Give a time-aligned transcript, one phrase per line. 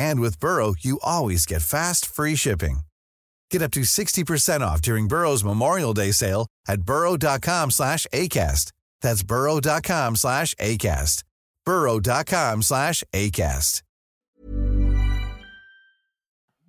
[0.00, 2.80] And with Burrow, you always get fast, free shipping.
[3.50, 8.72] Get up to 60% off during Burrow's Memorial Day sale at burrow.com slash ACAST.
[9.02, 11.24] That's burrow.com slash ACAST.
[11.66, 13.82] burrow.com slash ACAST.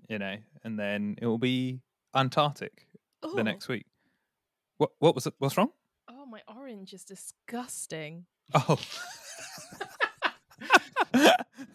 [0.10, 0.36] you know,
[0.66, 1.80] and then it will be
[2.14, 2.86] Antarctic
[3.24, 3.34] Oh.
[3.34, 3.86] the next week.
[4.78, 5.34] What what was it?
[5.38, 5.72] What's wrong?
[6.10, 8.26] Oh, my orange is disgusting.
[8.54, 8.78] Oh.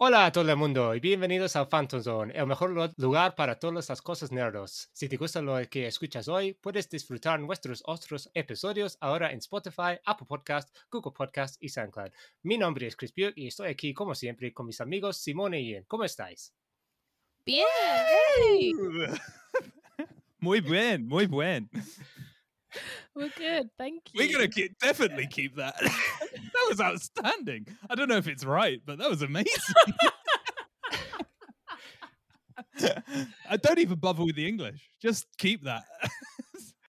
[0.00, 3.88] Hola a todo el mundo y bienvenidos al Phantom Zone, el mejor lugar para todas
[3.88, 4.88] las cosas nerdos.
[4.92, 9.98] Si te gusta lo que escuchas hoy, puedes disfrutar nuestros otros episodios ahora en Spotify,
[10.04, 12.12] Apple Podcast, Google Podcast y SoundCloud.
[12.44, 15.72] Mi nombre es Chris Buick y estoy aquí como siempre con mis amigos Simone y
[15.72, 15.84] Ian.
[15.88, 16.54] ¿Cómo estáis?
[17.44, 17.66] Bien.
[18.38, 18.72] Hey,
[20.38, 21.68] muy bien, muy bien.
[23.14, 23.70] We're good.
[23.78, 24.18] Thank you.
[24.18, 25.74] We're gonna keep, definitely keep that.
[25.80, 27.66] that was outstanding.
[27.88, 29.74] I don't know if it's right, but that was amazing.
[33.50, 34.90] I don't even bother with the English.
[35.00, 35.84] Just keep that.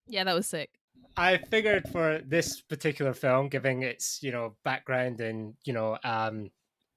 [0.09, 0.71] Yeah, that was sick.
[1.15, 6.49] I figured for this particular film, giving its you know background and you know um,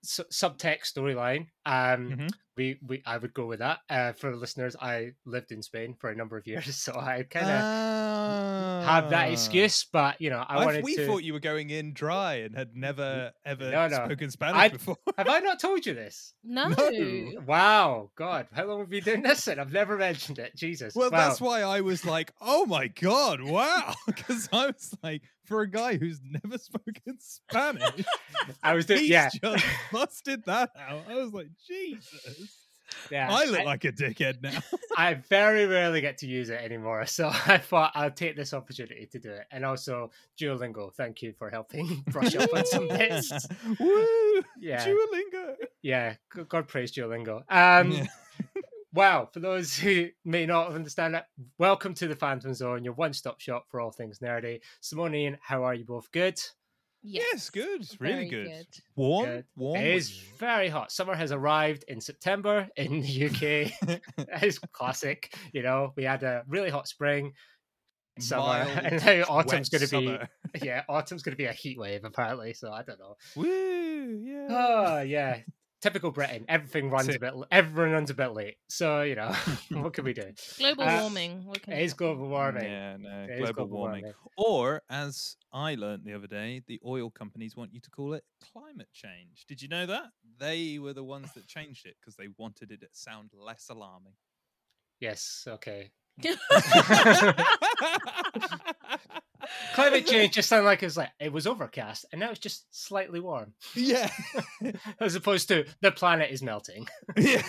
[0.03, 2.31] su- subtext storyline, um, Mhm.
[2.57, 3.79] we we I would go with that.
[3.89, 7.23] Uh, for the listeners, I lived in Spain for a number of years, so I
[7.25, 9.33] kind of have that Ah.
[9.33, 9.85] excuse.
[9.85, 11.07] But you know, I I wanted we to.
[11.07, 14.05] thought you were going in dry and had never ever No, no.
[14.05, 14.97] spoken Spanish I- before.
[15.17, 16.35] Have I not told you this?
[16.45, 16.69] No.
[16.69, 17.41] No.
[17.47, 19.47] Wow, God, how long have we been doing this?
[19.47, 20.55] And I've never mentioned it.
[20.57, 20.95] Jesus.
[20.95, 21.29] Well, wow.
[21.29, 25.71] that's why I was like, "Oh my god, wow!" Because I was like, for a
[25.71, 28.05] guy who's never spoken Spanish,
[28.63, 29.01] I was doing.
[29.01, 31.05] he's Yeah, just busted that out.
[31.09, 32.63] I was like, Jesus,
[33.11, 33.29] yeah.
[33.31, 34.59] I look like a dickhead now.
[34.97, 39.07] I very rarely get to use it anymore, so I thought I'll take this opportunity
[39.13, 39.47] to do it.
[39.51, 43.31] And also, Duolingo, thank you for helping brush up on some bits.
[43.79, 44.43] Woo!
[44.61, 44.87] Yeah.
[44.87, 45.55] Duolingo.
[45.83, 46.15] Yeah,
[46.49, 47.43] God praise Duolingo.
[47.49, 48.07] Um, Yeah.
[48.95, 53.41] Wow, for those who may not understand that, welcome to the Fantom Zone, your one-stop
[53.41, 54.61] shop for all things nerdy.
[54.83, 56.13] Symone how are you both?
[56.13, 56.39] Good.
[57.03, 58.47] Yes, good, really good.
[58.47, 58.67] good.
[58.95, 59.45] Warm, Good.
[59.57, 59.81] warm.
[59.81, 60.93] It is very hot.
[60.93, 64.01] Summer has arrived in September in the UK.
[64.43, 65.35] it's classic.
[65.53, 67.33] You know, we had a really hot spring,
[68.21, 70.19] summer, Mild, and now autumn's going to be
[70.63, 72.55] yeah, autumn's going to be a heat wave apparently.
[72.55, 73.17] So I don't know.
[73.35, 74.21] Woo!
[74.23, 74.47] Yeah.
[74.51, 75.39] Oh yeah,
[75.83, 76.47] typical Britain.
[76.49, 77.21] Everything runs a Sick.
[77.21, 77.35] bit.
[77.51, 78.57] Everyone runs a bit late.
[78.71, 79.33] So you know,
[79.71, 80.33] what can we do?
[80.59, 81.45] Global Uh, warming.
[81.45, 81.97] What can It you is do?
[81.99, 82.65] global warming.
[82.65, 84.03] Yeah, no, It is global, warming.
[84.05, 84.15] warming.
[84.39, 88.25] Or, as I learned the other day, the oil companies want you to call it
[88.53, 89.45] climate change.
[89.47, 90.05] Did you know that?
[90.39, 94.15] They were the ones that changed it because they wanted it to sound less alarming.
[95.01, 95.45] Yes.
[95.49, 95.91] Okay.
[99.75, 102.67] Climate change just sounded like it was like it was overcast and now it's just
[102.71, 104.11] slightly warm, yeah,
[105.01, 106.87] as opposed to the planet is melting.
[107.17, 107.43] yeah.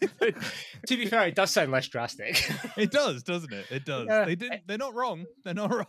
[0.20, 2.50] to be fair, it does sound less drastic.
[2.76, 3.66] It does, doesn't it?
[3.70, 4.06] It does.
[4.08, 4.24] Yeah.
[4.24, 4.62] They didn't.
[4.66, 5.26] They're not wrong.
[5.44, 5.86] They're not wrong.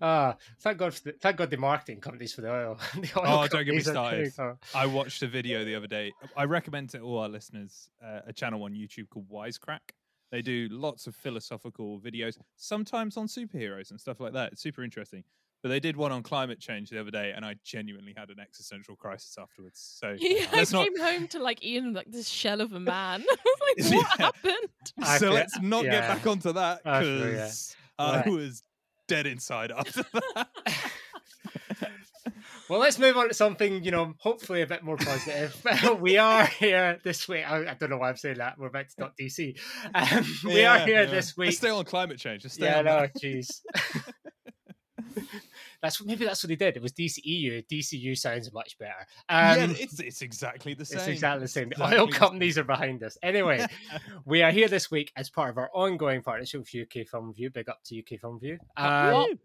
[0.00, 0.94] Ah, thank God!
[0.94, 2.78] For the, thank God the marketing companies for the oil.
[2.94, 4.32] the oil Oh, don't get me doing started.
[4.74, 6.12] I watched a video the other day.
[6.36, 9.80] I recommend to all our listeners uh, a channel on YouTube called Wisecrack.
[10.32, 14.52] They do lots of philosophical videos, sometimes on superheroes and stuff like that.
[14.52, 15.22] It's super interesting.
[15.62, 18.38] But they did one on climate change the other day, and I genuinely had an
[18.38, 19.80] existential crisis afterwards.
[19.98, 20.84] So Yeah, I let's not.
[20.84, 23.24] came home to like Ian like this shell of a man.
[23.76, 24.24] Like, what Yeah.
[24.26, 24.68] happened?
[25.02, 27.30] I So feel- let's not get back onto that I feel ya.
[27.30, 28.26] because I Right.
[28.28, 28.62] was
[29.08, 30.02] dead inside after
[30.34, 30.48] that.
[32.68, 35.54] Well, let's move on to something, you know, hopefully a bit more positive.
[36.00, 37.50] we are here this week.
[37.50, 38.58] I, I don't know why I'm saying that.
[38.58, 39.58] We're about to talk DC.
[39.94, 41.10] Um, we are here yeah.
[41.10, 41.48] this week.
[41.48, 42.42] Let's stay on climate change.
[42.42, 43.60] Just stay yeah, on no, jeez.
[45.82, 46.76] that's what- maybe that's what he did.
[46.76, 47.66] It was DCEU.
[47.68, 49.06] DCU sounds much better.
[49.28, 50.98] Um, yeah, it's it's exactly the same.
[50.98, 51.68] It's exactly the same.
[51.68, 53.18] The exactly oil the companies are behind us.
[53.22, 53.66] Anyway,
[54.24, 57.50] we are here this week as part of our ongoing partnership with UK Film Review.
[57.50, 58.58] Big up to UK Film Review.
[58.76, 59.38] Um,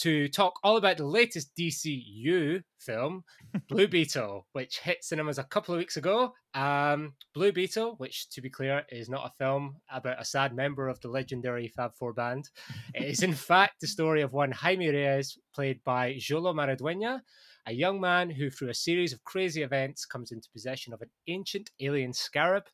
[0.00, 3.22] to talk all about the latest DCU film,
[3.68, 6.32] Blue Beetle, which hit cinemas a couple of weeks ago.
[6.54, 10.88] Um, Blue Beetle, which to be clear is not a film about a sad member
[10.88, 12.48] of the legendary Fab Four band.
[12.94, 17.20] It is in fact the story of one Jaime Reyes, played by Xolo Maridueña,
[17.66, 21.10] a young man who, through a series of crazy events, comes into possession of an
[21.28, 22.64] ancient alien scarab,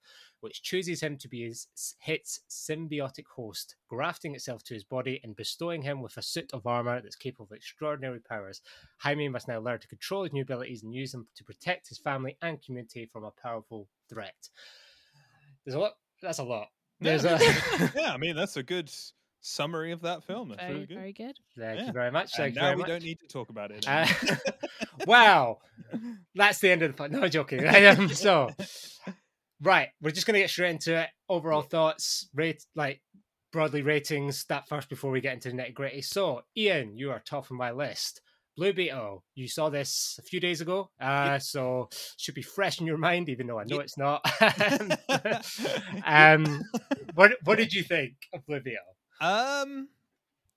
[0.40, 1.66] which chooses him to be his
[1.98, 6.66] hit's symbiotic host, grafting itself to his body and bestowing him with a suit of
[6.66, 8.60] armor that's capable of extraordinary powers.
[8.98, 11.98] Jaime must now learn to control his new abilities and use them to protect his
[11.98, 14.48] family and community from a powerful threat.
[15.64, 15.92] There's a lot.
[16.22, 16.68] That's a lot.
[17.00, 17.92] Yeah, There's a.
[17.96, 18.90] yeah, I mean that's a good
[19.40, 20.48] summary of that film.
[20.48, 20.96] That's Very, really good.
[20.96, 21.36] very good.
[21.58, 21.86] Thank Yeah.
[21.86, 22.32] you very much.
[22.36, 22.88] Thank and you now very we much.
[22.88, 23.86] don't need to talk about it.
[23.88, 24.06] Uh,
[25.06, 25.58] wow,
[26.34, 27.10] that's the end of the pod.
[27.12, 27.60] No joking.
[28.14, 28.50] So,
[29.62, 31.08] right, we're just gonna get straight into it.
[31.28, 33.00] Overall thoughts, rate like
[33.52, 34.44] broadly ratings.
[34.48, 36.02] That first before we get into the nitty gritty.
[36.02, 38.20] So, Ian, you are top of my list.
[38.56, 42.86] Blue Beetle, you saw this a few days ago, uh, so should be fresh in
[42.86, 43.84] your mind, even though I know Yep.
[43.84, 44.24] it's not.
[46.06, 46.62] um,
[47.14, 48.78] what what did you think of Blue Beetle?
[49.20, 49.88] um,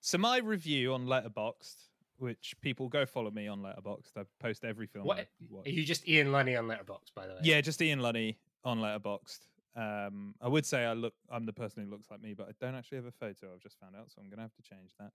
[0.01, 1.75] so my review on Letterboxd,
[2.17, 4.11] which people go follow me on Letterboxd.
[4.17, 5.05] I post every film.
[5.05, 5.67] What- I watch.
[5.67, 7.39] Are you just Ian Lunny on Letterboxd, by the way?
[7.43, 9.39] Yeah, just Ian Lunny on Letterboxd.
[9.75, 11.13] Um, I would say I look.
[11.31, 13.53] I'm the person who looks like me, but I don't actually have a photo.
[13.53, 15.11] I've just found out, so I'm gonna have to change that.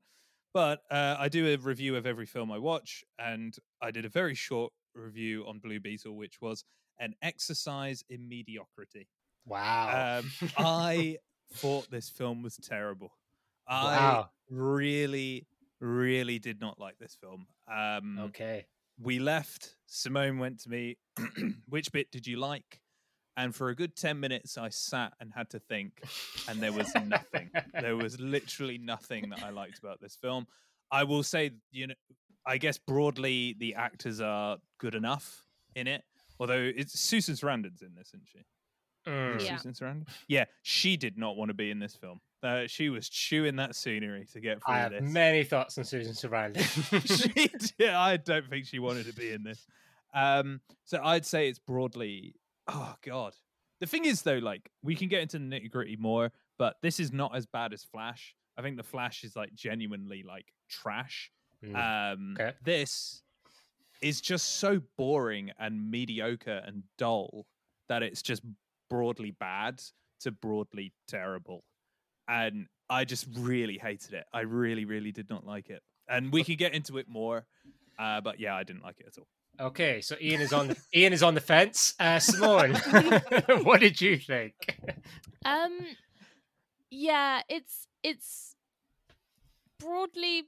[0.55, 4.09] But uh, I do a review of every film I watch, and I did a
[4.09, 6.65] very short review on Blue Beetle, which was
[7.01, 9.09] an exercise in mediocrity.
[9.45, 10.21] Wow.
[10.21, 11.19] Um, I
[11.55, 13.11] thought this film was terrible.
[13.67, 14.31] I Wow.
[14.49, 15.47] really,
[15.81, 17.47] really did not like this film.
[17.71, 18.67] Um, okay.
[19.01, 19.75] we left.
[19.91, 20.97] Symone went to me,
[21.69, 22.81] which bit did you like?
[23.37, 26.03] And for a good 10 minutes, I sat and had to think,
[26.49, 27.51] and there was nothing.
[27.81, 30.47] there was literally nothing that I liked about this film.
[30.91, 31.95] I will say, you know,
[32.47, 35.45] I guess broadly the actors are good enough
[35.75, 36.03] in it.
[36.39, 38.39] Although it's Susan Sarandon's in this, isn't she?
[39.09, 39.45] Mm.
[39.45, 39.57] Yeah.
[39.57, 40.09] Susan Sarandon.
[40.29, 42.21] Yeah, she did not want to be in this film.
[42.43, 45.03] Uh, she was chewing that scenery to get through I have this.
[45.03, 46.63] many thoughts on Susan Sarandon.
[47.35, 47.49] she
[47.79, 49.67] did, I don't think she wanted to be in this.
[50.15, 52.35] Um, so I'd say it's broadly.
[52.69, 53.35] Oh God.
[53.81, 57.01] The thing is, though, like we can get into the nitty gritty more, but this
[57.01, 58.35] is not as bad as Flash.
[58.57, 61.31] I think the Flash is like genuinely like trash.
[61.65, 62.13] Mm.
[62.13, 62.55] Um, Okay.
[62.65, 63.23] This
[64.01, 67.47] is just so boring and mediocre and dull
[67.89, 68.43] that it's just
[68.91, 69.83] broadly bad
[70.21, 71.65] to broadly terrible.
[72.29, 74.25] And I just really hated it.
[74.33, 75.83] I really, really did not like it.
[76.09, 77.47] And we can get into it more.
[77.99, 79.27] Uh, but yeah, I didn't like it at all.
[79.61, 81.95] Okay, so Ian is on the Ian is on the fence.
[81.99, 82.75] Uh, Symone,
[83.65, 84.79] what did you think?
[85.45, 85.79] Um,
[86.91, 88.57] yeah, it's it's
[89.79, 90.45] broadly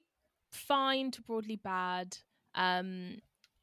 [0.51, 2.19] fine to broadly bad.
[2.55, 3.19] Um,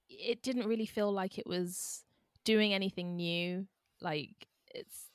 [0.09, 2.03] it didn't really feel like it was
[2.45, 3.67] doing anything new.
[4.01, 5.07] Like it's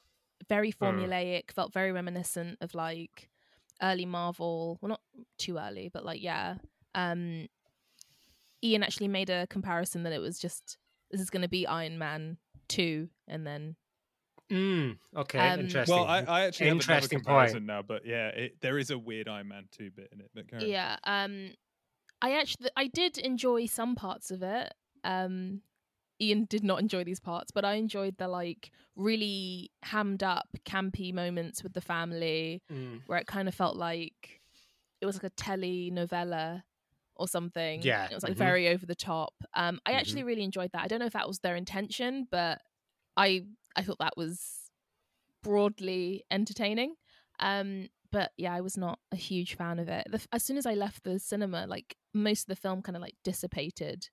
[0.49, 0.85] very Hmm.
[0.85, 1.50] formulaic.
[1.52, 3.28] Felt very reminiscent of like
[3.82, 4.78] early Marvel.
[4.80, 5.00] Well, not
[5.38, 6.56] too early, but like yeah.
[6.94, 7.49] Um,
[8.62, 10.78] Ian actually made a comparison that it was just
[11.10, 12.38] this is going to be Iron Man
[12.68, 13.76] two, and then
[14.50, 15.94] Mm, okay, Um, interesting.
[15.94, 16.88] Well, I, I actually Interesting have point.
[16.88, 20.20] another comparison now, but yeah, it, there is a weird Iron Man 2 bit in
[20.20, 20.30] it.
[20.34, 20.70] But carry.
[20.72, 20.96] Yeah.
[21.04, 21.52] Um,
[22.22, 24.72] I actually I did enjoy some parts of it.
[25.04, 25.60] Um,
[26.20, 31.12] Ian did not enjoy these parts, but I enjoyed the like really hammed up, campy
[31.12, 34.40] moments with the family, Mm, where it kind of felt like
[35.02, 36.62] it was like a telenovela.
[37.18, 37.82] Or something.
[37.82, 38.38] Yeah, It was like mhm.
[38.38, 39.34] very over the top.
[39.54, 39.96] Um, I Mhm.
[39.96, 40.82] actually really enjoyed that.
[40.82, 42.62] I don't know if that was their intention, but
[43.16, 43.44] I
[43.76, 44.70] I thought that was
[45.42, 46.94] broadly entertaining.
[47.40, 50.06] Um, but yeah, I was not a huge fan of it.
[50.10, 53.02] The, as soon as I left the cinema, like most of the film kind of
[53.02, 54.08] like dissipated,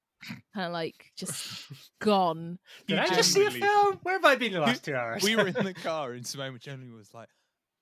[0.53, 1.67] kind of like just
[1.99, 2.59] gone.
[2.87, 3.99] Did I just see a film?
[4.03, 5.23] Where have I been the last two hours?
[5.23, 7.29] we were in the car and Symone generally was like,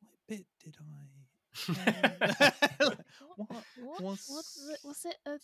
[0.02, 0.84] "What bit did I?"
[1.68, 1.78] Like,
[3.36, 3.64] what?
[3.82, 4.02] What?
[4.02, 4.80] was- Was it?
[4.88, 5.40] Was it a,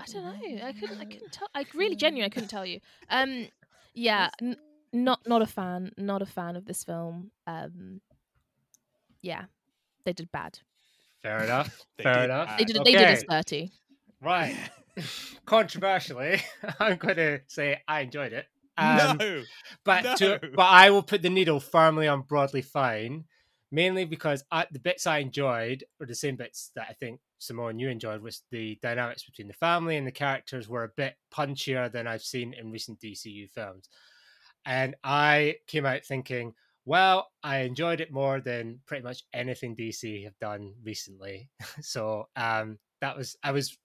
[0.00, 0.66] I don't know.
[0.66, 1.00] I couldn't.
[1.00, 1.48] I couldn't tell.
[1.54, 2.26] I really genuinely.
[2.26, 2.80] I couldn't tell you.
[3.10, 3.48] Um,
[3.94, 4.56] yeah, n-
[4.92, 5.92] not not a fan.
[5.96, 7.30] Not a fan of this film.
[7.46, 8.00] Um,
[9.20, 9.44] yeah,
[10.04, 10.58] they did bad.
[11.22, 11.80] Fair enough.
[12.02, 12.46] Fair did enough.
[12.48, 12.58] bad.
[12.58, 12.76] They did.
[12.84, 13.26] They did us Okay.
[13.28, 13.72] dirty.
[14.20, 14.56] Right.
[15.46, 16.40] Controversially,
[16.78, 18.46] I'm going to say I enjoyed it.
[18.76, 19.42] Um, no,
[19.84, 23.24] but to, but I will put the needle firmly on broadly fine,
[23.72, 27.80] mainly because I, the bits I enjoyed were the same bits that I think Symone
[27.80, 31.90] you enjoyed, was the dynamics between the family and the characters were a bit punchier
[31.90, 33.88] than I've seen in recent DCU films,
[34.64, 40.24] and I came out thinking, well, I enjoyed it more than pretty much anything DC
[40.24, 41.48] have done recently.
[41.80, 43.76] so um, that was I was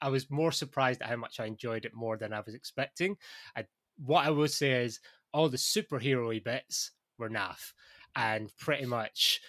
[0.00, 3.16] I was more surprised at how much I enjoyed it more than I was expecting.
[3.56, 5.00] I what I would say is
[5.32, 7.72] all the superhero bits were naff,
[8.16, 9.40] and pretty much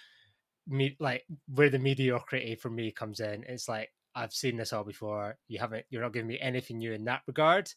[0.68, 3.44] me like where the mediocrity for me comes in.
[3.48, 5.38] It's like I've seen this all before.
[5.48, 5.86] You haven't.
[5.90, 7.70] You're not giving me anything new in that regard.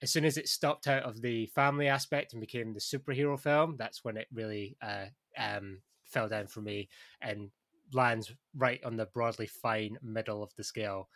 [0.00, 3.76] As soon as it stopped out of the family aspect and became the superhero film,
[3.78, 5.06] that's when it really uh,
[5.36, 6.88] um, fell down for me
[7.20, 7.50] and
[7.92, 11.08] lands right on the broadly fine middle of the scale.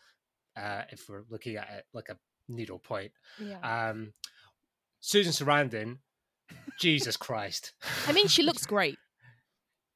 [0.57, 2.17] Uh, if we're looking at it like a
[2.49, 3.13] needle point.
[3.39, 3.89] Yeah.
[3.91, 4.13] Um,
[5.01, 5.99] Susan Sarandon,
[6.79, 7.73] Jesus Christ.
[8.07, 8.99] I mean, she looks great.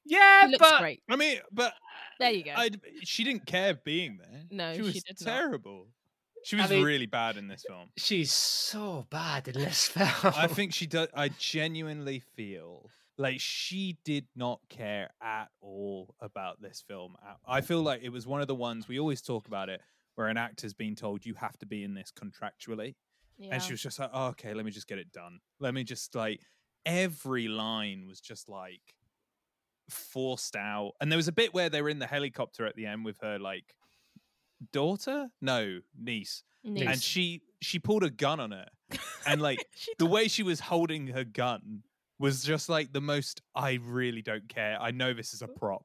[0.07, 1.03] Yeah, looks but great.
[1.09, 1.73] I mean, but
[2.19, 2.53] There you go.
[2.57, 2.71] I,
[3.03, 4.43] she didn't care being there.
[4.51, 5.33] No, she she was did not.
[5.35, 5.87] terrible.
[6.45, 7.89] She I was mean- really bad in this film.
[7.97, 10.09] she's so bad in this film.
[10.37, 11.09] I think she does.
[11.15, 17.17] I genuinely feel like she did not care at all about this film.
[17.47, 19.81] I- I feel like it was one of the ones we always talk about it,
[20.15, 22.95] where an actor's been told you have to be in this contractually,
[23.39, 23.55] yeah.
[23.55, 25.41] and she was just like, oh, "Okay, let me just get it done.
[25.61, 26.41] Let me just like."
[26.85, 28.81] Every line was just like
[29.91, 32.87] forced out, and there was a bit where they were in the helicopter at the
[32.87, 33.75] end with her like
[34.73, 36.87] daughter, no niece, Nice.
[36.89, 38.67] and she she pulled a gun on her,
[39.27, 39.67] and like
[39.99, 41.83] the way she was holding her gun
[42.19, 44.79] was just like the most I really don't care.
[44.81, 45.85] I know this is a prop.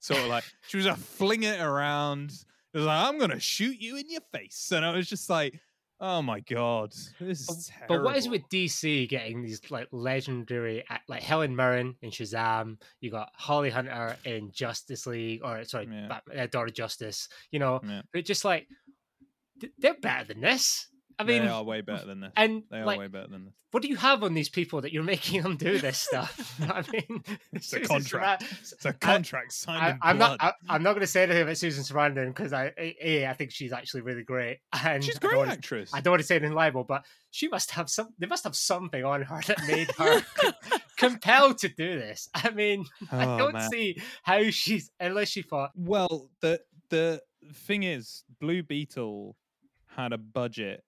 [0.00, 2.30] Sort of like she was just flinging it around.
[2.72, 4.70] It was like, I'm gonna shoot you in your face.
[4.72, 5.60] And I was just like,
[6.06, 6.92] oh my god.
[7.18, 7.96] This is terrible.
[7.96, 12.76] But what is with DC getting these like legendary, like Helen Mirren in Shazam?
[13.00, 16.08] You got Holly Hunter in Justice League, or sorry, Yeah.
[16.08, 17.28] Bat- uh, Dawn of Justice.
[17.50, 18.02] You know, Yeah.
[18.12, 18.68] they're just like
[19.78, 20.88] they're better than this.
[21.18, 22.32] I mean, they are way better than this.
[22.36, 23.54] and They are like, way better than this.
[23.70, 26.58] what do you have on these people that you're making them do this stuff?
[26.62, 28.42] I mean, It's a contract.
[28.44, 30.38] Sarandon- It's a contract signed I, blood.
[30.40, 30.54] not.
[30.68, 33.50] I, I'm not going to say anything about Susan Sarandon because I, a, I think
[33.52, 34.58] she's actually really great.
[34.84, 35.90] And She's a I great wanna- actress.
[35.94, 38.08] I don't want to say anything libel, but she must have some.
[38.18, 40.22] They must have something on her that made her
[40.96, 42.28] compelled to do this.
[42.34, 43.70] I mean, I Oh, don't man.
[43.70, 45.70] see how she's unless she thought.
[45.74, 47.20] Well, the the
[47.52, 49.36] thing is, Blue Beetle
[49.96, 50.84] had a budget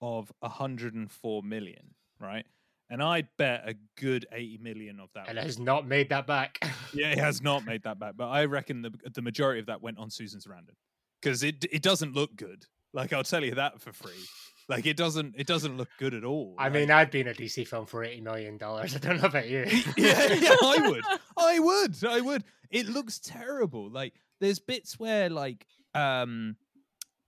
[0.00, 2.44] of 104 million, right?
[2.88, 5.28] And I bet a good 80 million of that.
[5.28, 6.58] And has not made that back.
[6.92, 9.80] yeah, it has not made that back, but I reckon the the majority of that
[9.80, 10.74] went on Susan Sarandon
[11.22, 12.66] because it it doesn't look good.
[12.92, 14.24] Like I'll tell you that for free.
[14.68, 16.56] Like it doesn't it doesn't look good at all.
[16.58, 18.96] I Like- mean, I'd be in a DC film for eighty million dollars.
[18.96, 19.66] I don't know about you.
[19.96, 21.04] yeah, yeah, I would.
[21.36, 22.04] I would.
[22.04, 22.42] I would.
[22.70, 23.88] It looks terrible.
[23.88, 25.64] Like there's bits where like
[25.94, 26.56] um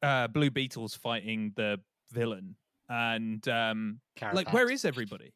[0.02, 1.78] uh Blue Beetle's fighting the
[2.10, 2.56] villain
[2.88, 4.00] and um
[4.32, 5.32] like where is everybody?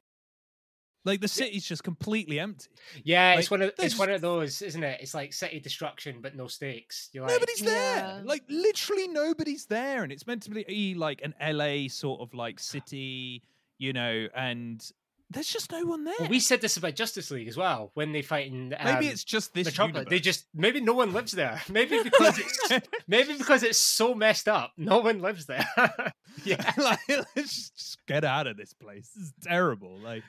[1.04, 2.66] Like the city's just completely empty.
[3.04, 5.00] Yeah, it's one of it's there's- one of those, isn't it?
[5.00, 7.10] It's like city destruction, but no stakes.
[7.12, 7.96] You're like, Nobody's there.
[7.96, 8.20] Yeah.
[8.24, 12.58] Like literally nobody's there and it's meant to be like an LA sort of like
[12.58, 13.44] city,
[13.78, 14.84] you know, and
[15.30, 16.14] there's just no one there.
[16.20, 18.74] Well, we said this about Justice League as well when they fight in.
[18.78, 20.06] Um, Maybe it's just this Metropolis.
[20.08, 21.60] They just maybe no one lives there.
[21.70, 25.66] Maybe because it's maybe because it's so messed up, no one lives there.
[26.44, 29.10] yeah, like let's just, just get out of this place.
[29.14, 29.98] This is terrible.
[29.98, 30.22] Like,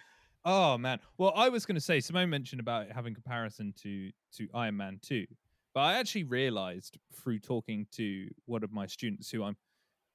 [0.44, 1.00] oh man.
[1.18, 4.78] Well, I was going to say Symone mentioned about it having comparison to to Iron
[4.78, 5.28] Man two,
[5.76, 9.58] but I actually realized through talking to one of my students who I'm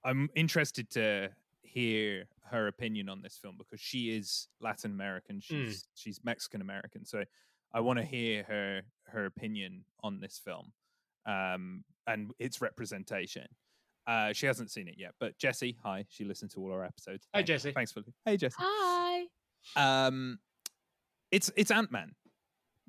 [0.05, 1.31] I'm interested to
[1.73, 5.41] hear her opinion on this film because she is Latin American.
[5.41, 7.25] She's she's Mexican American, so
[7.73, 10.73] I want to hear her her opinion on this film
[11.27, 13.47] um, and its representation.
[14.07, 17.27] Uh, she hasn't seen it yet, but Jesse, hi, she listened to all our episodes.
[17.33, 17.73] Hi, Thanks- Jessie.
[17.73, 18.57] Thanks for hey Jesse.
[18.59, 19.25] Hi.
[19.77, 20.39] Um,
[21.31, 22.13] it's it's Ant Man.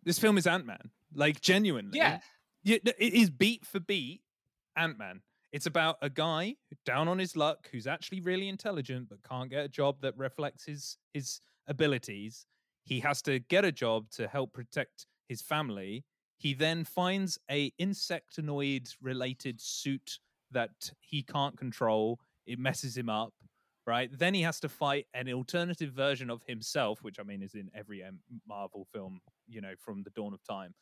[0.04, 0.90] This film is Ant Man.
[1.16, 2.20] Like genuinely, Yeah.
[2.66, 4.22] Yeah, it is beat for beat
[4.76, 5.22] Ant Man.
[5.54, 9.64] It's about a guy down on his luck who's actually really intelligent but can't get
[9.64, 12.48] a job that reflects his his abilities.
[12.84, 16.06] He has to get a job to help protect his family.
[16.38, 20.18] He then finds a insectoid related suit
[20.52, 22.20] that he can't control.
[22.48, 23.34] It messes him up,
[23.86, 24.10] right?
[24.12, 27.70] Then he has to fight an alternative version of himself, which I mean is in
[27.76, 30.74] every um, Marvel film, you know, from the dawn of time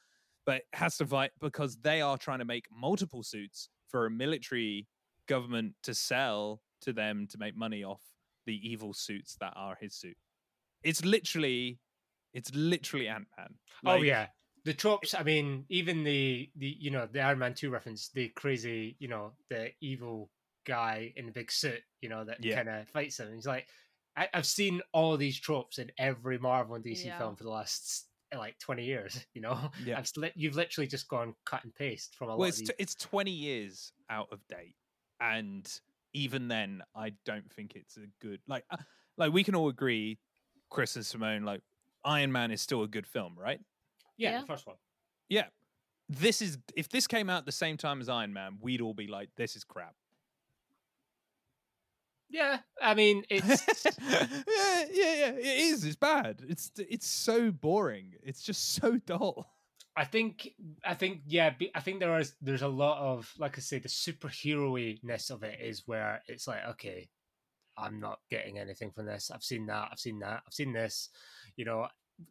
[0.45, 4.87] but has to fight because they are trying to make multiple suits for a military
[5.27, 8.01] government to sell to them to make money off
[8.45, 10.17] the evil suits that are his suit.
[10.83, 11.79] It's literally,
[12.33, 13.53] it's literally Ant Man.
[13.85, 14.27] oh yeah,
[14.65, 15.13] the tropes.
[15.13, 19.07] I mean, even the the you know the Iron Man two reference, the crazy you
[19.07, 20.31] know the evil
[20.65, 22.55] guy in the big suit, you know that Yeah.
[22.55, 23.33] kind of fights him.
[23.33, 23.67] He's like,
[24.15, 27.17] I, I've seen all these tropes in every Marvel and DC Yeah.
[27.19, 28.07] film for the last
[28.37, 29.25] like twenty years.
[29.33, 29.97] You know, Yeah.
[29.97, 32.59] I've sli- you've literally just gone cut and paste from a lot Well, of it's,
[32.59, 32.69] these.
[32.69, 34.75] t- it's 20 years out of date.
[35.19, 35.69] And
[36.13, 38.77] even then, I don't think it's a good, like, uh,
[39.17, 40.17] like we can all agree,
[40.69, 41.61] Chris and Symone, like,
[42.03, 43.59] Iron Man is still a good film, right?
[44.17, 44.41] yeah, Yeah.
[44.41, 44.75] the first one.
[45.29, 45.45] Yeah.
[46.09, 49.07] This is, if this came out the same time as Iron Man, we'd all be
[49.07, 49.95] like, this is crap.
[52.31, 53.65] Yeah, I mean it's
[54.01, 55.31] yeah, yeah, yeah.
[55.33, 55.83] It is.
[55.83, 56.41] It's bad.
[56.47, 58.13] It's it's so boring.
[58.23, 59.47] It's just so dull.
[59.97, 60.49] I think
[60.85, 63.89] I think yeah, I think there is there's a lot of like I say the
[63.89, 67.09] superhero ness of it is where it's like okay,
[67.77, 69.29] I'm not getting anything from this.
[69.29, 69.89] I've seen that.
[69.91, 70.43] I've seen that.
[70.47, 71.09] I've seen this.
[71.57, 71.87] You know,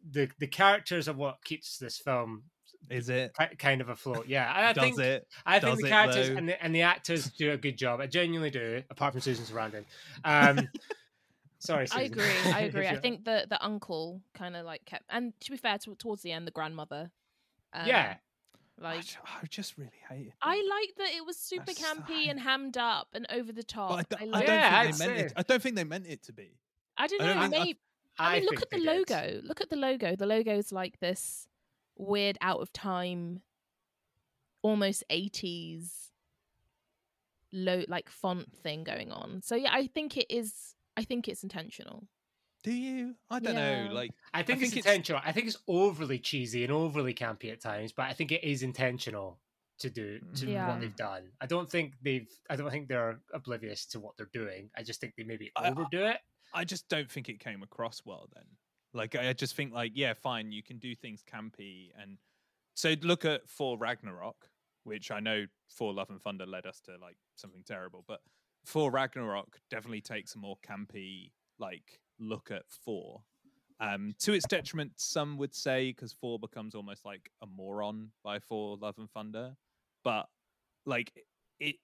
[0.09, 2.43] the the characters are what keeps this film
[2.89, 3.33] Is it?
[3.57, 4.25] kind of a afloat.
[4.27, 5.27] Yeah, and I Does think it?
[5.45, 8.01] I think Does the characters and the, and the actors do a good job.
[8.01, 9.85] I genuinely do, apart from Susan Sarandon.
[10.25, 10.67] Um,
[11.59, 12.01] sorry, Susan.
[12.01, 12.51] I agree.
[12.53, 12.87] I agree.
[12.87, 16.21] I think the the uncle kind of like kept, and to be fair, to, towards
[16.21, 17.11] the end, the grandmother.
[17.73, 18.15] Um, yeah,
[18.77, 20.33] Like I just really hate it.
[20.41, 22.29] I like that it was super That's campy fine.
[22.31, 24.05] and hammed up and over the top.
[24.09, 25.33] But I, I, don't- I liked don't Yeah, think they meant it.
[25.37, 26.57] I don't think they meant it to be.
[26.97, 27.33] I don't I know.
[27.41, 27.79] don't think- I- maybe
[28.19, 29.09] I mean, look at the they did.
[29.09, 29.41] logo.
[29.47, 30.15] Look at the logo.
[30.17, 31.47] The logo's like this
[31.97, 33.41] weird, out of time,
[34.61, 36.11] almost eighties,
[37.53, 39.41] low like font thing going on.
[39.43, 40.75] So yeah, I think it is.
[40.97, 42.07] I think it's intentional.
[42.63, 43.15] Do you?
[43.29, 43.85] I don't Yeah.
[43.87, 43.93] know.
[43.93, 45.21] Like I think, think it's it's- intentional.
[45.25, 48.61] I think it's overly cheesy and overly campy at times, but I think it is
[48.63, 49.39] intentional
[49.79, 50.67] to do to Yeah.
[50.67, 51.31] what they've done.
[51.41, 52.29] I don't think they've.
[52.49, 54.69] I don't think they're oblivious to what they're doing.
[54.77, 56.17] I just think they maybe I- I- overdo it.
[56.53, 58.45] I just don't think it came across well then.
[58.93, 62.17] Like I just think like yeah, fine, you can do things campy and
[62.73, 64.49] so look at Thor Ragnarok,
[64.83, 68.21] which I know Thor Love and Thunder led us to like something terrible, but
[68.65, 73.21] Thor Ragnarok definitely takes a more campy like look at Thor.
[73.79, 78.37] Um, to its detriment, some would say, because Thor becomes almost like a moron by
[78.37, 79.55] Thor Love and Thunder.
[80.03, 80.27] But
[80.85, 81.11] like
[81.59, 81.75] it,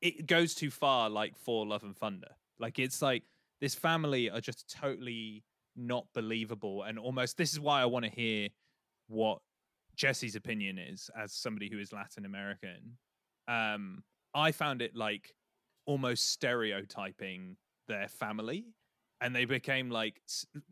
[0.00, 2.34] it goes too far, like Thor Love and Thunder.
[2.58, 3.24] Like it's like
[3.60, 5.44] this family are just totally
[5.76, 8.48] not believable, and almost this is why I want to hear
[9.08, 9.38] what
[9.96, 12.96] Jesse's opinion is as somebody who is Latin American.
[13.48, 14.02] Um,
[14.34, 15.34] I found it like
[15.86, 17.56] almost stereotyping
[17.88, 18.64] their family
[19.22, 20.20] and they became like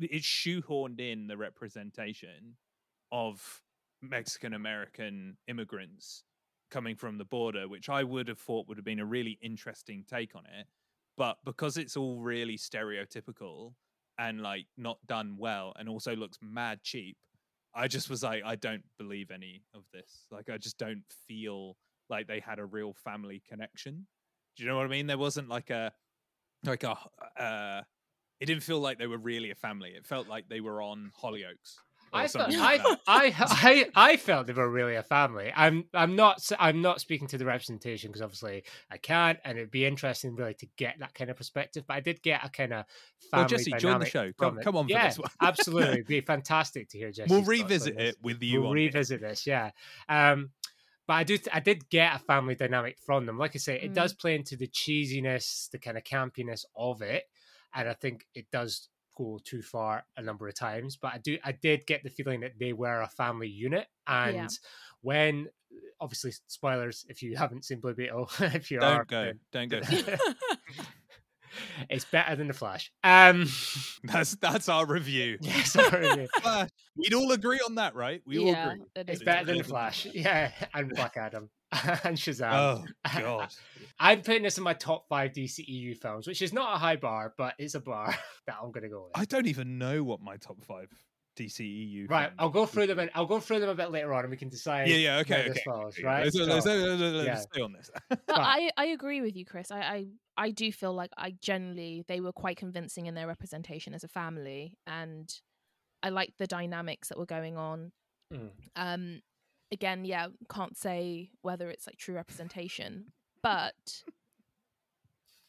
[0.01, 2.57] it shoehorned in the representation
[3.13, 3.63] of
[4.03, 6.25] Mexican American immigrants
[6.71, 10.05] coming from the border, which I would have thought would have been a really interesting
[10.09, 10.67] take on it.
[11.17, 13.75] But because it's all really stereotypical
[14.21, 17.17] and like not done well and also looks mad cheap,
[17.75, 20.27] I just was like, I don't believe any of this.
[20.31, 21.77] Like, I just don't feel
[22.11, 24.07] like they had a real family connection.
[24.57, 25.07] Do you know what I mean?
[25.07, 25.93] There wasn't like a,
[26.65, 26.99] like a,
[27.41, 27.83] uh,
[28.41, 29.91] it didn't feel like they were really a family.
[29.91, 31.77] It felt like they were on Hollyoaks.
[32.13, 32.79] Or I felt, something I.
[33.07, 35.53] I, I, I felt they were really a family.
[35.55, 39.59] I'm, I'm not, s- I'm not speaking to the representation because obviously I can't, and
[39.59, 41.85] it'd be interesting really to get that kind of perspective.
[41.87, 42.85] But I did get a kind of
[43.31, 44.33] family Well, Jesse, join the show.
[44.39, 45.31] Come- come on for yeah, this one.
[45.41, 47.33] absolutely, it'd be fantastic to hear Jesse.
[47.33, 48.61] We'll revisit it with you.
[48.63, 48.87] We'll on here.
[48.87, 49.71] revisit this, yeah.
[50.09, 50.51] Um,
[51.07, 53.37] but I do, I did get a family dynamic from them.
[53.39, 53.95] Like I say, it Mm.
[53.95, 57.25] does play into the cheesiness, the kind of campiness of it,
[57.75, 58.89] and I think it does
[59.21, 60.97] go too far a number of times.
[60.97, 64.35] But I do, I did get the feeling that they were a family unit, and
[64.37, 64.49] Yeah.
[65.03, 65.49] when,
[66.01, 69.25] obviously, spoilers if you haven't seen Blue Beetle, if you are, Don't go.
[69.53, 69.81] then- Don't go.
[71.91, 72.93] it's better than the Flash.
[73.03, 73.47] Um,
[74.05, 75.39] That's that's our review.
[75.41, 76.27] yeah, sorry.
[76.41, 76.71] Flash.
[76.97, 78.23] We'd all agree on that, right?
[78.27, 78.85] We all agree.
[78.97, 79.65] It's better than the.
[79.65, 80.07] Flash.
[80.13, 81.51] Yeah, and Black Adam.
[82.05, 82.51] and Shazam.
[82.53, 82.85] Oh
[83.21, 83.55] god.
[83.99, 87.35] I'm putting this in my top five DCEU films, which is not a high bar,
[87.37, 88.15] but it's a bar
[88.47, 89.13] that I'm going to go with.
[89.15, 90.89] I don't even know what my top five
[91.37, 92.11] DCEU.
[92.11, 92.99] Right, I'll go through them.
[92.99, 94.89] And I'll go through them a bit later on, and we can decide.
[94.89, 95.49] Yeah, yeah, okay, where okay.
[95.51, 96.07] this falls, okay.
[96.07, 96.25] right?
[96.25, 97.35] Let's, So- let's, let's, let's yeah.
[97.37, 97.91] stay on this.
[98.09, 99.71] But But- I, I agree with you, Chris.
[99.71, 100.07] I, I
[100.37, 104.09] I do feel like I generally they were quite convincing in their representation as a
[104.09, 105.33] family, and
[106.03, 107.93] I liked the dynamics that were going on.
[108.33, 108.51] Mm.
[108.77, 109.21] Um,
[109.73, 114.03] again, yeah, can't say whether it's like true representation, but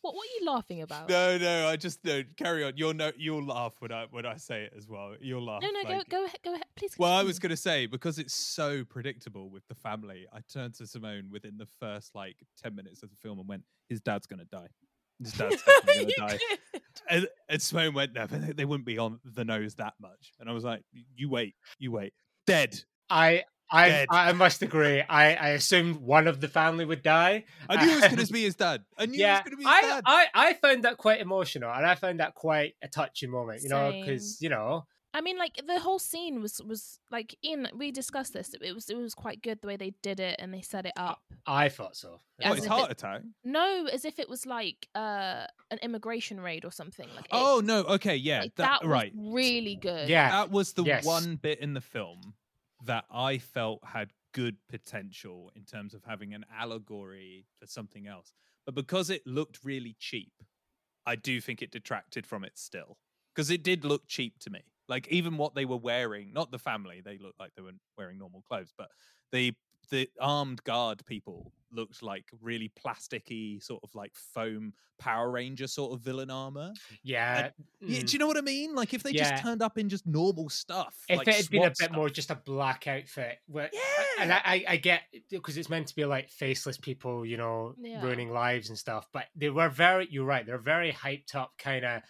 [0.01, 1.09] what what are you laughing about?
[1.09, 2.23] no, no, I just no.
[2.37, 2.73] Carry on.
[2.75, 3.11] You'll know.
[3.17, 5.13] You'll laugh when I when I say it as well.
[5.21, 5.61] You'll laugh.
[5.61, 6.95] no, no, like- go go ahead, go ahead, please.
[6.97, 10.25] Well, I was going to say because it's so predictable with the family.
[10.33, 13.63] I turned to Symone within the first like ten minutes of the film and went,
[13.89, 14.69] "His dad's going to die.
[15.19, 16.39] His dad's definitely going to die."
[16.73, 16.81] did.
[17.09, 20.49] And, and Symone went, "No, they- they wouldn't be on the nose that much." And
[20.49, 20.81] I was like,
[21.15, 22.13] "You wait, you wait,
[22.47, 24.07] dead." I I Dead.
[24.11, 25.01] I must agree.
[25.01, 27.45] I I assumed one of the family would die.
[27.69, 28.83] I knew it was going to be his dad.
[28.97, 30.03] I knew it yeah, was going to be his I, dad.
[30.05, 33.63] I I found that quite emotional, and I found that quite a touching moment.
[33.63, 37.67] You know, because you know, I mean, like the whole scene was was like Ian.
[37.75, 38.53] We discussed this.
[38.61, 40.93] It was it was quite good the way they did it and they set it
[40.95, 41.19] up.
[41.45, 42.19] I thought so.
[42.37, 43.21] what, as his heart it- attack?
[43.43, 47.07] No, as if it was like uh an immigration raid or something.
[47.15, 49.13] Like it- Oh no, okay, yeah, like, that, that, was right.
[49.15, 50.07] really good.
[50.07, 51.05] Yeah, that was the Yes.
[51.05, 52.33] one bit in the film
[52.85, 58.33] that I felt had good potential in terms of having an allegory for something else.
[58.65, 60.33] But because it looked really cheap,
[61.05, 62.97] I do think it detracted from it still.
[63.35, 64.61] Because it did look cheap to me.
[64.87, 68.17] Like even what they were wearing, not the family, they looked like they were wearing
[68.17, 68.89] normal clothes, but
[69.31, 69.53] the
[69.89, 75.93] the armed guard people looked like really plasticky, sort of like foam Power Ranger sort
[75.93, 76.73] of villain armor.
[77.03, 77.49] yeah.
[77.79, 78.05] Yeah, mm.
[78.05, 78.75] do you know what I mean?
[78.75, 79.31] Like if they Yeah.
[79.31, 80.95] just turned up in just normal stuff.
[81.09, 81.91] if like it had been a bit stuff.
[81.91, 83.71] more just a black outfit, where,
[84.19, 84.41] and Yeah.
[84.45, 88.03] I, I, I get because it's meant to be like faceless people, you know, Yeah.
[88.03, 89.07] ruining lives and stuff.
[89.11, 92.03] But they were very, you're right, they're very hyped up, kind of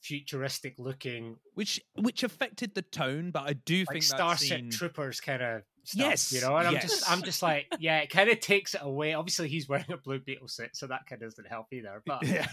[0.00, 4.70] futuristic looking, which which affected the tone, but I do like think Starship scene...
[4.70, 5.62] Troopers kind of.
[5.94, 8.80] Yes, you know, and I'm just, I'm just like, yeah, it kind of takes it
[8.82, 9.14] away.
[9.14, 12.02] Obviously, he's wearing a blue beetle suit, so that kind of doesn't help either.
[12.06, 12.46] But Yeah.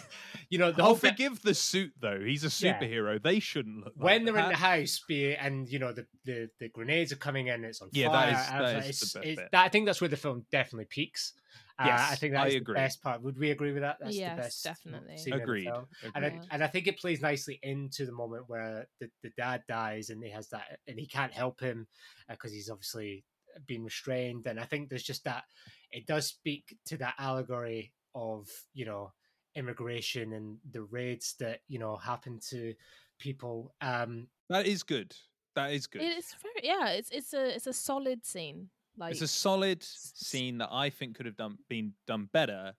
[0.50, 2.20] you know, the I'll bit- forgive the suit though.
[2.20, 2.80] He's a Yeah.
[2.80, 3.22] superhero.
[3.22, 6.06] They shouldn't look like when they're in the house, be it, and you know the,
[6.26, 8.32] the the grenades are coming in, it's on Yeah, fire.
[8.32, 9.52] that is- I was like, the best it's- bit.
[9.52, 11.34] that- I think that's where the film definitely peaks.
[11.78, 12.76] Uh, I Yes, think I that's the agree.
[12.76, 13.22] best part.
[13.22, 13.98] Would we agree with that?
[14.00, 14.64] That's Yes, the best.
[14.64, 15.18] definitely.
[15.18, 15.66] scene Agreed.
[15.66, 15.88] film.
[16.04, 16.12] Agreed.
[16.16, 19.64] And I, and I think it plays nicely into the moment where the, the dad
[19.68, 21.88] dies and he has that and he can't help him
[22.30, 23.26] because he's obviously
[23.68, 25.46] been restrained and I think there's just that
[25.92, 29.14] it does speak to that allegory of you know
[29.56, 32.76] immigration and the raids that you know happen to
[33.20, 35.16] people um That is good.
[35.56, 36.02] That is good.
[36.02, 36.90] It's very yeah.
[36.90, 38.70] It's it's a it's a solid scene.
[38.98, 42.74] Like it's a solid scene that I think could have done been done better,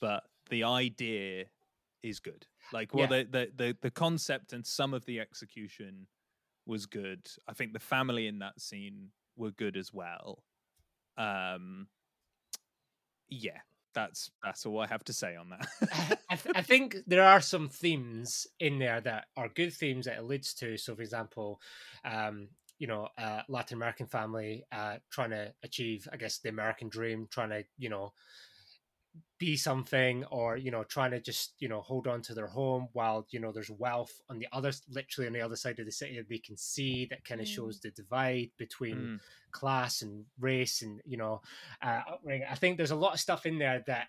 [0.00, 1.44] but the idea
[2.02, 2.46] is good.
[2.72, 3.24] Like well Yeah.
[3.24, 6.06] the, the the the concept and some of the execution
[6.66, 7.26] was good.
[7.48, 10.42] I think the family in that scene were good as well.
[11.16, 11.88] Um
[13.28, 13.58] yeah,
[13.94, 16.18] that's that's all I have to say on that.
[16.30, 20.16] I, th- I think there are some themes in there that are good themes that
[20.18, 20.76] it leads to.
[20.78, 21.60] So, for example,
[22.04, 26.88] um, you know, uh, Latin American family uh, trying to achieve, I guess, the American
[26.88, 28.12] dream, trying to, you know,
[29.38, 32.88] be something, or you know, trying to just, you know, hold on to their home
[32.92, 35.92] while you know there's wealth on the other, literally on the other side of the
[35.92, 37.48] city that they can see that kind of Mm.
[37.48, 39.18] shows the divide between Mm.
[39.52, 41.40] class and race and you know
[41.82, 42.46] uh, upbringing.
[42.48, 44.08] I think there's a lot of stuff in there that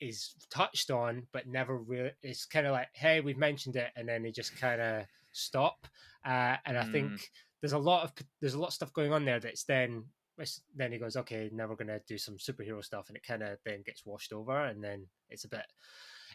[0.00, 4.08] is touched on but never really it's kind of like hey we've mentioned it and
[4.08, 5.86] then they just kind of stop
[6.24, 6.84] uh, and I Mm.
[6.84, 7.30] think
[7.60, 10.04] there's a lot of there's a lot of stuff going on there that's then
[10.38, 13.42] it's- then he goes okay now we're gonna do some superhero stuff and it kind
[13.42, 15.66] of then gets washed over and then it's a bit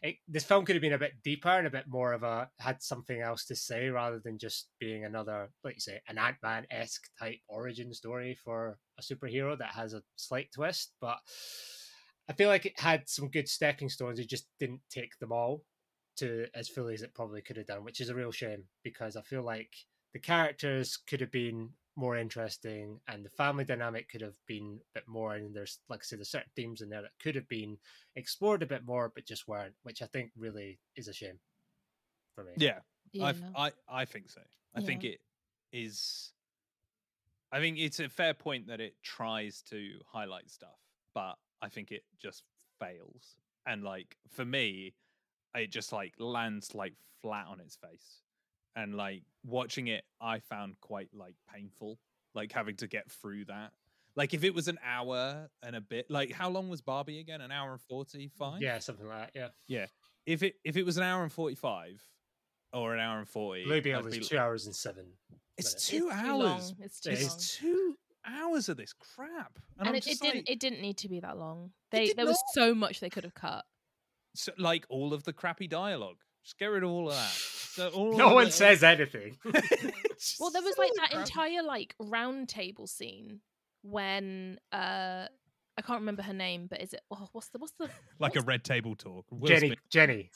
[0.03, 2.49] it, this film could have been a bit deeper and a bit more of a
[2.59, 6.67] had something else to say rather than just being another like you say an ant-man
[6.69, 11.17] esque type origin story for a superhero that has a slight twist but
[12.29, 15.63] i feel like it had some good stepping stones it just didn't take them all
[16.17, 19.15] to as fully as it probably could have done which is a real shame because
[19.15, 19.73] i feel like
[20.15, 24.99] the characters could have been more interesting and the family dynamic could have been a
[24.99, 27.47] bit more and there's like i said there's certain themes in there that could have
[27.47, 27.77] been
[28.17, 31.39] explored a bit more but just weren't which i think really is a shame
[32.33, 32.79] for me yeah,
[33.13, 33.31] yeah.
[33.55, 34.41] I I I think so.
[34.75, 35.19] I think it
[35.71, 36.33] is.
[37.51, 40.77] I think it's a fair point that it tries to highlight stuff,
[41.13, 42.43] but I think it just
[42.79, 43.37] fails.
[43.65, 44.95] And like for me,
[45.55, 48.21] it just like lands like flat on its face.
[48.75, 51.97] And like watching it, I found quite like painful,
[52.33, 53.71] like having to get through that.
[54.17, 57.41] Like if it was an hour and a bit, like how long was Barbie again?
[57.41, 58.61] An hour and forty five.
[58.61, 59.53] Yeah, something like that.
[59.67, 59.85] Yeah.
[60.25, 62.01] If it if it was an hour and forty five,
[62.73, 65.05] or an hour and forty, Blue Beetle I'd is two hours and seven.
[65.57, 65.87] It's minutes.
[65.87, 66.39] two It's hours.
[66.43, 66.75] long.
[66.81, 67.95] It's too It is two
[68.27, 70.35] hours of this crap, and, And, it, it just didn't.
[70.37, 71.71] like, It didn't need to be that long.
[71.91, 73.63] They did there was so much they could have cut.
[74.33, 76.17] so, like all of the crappy dialogue.
[76.43, 77.33] Just get rid of all of that.
[77.75, 79.37] So all No one the- says anything.
[80.39, 81.17] Well, there was so like that crappy.
[81.21, 83.41] entire like round table scene
[83.81, 85.27] when uh
[85.77, 87.01] I can't remember her name, but is it?
[87.11, 89.25] Oh, what's the what's the like a red table talk.
[89.29, 90.29] Will Jenny, Smith- Jenny.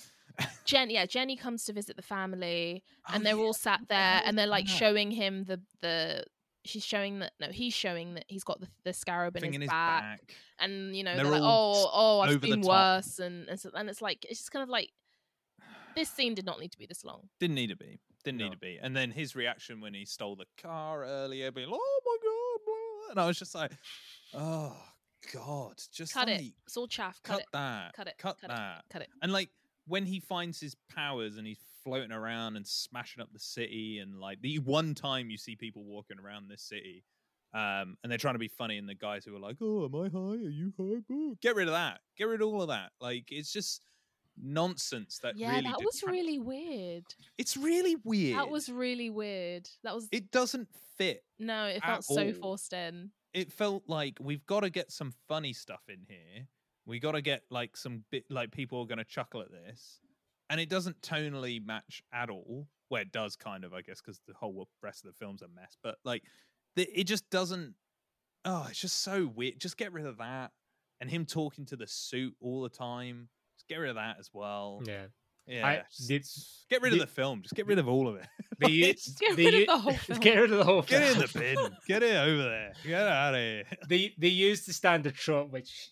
[0.65, 0.89] Jen?
[0.89, 4.21] Yeah, Jenny comes to visit the family, and Oh, they're yeah, all sat there, hell
[4.25, 4.71] and they're like that?
[4.71, 6.25] showing him the the.
[6.65, 9.61] She's showing that no, he's showing that he's got the, the scarab in his, in
[9.61, 10.35] his back, back.
[10.59, 13.89] and you know They're they're, like, oh, oh, I've been worse, and and, so, and
[13.89, 14.91] it's like it's just kind of like
[15.95, 17.29] this scene did not need to be this long.
[17.39, 17.99] Didn't need to be.
[18.23, 18.45] Didn't No.
[18.45, 18.79] need to be.
[18.81, 23.11] And then his reaction when he stole the car earlier, being, "Oh my god!" blah,"
[23.11, 23.71] and I was just like,
[24.33, 24.75] "Oh
[25.33, 26.53] god, just Cut like, it.
[26.65, 27.21] It's all chaff.
[27.23, 27.47] cut, Cut, it.
[27.53, 28.17] that, Cut it.
[28.17, 28.55] cut, cut it.
[28.55, 29.09] that." Cut it.
[29.21, 29.49] And like
[29.85, 34.19] when he finds his powers and he's floating around and smashing up the city, and
[34.19, 37.05] like the one time you see people walking around this city,
[37.53, 39.95] um, and they're trying to be funny, and the guys who are like, "Oh, am
[39.95, 40.43] I high?
[40.45, 42.01] Are you high?" Boo." Get rid of that.
[42.17, 42.91] Get rid of all of that.
[42.99, 43.81] Like it's just
[44.41, 47.03] nonsense that yeah, really that was detract- really weird.
[47.37, 49.69] it's really weird That was really weird.
[49.83, 52.33] That was it doesn't fit no, it felt so all.
[52.33, 53.11] forced in.
[53.33, 56.47] it felt like we've got to get some funny stuff in here
[56.85, 59.99] we got to get like some bit like people are going to chuckle at this
[60.49, 64.19] and it doesn't tonally match at all where it does kind of i guess because
[64.27, 66.23] the whole rest of the film's a mess but like
[66.75, 67.75] the, it just doesn't
[68.45, 70.51] oh it's just so weird just get rid of that
[70.99, 73.29] and him talking to the suit all the time
[73.69, 75.05] get rid of that as well Yeah.
[75.47, 76.25] yeah just- did-
[76.69, 78.27] get rid did- of the film just get rid of all of it
[78.59, 80.19] They Like, use, Get they rid of the whole film.
[80.19, 81.77] Get rid of the whole Get it in the bin.
[81.87, 82.73] Get it over there.
[82.85, 83.63] Get out of here.
[83.87, 85.91] they they use the standard trope, which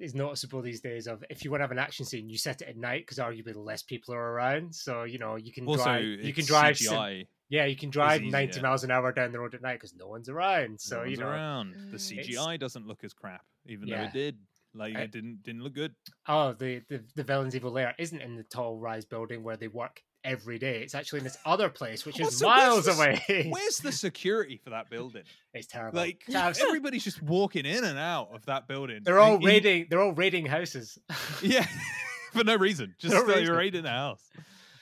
[0.00, 1.06] is noticeable these days.
[1.08, 3.18] Of if you want to have an action scene, you set it at night because
[3.18, 4.74] arguably less people are around.
[4.74, 6.04] So you know you can Also, drive.
[6.04, 6.78] You can drive.
[6.78, 7.26] sim- CGI.
[7.50, 10.08] yeah, you can drive ninety miles an hour down the road at night because no
[10.08, 10.70] one's around.
[10.70, 11.28] No So you know.
[11.28, 11.74] around.
[11.90, 12.24] The Mm.
[12.24, 14.38] CGI doesn't look as crap, even though it did.
[14.76, 15.94] Like I- it didn't didn't look good.
[16.28, 19.68] Oh, the, the the villain's evil lair isn't in the tall rise building where they
[19.68, 20.82] work every day.
[20.82, 23.46] It's actually in this other place, which is Also, where's miles the away.
[23.50, 25.22] Where's the security for that building?
[25.54, 25.98] it's terrible.
[25.98, 29.00] Like everybody's just walking in and out of that building.
[29.04, 29.86] they're all Like, in- raiding.
[29.88, 30.98] They're all raiding houses.
[31.42, 31.64] Yeah,
[32.32, 32.94] for no reason.
[32.98, 33.54] Just No reason.
[33.54, 34.22] raiding the house.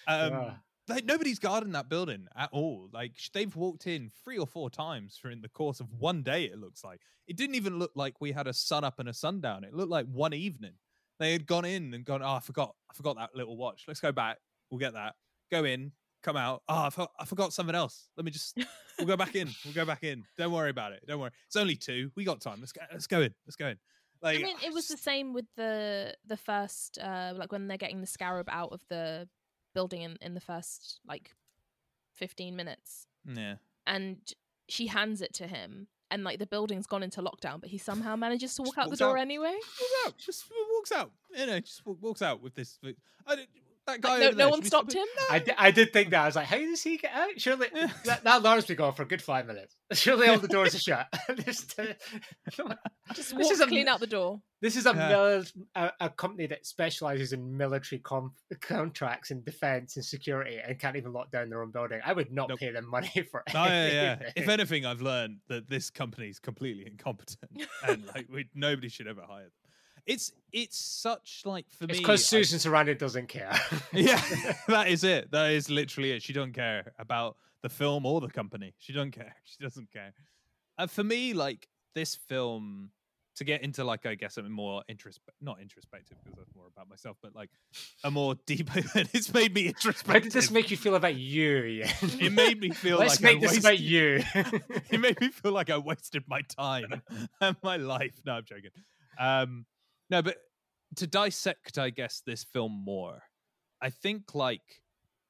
[0.08, 0.54] Um, Ah.
[0.88, 2.88] Like nobody's guarding that building at all.
[2.92, 6.44] Like they've walked in three or four times during the course of one day.
[6.44, 9.14] It looks like it didn't even look like we had a sun up and a
[9.14, 9.64] sundown.
[9.64, 10.74] It looked like one evening.
[11.18, 12.22] They had gone in and gone.
[12.22, 12.74] Oh, I forgot.
[12.90, 13.84] I forgot that little watch.
[13.86, 14.38] Let's go back.
[14.70, 15.14] We'll get that.
[15.50, 15.92] Go in.
[16.22, 16.62] Come out.
[16.68, 18.08] Oh, I, for- I forgot something else.
[18.16, 18.58] Let me just.
[18.98, 19.48] We'll go back in.
[19.64, 20.24] We'll go back in.
[20.38, 21.04] Don't worry about it.
[21.06, 21.30] Don't worry.
[21.46, 22.10] It's only two.
[22.16, 22.58] We got time.
[22.60, 22.82] Let's go.
[22.92, 23.34] Let's go in.
[23.46, 23.78] Let's go in.
[24.22, 27.76] Like I mean, it was the same with the the first, uh, like when they're
[27.76, 29.28] getting the scarab out of the
[29.74, 31.34] building in in the first like
[32.12, 33.56] fifteen minutes, yeah.
[33.86, 34.16] and
[34.68, 38.16] she hands it to him, and like the building's gone into lockdown, but he somehow
[38.16, 39.22] manages to Just walk out the door out.
[39.22, 39.52] anyway.
[39.52, 40.18] walks out.
[40.18, 41.10] Just walks out.
[41.36, 42.78] You know, just wa- walks out with this.
[43.26, 43.48] I didn't-
[43.86, 44.10] that guy.
[44.10, 45.08] Like, no, over no there, one stopped stop him.
[45.30, 46.22] I, di- I did think that.
[46.22, 47.30] I was like, how does he get out?
[47.38, 47.88] Surely Yeah.
[48.04, 49.76] that, that alarm's been gone for a good five minutes.
[49.92, 51.06] Surely all the doors are shut.
[51.44, 51.84] Just, uh,
[53.14, 54.40] Just This walk is a clean m- out the door.
[54.60, 55.08] this is a, Yeah.
[55.08, 55.44] mil-
[55.74, 60.96] a a company that specializes in military com- contracts and defense and security and can't
[60.96, 62.00] even lock down their own building.
[62.04, 62.58] I would not Nope.
[62.60, 63.54] pay them money for it.
[63.54, 64.30] Oh yeah, yeah.
[64.36, 67.50] If anything, I've learned that this company is completely incompetent,
[67.86, 69.50] and like we, nobody should ever hire them.
[70.06, 71.98] It's it's such like for it's me.
[72.00, 73.52] because I- Susan Sarandon doesn't care.
[73.92, 74.20] yeah,
[74.68, 75.30] that is it.
[75.30, 76.22] That is literally it.
[76.22, 78.74] She don't care about the film or the company.
[78.78, 79.34] She don't care.
[79.44, 80.12] She doesn't care.
[80.78, 82.90] And for me, like this film,
[83.36, 86.88] to get into like I guess a more interest, not introspective because that's more about
[86.90, 87.50] myself, but like
[88.04, 88.68] a more deep.
[89.14, 90.12] it's made me introspective.
[90.12, 91.62] How did this make you feel about you?
[91.64, 91.88] Ian?
[92.20, 94.22] It made me feel Let's like I make this wasted- about you.
[94.90, 97.02] it made me feel like I wasted my time
[97.40, 98.12] and my life.
[98.26, 98.70] No, I'm joking.
[99.18, 99.64] Um,
[100.14, 100.36] no, but
[100.96, 103.22] to dissect, I guess, this film more,
[103.82, 104.82] I think like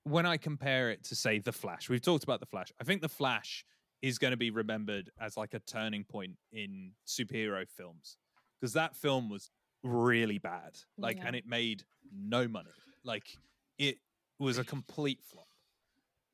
[0.03, 2.71] when I compare it to say The Flash, we've talked about The Flash.
[2.79, 3.65] I think The Flash
[4.03, 8.19] is going to be remembered as like a turning point in superhero films
[8.61, 9.51] because that film was
[9.83, 10.77] really bad.
[10.99, 11.29] Like, Yeah.
[11.29, 12.69] and it made no money.
[13.03, 13.39] Like,
[13.79, 13.97] it
[14.39, 15.49] was a complete flop.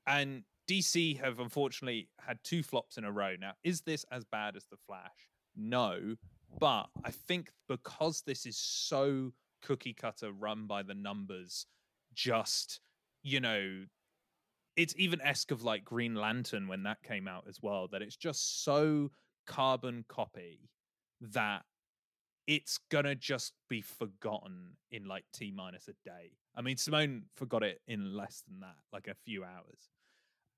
[0.09, 3.37] And DC have unfortunately had two flops in a row.
[3.39, 5.29] Now, is this as bad as The Flash?
[5.55, 6.17] No.
[6.59, 9.33] But I think because this is so
[9.63, 11.67] cookie cutter, run by the numbers,
[12.15, 12.81] just,
[13.23, 13.85] you know,
[14.77, 18.17] it's even esque of like Green Lantern when that came out as well, that it's
[18.17, 19.11] just so
[19.47, 20.69] carbon copy
[21.21, 21.63] that
[22.47, 26.33] it's gonna just be forgotten in like T minus a day.
[26.57, 29.91] I mean, Symone forgot it in less than that, like a few hours.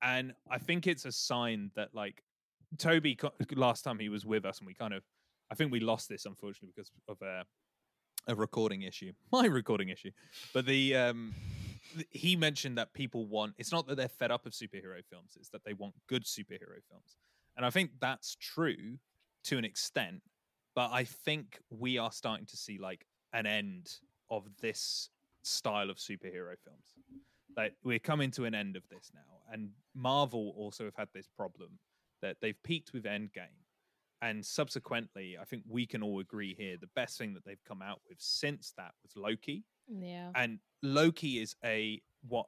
[0.01, 2.23] And I think it's a sign that like
[2.77, 3.17] Toby
[3.55, 5.03] last time he was with us and we kind of
[5.51, 7.45] I think we lost this unfortunately because of a
[8.27, 9.11] a recording issue.
[9.31, 10.11] My recording issue.
[10.53, 11.33] But the um
[12.09, 15.49] he mentioned that people want it's not that they're fed up of superhero films, it's
[15.49, 17.17] that they want good superhero films.
[17.55, 18.97] And I think that's true
[19.45, 20.21] to an extent,
[20.75, 23.89] but I think we are starting to see like an end
[24.31, 25.09] of this
[25.43, 26.93] style of superhero films.
[27.55, 29.51] Like we're coming to an end of this now.
[29.51, 31.77] And Marvel also have had this problem
[32.21, 33.59] that they've peaked with Endgame.
[34.23, 37.81] And subsequently, I think we can all agree here the best thing that they've come
[37.81, 39.65] out with since that was Loki.
[39.89, 40.29] Yeah.
[40.33, 42.45] And Loki is a what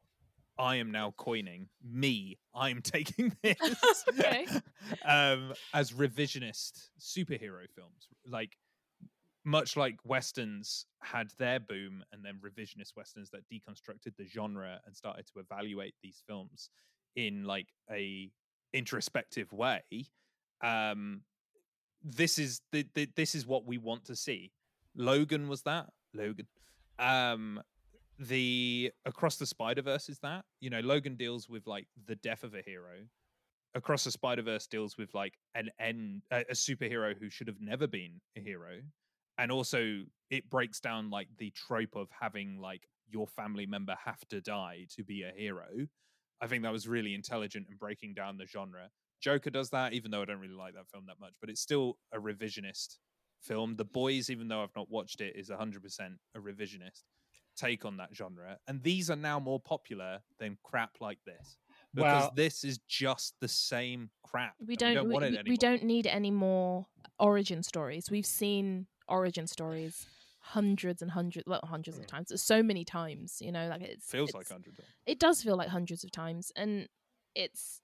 [0.58, 2.40] I am now coining me.
[2.54, 3.58] I'm taking this
[4.08, 4.48] Okay.
[5.06, 8.56] um, as revisionist superhero films, like
[9.44, 14.96] much like westerns had their boom, and then revisionist westerns that deconstructed the genre and
[14.96, 16.70] started to evaluate these films
[17.18, 18.32] in like a
[18.72, 19.82] introspective way.
[20.64, 21.22] Um,
[22.06, 24.52] this is the, the this is what we want to see.
[24.96, 26.48] Logan was that Logan.
[27.00, 27.62] Um,
[28.18, 30.46] the across the spider verse is that.
[30.62, 33.08] You know logan deals with like the death of a hero.
[33.74, 37.60] Across the spider verse deals with like an end a, a superhero who should have
[37.60, 38.82] never been a hero.
[39.38, 44.26] And also it breaks down like the trope of having like your family member have
[44.30, 45.88] to die to be a hero.
[46.40, 48.90] I think that was really intelligent in breaking down the genre
[49.26, 51.62] joker does that even though i don't really like that film that much but it's
[51.62, 52.98] still a revisionist
[53.42, 55.80] film the boys even though i've not watched it is 100%
[56.36, 57.04] a revisionist
[57.58, 61.58] take on that genre and these are now more popular than crap like this
[61.94, 65.52] because Well- this is just the same crap we don't, we, want it we- anymore.
[65.52, 66.88] we don't need any more
[67.20, 68.12] origin stories.
[68.12, 70.08] We've seen origin stories
[70.40, 72.18] hundreds and hundreds, well, hundreds of hmm.
[72.18, 73.38] times, so many times.
[73.42, 74.90] You know, like it's feels it's- like 100 times.
[75.06, 76.88] it does feel like hundreds of times and
[77.34, 77.82] it's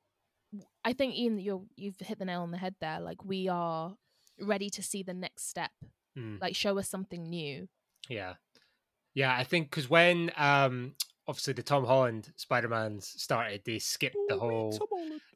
[0.83, 3.95] i think ian you're you've hit the nail on the head there like we are
[4.39, 5.71] ready to see the next step
[6.17, 6.41] Mm.
[6.41, 7.69] like show us something new
[8.09, 8.33] Yeah,
[9.13, 9.33] yeah.
[9.33, 14.35] I think because when um obviously the Tom Holland Spider Mans started, they skipped the
[14.35, 14.77] whole.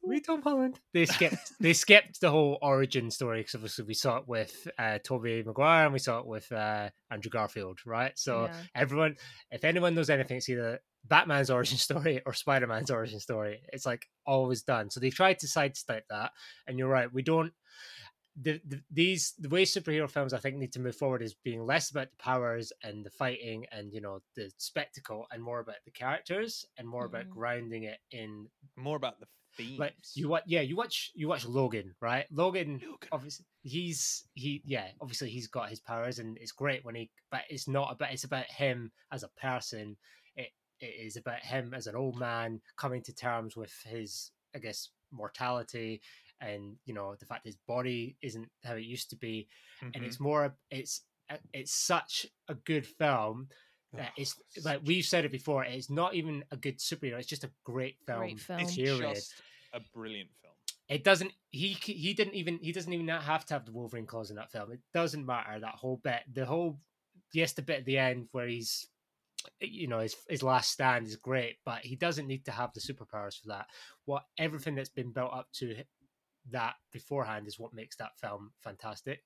[0.02, 0.78] We Tom Holland.
[0.92, 1.52] They skipped.
[1.60, 5.84] they skipped the whole origin story because obviously we saw it with uh, Tobey Maguire
[5.84, 8.12] and we saw it with uh, Andrew Garfield, right?
[8.18, 8.60] So Yeah.
[8.74, 9.16] everyone,
[9.50, 13.60] if anyone knows anything, it's either Batman's origin story or Spider Man's origin story.
[13.72, 14.90] It's like always done.
[14.90, 16.32] So they tried to sidestep that,
[16.66, 17.12] and you're right.
[17.12, 17.52] We don't.
[18.38, 21.64] The, the, these the way superhero films I think need to move forward is being
[21.64, 25.76] less about the powers and the fighting and you know the spectacle and more about
[25.86, 27.30] the characters and more about Mhm.
[27.30, 31.46] grounding it in more about the themes like you watch yeah you watch you watch
[31.46, 33.08] Logan right Logan Logan.
[33.10, 37.40] obviously he's he yeah obviously he's got his powers and it's great when he but
[37.48, 39.96] it's not about it's about him as a person
[40.80, 44.58] it it is about him as an old man coming to terms with his I
[44.58, 46.00] guess mortality
[46.40, 49.48] and you know the fact his body isn't how it used to be
[49.82, 50.06] and Mhm.
[50.06, 53.48] it's more it's uh, it's such a good film
[53.92, 57.18] that Oh, it's it's like we've said it before it's not even a good superhero
[57.18, 58.60] it's just a great film, Great film.
[58.60, 60.54] it's period just a brilliant film
[60.88, 64.30] it doesn't he he didn't even he doesn't even have to have the wolverine claws
[64.30, 66.78] in that film it doesn't matter that whole bit the whole
[67.32, 68.86] yes the bit at the end where he's
[69.60, 72.80] you know his his last stand is great but he doesn't need to have the
[72.80, 73.66] superpowers for that
[74.04, 75.74] what everything that's been built up to
[76.50, 79.22] that beforehand is what makes that film fantastic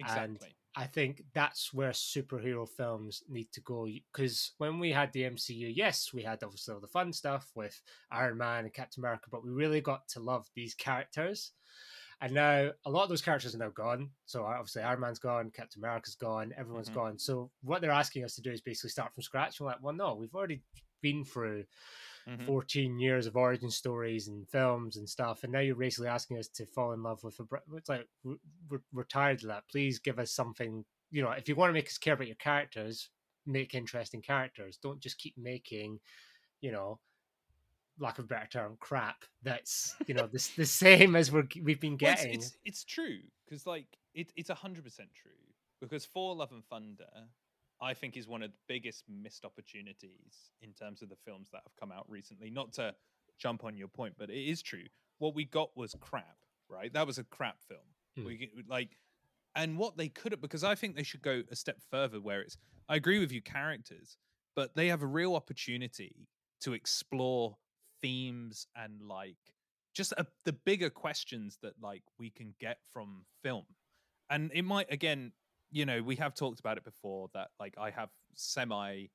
[0.00, 3.88] And exactly I think that's where superhero films need to go.
[4.12, 7.80] Because when we had the MCU, yes, we had obviously all the fun stuff with
[8.12, 11.52] Iron Man and Captain America, but we really got to love these characters.
[12.22, 14.10] And now a lot of those characters are now gone.
[14.26, 16.94] So obviously Iron Man's gone, Captain America's gone, everyone's Mhm.
[16.94, 17.18] gone.
[17.18, 19.58] So what they're asking us to do is basically start from scratch.
[19.58, 20.62] And we're like, well, no, we've already
[21.00, 21.64] been through
[22.26, 22.44] Mhm.
[22.44, 26.48] 14 years of origin stories and films and stuff and now you're basically asking us
[26.48, 28.36] to fall in love with a it's like we're,
[28.68, 31.72] we're- we're tired of that please give us something you know if you want to
[31.72, 33.08] make us care about your characters
[33.46, 35.98] make interesting characters don't just keep making
[36.60, 37.00] you know
[38.00, 41.80] lack of a better term crap that's you know this the same as we're we've
[41.80, 42.34] been Well, it's- getting.
[42.40, 44.82] it's, it's true because like it, it's 100%
[45.14, 45.30] true
[45.80, 47.04] because Thor love and thunder
[47.80, 51.62] i think is one of the biggest missed opportunities in terms of the films that
[51.64, 52.94] have come out recently not to
[53.38, 54.84] jump on your point but it is true.
[55.18, 56.36] What we got was crap
[56.68, 56.92] right?
[56.92, 57.80] That was a crap film.
[58.18, 58.24] Mm.
[58.26, 58.96] we like
[59.56, 62.40] and what they could have because i think they should go a step further where
[62.40, 62.56] it's
[62.88, 64.16] i agree with you characters
[64.56, 66.26] but they have a real opportunity
[66.60, 67.56] to explore
[68.02, 69.36] themes and like
[69.94, 73.64] just a, the bigger questions that like we can get from film
[74.30, 75.32] and it might again,
[75.70, 79.06] you know, we have talked about it before that like I have semi,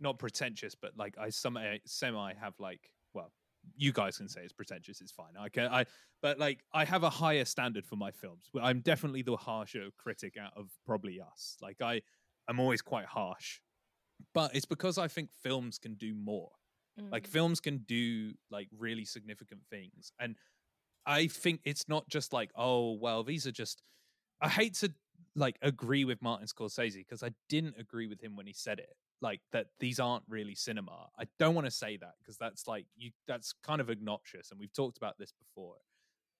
[0.00, 1.56] not pretentious, but like I some
[1.86, 3.32] semi have like well,
[3.76, 5.00] you guys can say it's pretentious.
[5.00, 5.32] It's fine.
[5.38, 5.86] I can I,
[6.20, 8.50] but like I have a higher standard for my films.
[8.60, 11.56] I'm definitely the harsher critic out of probably us.
[11.62, 12.02] Like I,
[12.48, 13.60] I'm always quite harsh,
[14.34, 16.50] but it's because I think films can do more.
[17.10, 17.32] Like Mm.
[17.32, 20.36] films can do like really significant things, and
[21.04, 23.82] I think it's not just like oh well these are just.
[24.40, 24.92] I hate to
[25.34, 28.96] like agree with Martin Scorsese because I didn't agree with him when he said it
[29.22, 31.08] like that these aren't really cinema.
[31.18, 34.60] I don't want to say that because that's like you that's kind of obnoxious and
[34.60, 35.76] we've talked about this before.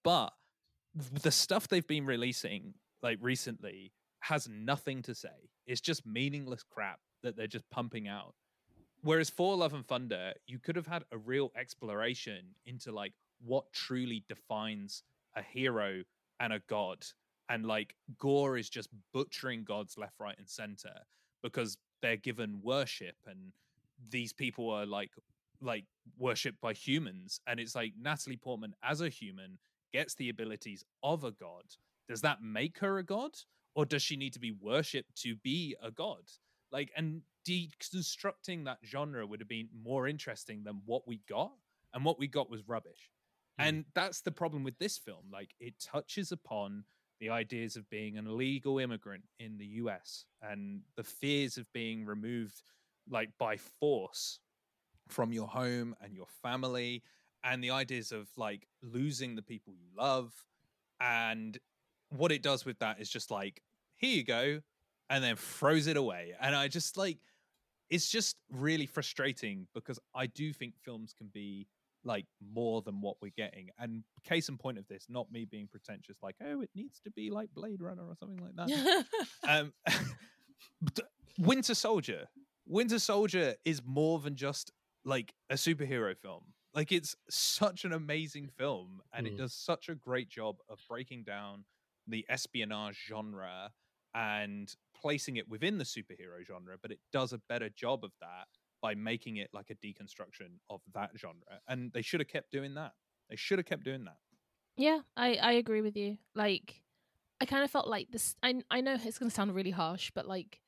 [0.04, 0.32] But
[0.94, 5.50] the stuff they've been releasing like recently has nothing to say.
[5.66, 8.34] It's just meaningless crap that they're just pumping out.
[9.07, 13.72] Whereas Thor Love and Thunder, you could have had a real exploration into like what
[13.72, 15.04] truly defines
[15.36, 16.02] a hero
[16.40, 17.07] and a god.
[17.48, 20.90] And like Gorr is just butchering gods left, right, and center
[21.40, 23.52] because they're given worship and
[24.11, 25.12] these people are like
[25.61, 25.84] like
[26.18, 27.38] worshipped by humans.
[27.46, 29.57] And it's like natalie portman as a human
[29.92, 31.62] gets the abilities of a god.
[32.09, 33.36] Does that make her a god?
[33.76, 36.24] Or does she need to be worshipped to be a god?
[36.72, 41.53] Like and deconstructing that genre would have been more interesting than what we got
[41.94, 43.11] and what we got was rubbish.
[43.59, 43.66] Hmm.
[43.66, 46.84] and that's the problem with this film like it touches upon
[47.20, 52.05] the ideas of being an illegal immigrant in the US and the fears of being
[52.05, 52.62] removed
[53.09, 54.40] like by force
[55.09, 57.03] from your home and your family
[57.44, 60.32] and the ideas of like losing the people you love.
[61.01, 61.57] And
[62.11, 63.62] what it does with that is just like
[63.94, 64.61] here you go
[65.09, 66.34] and then throws it away.
[66.40, 67.18] And i just like
[67.91, 71.66] it's just really frustrating because i do think films can be
[72.05, 73.68] like more than what we're getting.
[73.80, 77.11] And case in point of this, not me being pretentious, like, oh, it needs to
[77.11, 79.05] be like Blade Runner or something like that.
[79.49, 79.72] um,
[81.39, 82.26] Winter Soldier.
[82.66, 84.70] Winter Soldier is more than just
[85.05, 86.45] like a superhero film.
[86.74, 89.39] Like it's such an amazing film, and it Mm.
[89.39, 91.64] does such a great job of breaking down
[92.07, 93.72] the espionage genre
[94.14, 96.76] and placing it within the superhero genre.
[96.80, 98.49] But it does a better job of that
[98.82, 101.61] by making it like a deconstruction of that genre.
[101.68, 102.92] And they should have kept doing that.
[103.30, 104.18] They should have kept doing that.
[104.76, 106.18] Yeah, I I agree with you.
[106.34, 106.82] Like,
[107.40, 108.36] I kind of felt like this.
[108.42, 110.62] I I know it's gonna sound really harsh, but like,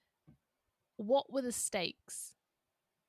[0.97, 2.35] what were the stakes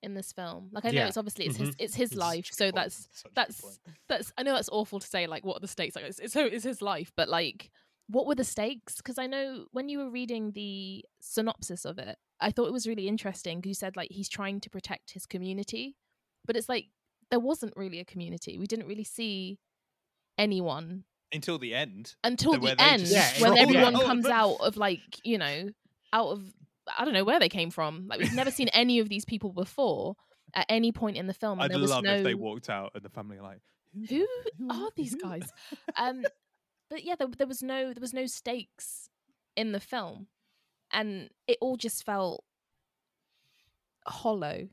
[0.04, 0.70] in this film?
[0.74, 1.08] Like, I know Yeah.
[1.08, 1.80] it's obviously it's his Mhm.
[1.80, 4.34] it's his It's life, so that's Such a good that's that's.
[4.38, 5.28] I know that's awful to say.
[5.28, 5.96] Like, what are the stakes?
[5.96, 7.72] Like, it's, it's so it's his life, but like,
[8.12, 8.98] what were the stakes?
[8.98, 12.88] Because I know when you were reading the synopsis of it, I thought it was
[12.88, 13.62] really interesting.
[13.64, 15.96] You said like he's trying to protect his community,
[16.46, 16.86] but it's like
[17.30, 18.58] there wasn't really a community.
[18.58, 19.60] We didn't really see
[20.38, 22.16] anyone until the end.
[22.24, 24.04] until where the end Yeah, when everyone out.
[24.04, 25.70] comes out of like you know
[26.12, 26.42] out of
[26.98, 29.54] i don't know where they came from like we've never seen any of these people
[29.54, 30.16] before
[30.56, 32.68] at any point in the film and I'd there was love no if they walked
[32.70, 33.62] out and the family are like,
[34.10, 34.26] who,
[34.58, 35.48] who are these who?" guys
[35.98, 36.26] um
[36.90, 39.10] but yeah there, there was no there was no stakes
[39.56, 40.28] in the film
[40.92, 42.46] and it all just felt
[44.08, 44.70] hollow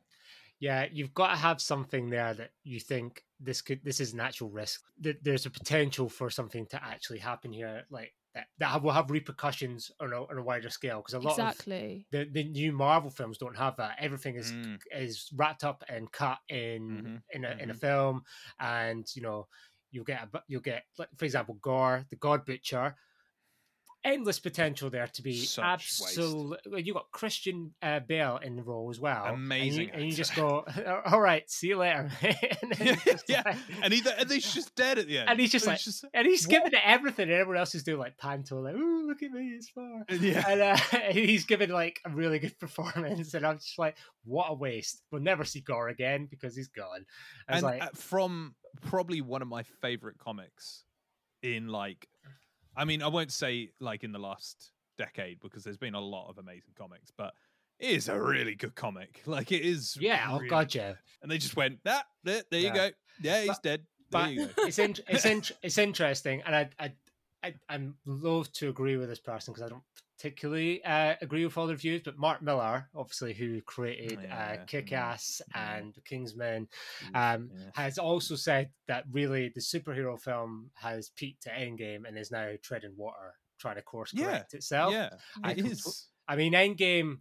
[0.58, 4.20] Yeah, you've got to have something there that you think this could this is an
[4.20, 4.82] actual risk.
[5.00, 9.10] That there's a potential for something to actually happen here, like that that will have
[9.10, 10.98] repercussions on a, on a wider scale.
[11.00, 11.54] Because a lot of
[12.10, 13.96] the, the new Marvel films don't have that.
[13.98, 14.78] Everything is Mm.
[14.90, 17.80] is wrapped up and cut in Mhm, in a in a mhm.
[17.80, 18.22] film,
[18.58, 19.48] and you know
[19.96, 22.94] you'll get a, you'll get like, for example Gorr the God Butcher.
[24.04, 26.82] Endless potential there to be absolutely.
[26.82, 29.24] You got Christian uh, Bale in the role as well.
[29.24, 30.64] and you- Amazing and you, just go,
[31.06, 34.98] "All right, see you later." and, just yeah, like- and, he, and he's just dead
[35.00, 35.28] at the end.
[35.30, 36.50] And he's just It's like- and he's What?
[36.50, 39.54] giving it everything, and everyone else is doing like panto, like, "Ooh, look at me,
[39.56, 40.76] it's far." yeah, and uh,
[41.10, 45.02] he's given like a really good performance, and I'm just like, what a waste.
[45.10, 47.06] We'll never see Gorr again because he's gone.
[47.48, 50.84] I was and like, uh, from probably one of my favorite comics
[51.42, 52.08] in like,
[52.76, 56.28] I mean, I won't say like in the last decade because there's been a lot
[56.28, 57.34] of amazing comics, but
[57.78, 59.22] it is a really good comic.
[59.26, 60.94] Like it is, yeah, oh really- god, yeah.
[61.22, 62.90] And they just went, ah, there, there you go,
[63.22, 63.80] yeah, he's But- dead.
[64.10, 64.62] There But go.
[64.68, 66.92] it's in, it's in, it's interesting, and I I,
[67.46, 69.82] I I'm loath to agree with this person because I don't
[70.18, 72.02] particularly uh, agree with all their views.
[72.04, 75.60] But Mark Millar, obviously, who created Yeah, uh, Kick Ass mm.
[75.60, 76.68] and The Kingsman,
[77.14, 77.70] um, Yeah.
[77.74, 82.52] has also said that really the superhero film has peaked at Endgame and is now
[82.62, 84.92] treading water, trying to course Yeah, correct itself.
[84.92, 85.10] yeah,
[85.44, 86.08] I it compl- is.
[86.28, 87.20] I mean, Endgame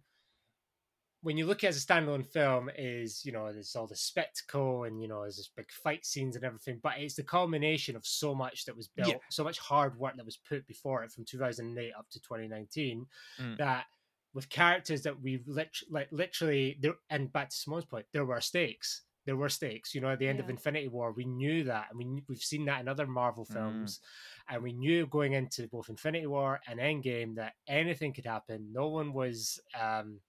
[1.22, 3.96] when you look at it as a standalone film, is you know there's all the
[3.96, 7.96] spectacle and you know there's this big fight scenes and everything, but it's the culmination
[7.96, 9.16] of so much that was built, Yeah.
[9.30, 13.06] so much hard work that was put before it from 2008 up to 2019
[13.40, 13.56] Mm.
[13.58, 13.86] that
[14.34, 18.40] with characters that we lit- like literally there and back to Symone's point, there were
[18.40, 19.02] stakes.
[19.24, 19.92] There were stakes.
[19.94, 22.64] You know, at the end of Infinity War, we knew that, and we, we've seen
[22.66, 23.52] that in other Marvel Mm.
[23.54, 24.00] films,
[24.48, 28.70] and we knew going into both Infinity War and Endgame that anything could happen.
[28.72, 30.20] No one was, um,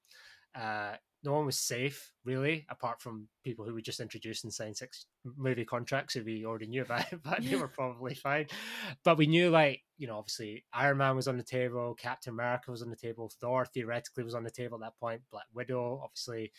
[0.56, 0.93] uh,
[1.24, 5.06] no one was safe really, apart from people who were just introduced and signed six
[5.36, 8.48] movie contracts who we already knew about, but they were probably fine.
[9.04, 12.72] But we knew, like, you know, obviously Iron Man was on the table, Captain America
[12.72, 16.02] was on the table, Thor theoretically was on the table at that point, Black Widow,
[16.04, 16.52] obviously.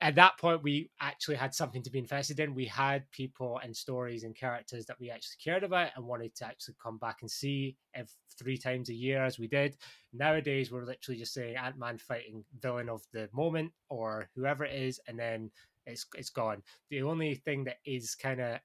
[0.00, 2.54] At that point, we actually had something to be invested in.
[2.54, 6.46] We had people and stories and characters that we actually cared about and wanted to
[6.46, 9.76] actually come back and see if three times a year as we did.
[10.12, 14.74] Nowadays, we're literally just saying Ant Man fighting villain of the moment or whoever it
[14.74, 15.50] is, and then
[15.86, 16.62] it's it's gone.
[16.90, 18.58] The only thing that is kind of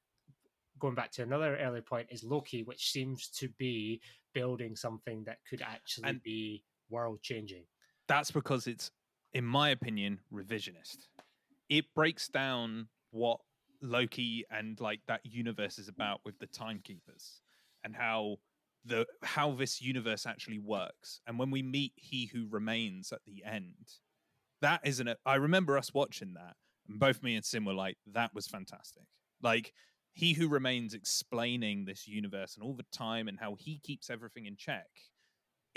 [0.80, 4.02] going back to another earlier point is Loki, which seems to be
[4.34, 7.66] building something that could actually And- be world changing.
[8.08, 8.92] that's because it's,
[9.34, 11.08] in my opinion, revisionist.
[11.70, 13.40] It breaks down what
[13.82, 17.42] Loki and like that universe is about with the timekeepers
[17.84, 18.38] and how
[18.86, 21.22] the how this universe actually works.
[21.28, 23.94] And when we meet He Who Remains at the end,
[24.62, 25.10] that isn't.
[25.26, 26.56] I remember us watching that,
[26.88, 29.04] and both me and Sim were like, "That was fantastic."
[29.42, 29.74] Like
[30.14, 34.46] He Who Remains explaining this universe and all the time and how he keeps everything
[34.46, 34.88] in check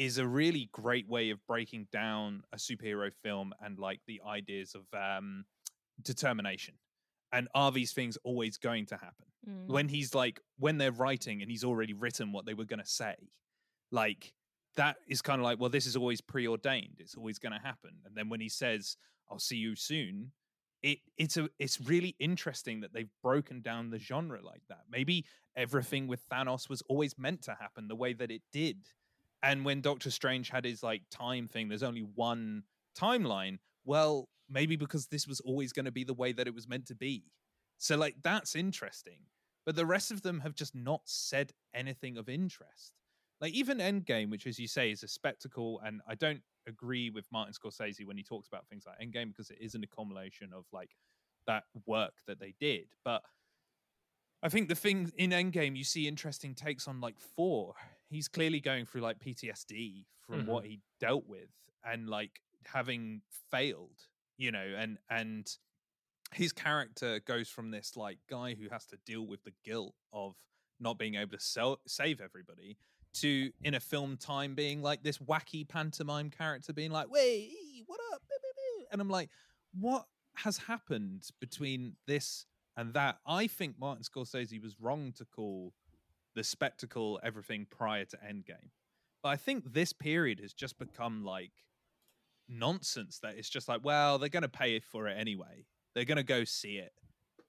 [0.01, 4.75] is a really great way of breaking down a superhero film and like the ideas
[4.75, 5.45] of um
[6.01, 6.73] determination
[7.33, 9.27] and are these things always going to happen?
[9.49, 9.69] Mm.
[9.69, 12.87] when he's like when they're writing and he's already written what they were going to
[12.87, 13.15] say
[13.91, 14.35] like
[14.77, 16.97] that is kind of like well this is always preordained.
[16.99, 17.93] It's always going to happen.
[18.05, 18.97] And then when he says
[19.31, 20.33] i'll see you soon
[20.83, 24.83] it it's a it's really interesting that they've broken down the genre like that.
[24.91, 25.25] Maybe
[25.57, 28.77] everything with thanos was always meant to happen the way that it did
[29.43, 32.63] and when doctor strange had his like time thing there's only one
[32.99, 36.69] timeline well maybe because this was always going to be the way that it was
[36.69, 37.25] meant to be
[37.79, 39.21] so like that's interesting
[39.65, 42.93] but the rest of them have just not said anything of interest
[43.41, 47.27] like even endgame which as you say is a spectacle and i don't agree with
[47.33, 50.65] martin scorsese when he talks about things like endgame because it is an accumulation of
[50.73, 50.91] like
[51.47, 53.23] that work that they did but
[54.43, 57.75] I think the thing in Endgame, you see interesting takes on like Thor.
[58.11, 60.73] He's clearly going through like PTSD from what mm-hmm.
[60.73, 61.49] he dealt with
[61.85, 63.97] and like having failed,
[64.37, 65.49] you know, and and
[66.33, 70.35] his character goes from this like guy who has to deal with the guilt of
[70.79, 72.77] not being able to sell, save everybody
[73.13, 78.01] to in a film time being like this wacky pantomime character being like, "Wait, what
[78.13, 79.31] up?" Beep, beep, beep," And I'm like,
[79.79, 80.07] "What
[80.37, 82.47] has happened between this
[82.77, 85.73] and that?" I think Martin Scorsese was wrong to call
[86.35, 88.71] the spectacle everything prior to Endgame.
[89.23, 91.53] But I think this period has just become like
[92.49, 95.67] nonsense that it's just like, well, they're going to pay for it anyway.
[95.95, 96.93] They're going to go see it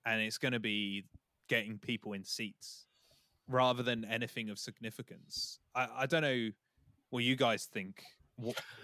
[0.05, 1.05] and it's going to be
[1.47, 2.87] getting people in seats
[3.47, 5.59] rather than anything of significance.
[5.75, 6.49] I, I don't know
[7.09, 8.03] what you guys think.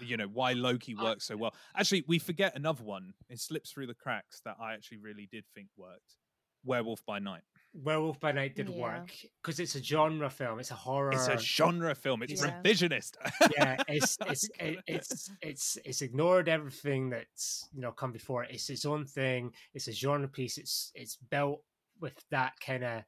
[0.00, 1.54] You know why Loki uh, works so well.
[1.74, 3.14] Actually, we forget another one.
[3.28, 6.16] It slips through the cracks that I actually really did think worked.
[6.64, 7.42] Werewolf by Night.
[7.82, 8.76] Werewolf by Night did Yeah.
[8.80, 9.12] work
[9.42, 10.58] because it's a genre film.
[10.58, 11.12] It's a horror.
[11.12, 12.22] It's a genre film.
[12.22, 12.60] It's Yeah.
[12.62, 13.12] revisionist.
[13.56, 14.78] yeah, it's it's it, it.
[14.86, 18.50] it's it's it's ignored everything that's you know come before it.
[18.52, 19.52] It's its own thing.
[19.74, 20.58] It's a genre piece.
[20.58, 21.62] It's it's built
[22.00, 23.02] with that kind of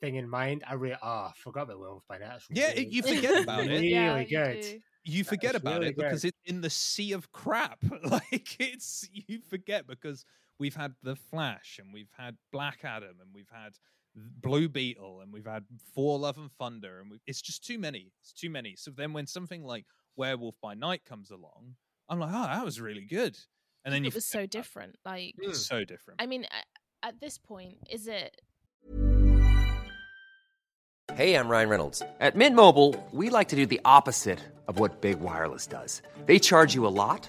[0.00, 0.64] thing in mind.
[0.68, 2.28] I really oh, I forgot about Werewolf by Night.
[2.30, 3.68] That's Yeah, you forget about it.
[3.68, 4.60] Really Yeah, you good.
[4.62, 4.80] do.
[5.04, 6.28] you forget about really it because good.
[6.28, 7.78] it's in the sea of crap.
[8.04, 10.24] Like it's you forget because
[10.58, 13.72] we've had the Flash and we've had Black Adam and we've had
[14.40, 15.64] Blue Beetle and we've had
[15.94, 18.12] Thor Love and Thunder and we, it's just too many.
[18.20, 18.76] It's too many.
[18.76, 21.74] So then when something like Werewolf by Night comes along,
[22.08, 23.36] I'm like, oh, that was really good.
[23.84, 24.96] And then you it was so forget about different.
[25.04, 25.48] Like, it.
[25.48, 26.20] It's so different.
[26.20, 26.66] I mean, at,
[27.02, 28.36] at this point, is it
[31.14, 32.00] Hey, I'm Ryan Reynolds.
[32.20, 34.38] At Mint Mobile, we like to do the opposite
[34.68, 36.00] of what Big Wireless does.
[36.26, 37.28] They charge you a lot,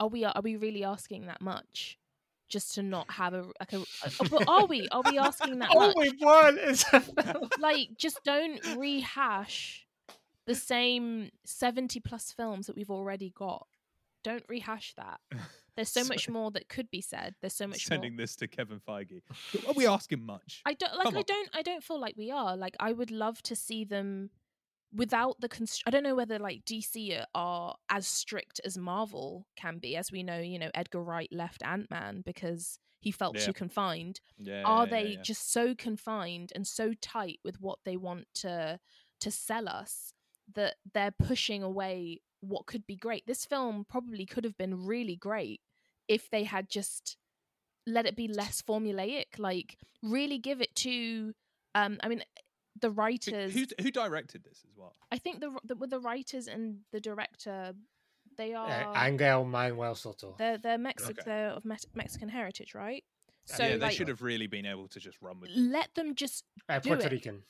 [0.00, 1.98] Are we are we really asking that much?
[2.48, 5.70] Just to not have a like a, a- but are we are we asking that
[5.74, 5.96] All much?
[5.98, 6.84] we want is
[7.58, 9.86] like just don't rehash
[10.46, 13.66] the same 70 plus films that we've already got
[14.24, 15.20] don't rehash that
[15.76, 18.48] there's so much more that could be said there's so much Sending more this to
[18.48, 19.20] Kevin Feige.
[19.66, 20.62] Are we asking much?
[20.64, 21.24] i don't like Come i on.
[21.26, 24.30] don't i don't feel like we are like i would love to see them
[24.94, 29.78] without the const- i don't know whether like dc are as strict as marvel can
[29.78, 33.46] be as we know you know edgar wright left ant-man because he felt Yeah.
[33.46, 34.20] too confined.
[34.38, 38.80] Yeah, are yeah, they just so confined and so tight with what they want to
[39.20, 40.12] to sell us
[40.54, 43.26] that they're pushing away what could be great?
[43.26, 45.60] This film probably could have been really great
[46.06, 47.16] if they had just
[47.86, 51.32] let it be less formulaic like really give it to
[51.74, 52.22] um i mean
[52.80, 54.94] the writers who, who directed this as well?
[55.12, 57.74] i think the, the with the writers and the director
[58.36, 60.34] they are Uh, Angel Manuel Soto.
[60.38, 61.22] they're they're Mexican Okay.
[61.30, 63.04] they're of Mex- mexican heritage right
[63.44, 65.56] so yeah, they like should have really been able to just run with it.
[65.56, 67.12] let them just Uh, do Puerto it.
[67.12, 67.42] Rican.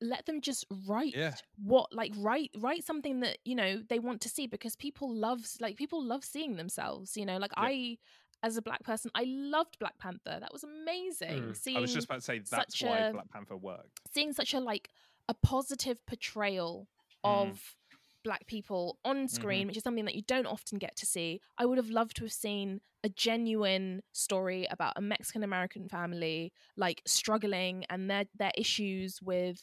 [0.00, 1.34] let them just write Yeah.
[1.56, 5.40] what like write write something that you know they want to see because people love
[5.60, 7.62] like people love seeing themselves you know like Yeah.
[7.62, 7.98] i
[8.46, 11.56] as a black person i loved black panther that was amazing Mm.
[11.62, 14.00] seeing I was just about to say that's such why a- Black Panther worked.
[14.14, 14.86] seeing such a like
[15.28, 16.86] a positive portrayal
[17.24, 17.30] Mm.
[17.50, 17.76] of
[18.22, 19.26] black people on Mm-hmm.
[19.38, 22.16] screen which is something that you don't often get to see i would have loved
[22.16, 26.52] to have seen a genuine story about a mexican american family
[26.84, 29.58] like struggling and their their issues with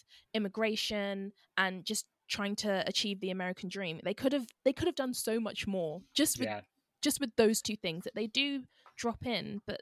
[0.55, 4.95] immigration and just trying to achieve the american dream they could have they could have
[4.95, 6.61] done so much more just with Yeah.
[7.01, 8.63] Just with those two things that they do
[8.97, 9.81] drop in but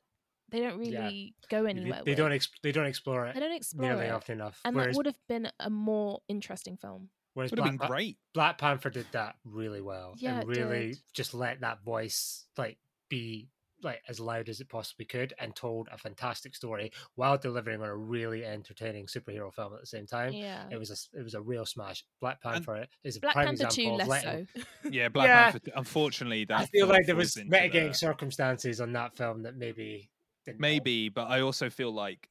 [0.49, 0.99] they don't Yeah.
[1.03, 2.17] really go anywhere they with.
[2.17, 2.31] don't.
[2.31, 4.59] Ex- they don't explore it they don't explore nearly it often enough.
[4.65, 7.87] and whereas, that would have been a more interesting film whereas Would have Black, been
[7.87, 8.17] great.
[8.33, 10.15] Black Panther did that really well.
[10.17, 10.99] Yeah, and really did.
[11.13, 12.77] just let that voice like
[13.09, 13.49] be
[13.81, 17.87] like as loud as it possibly could and told a fantastic story while delivering on
[17.87, 20.33] a really entertaining superhero film at the same time.
[20.33, 22.03] yeah It was a s- it was a real smash.
[22.19, 24.61] Black And- Panther is a black prime panther 2 example of less letting, so
[24.91, 25.51] Yeah, Black Yeah.
[25.51, 25.71] Panther.
[25.75, 30.09] Unfortunately, that I feel like there was mitigating the- circumstances on that film that maybe
[30.45, 30.61] didn't help.
[30.61, 32.29] Maybe, but I also feel like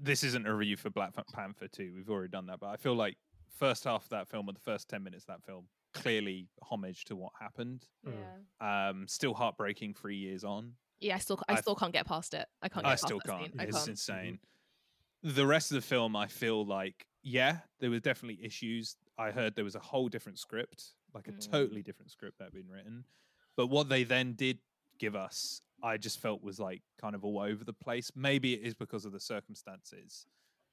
[0.00, 1.92] this isn't a review for Black Panther 2.
[1.96, 3.16] We've already done that, but I feel like
[3.56, 7.04] first half of that film or the first 10 minutes of that film clearly homage
[7.06, 7.86] to what happened.
[8.06, 8.12] Mm.
[8.60, 10.74] yeah Um still heartbreaking 3 years on.
[11.00, 13.04] yeah i still i I- still can't get past it i can't get I past
[13.04, 13.50] still can't.
[13.52, 13.60] scene.
[13.60, 13.88] I It's can't.
[13.88, 14.38] insane.
[15.22, 18.96] The rest of the film I feel like yeah, there was definitely issues.
[19.18, 21.50] I heard there was a whole different script, like a Mm.
[21.50, 23.04] totally different script that had been written.
[23.56, 24.60] But what they then did
[24.98, 28.12] give us, I just felt was like kind of all over the place.
[28.14, 30.26] Maybe it is because of the circumstances.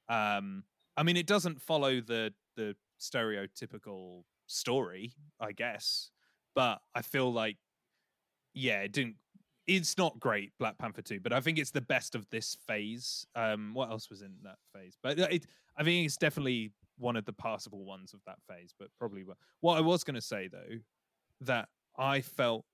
[0.08, 0.62] Um,
[0.96, 6.10] I mean, it doesn't follow the the stereotypical story, I guess,
[6.54, 7.56] but I feel like,
[8.54, 9.16] yeah, it didn't.
[9.66, 13.26] It's not great, Black Panther two, but I think it's the best of this phase.
[13.34, 14.96] Um, what else was in that phase?
[15.02, 18.72] But uh, it, I think it's definitely one of the passable ones of that phase.
[18.78, 20.78] But probably what what I was going to say though,
[21.40, 21.68] that
[21.98, 22.64] I felt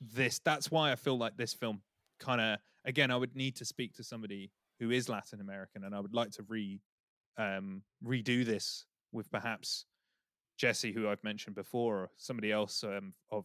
[0.00, 0.40] this.
[0.44, 1.82] That's why I feel like this film
[2.20, 3.10] kind of again.
[3.10, 6.30] I would need to speak to somebody who is Latin American, and I would like
[6.32, 6.80] to re
[7.38, 9.84] um, redo this with perhaps
[10.56, 13.44] Jesse, who I've mentioned before, or somebody else um, of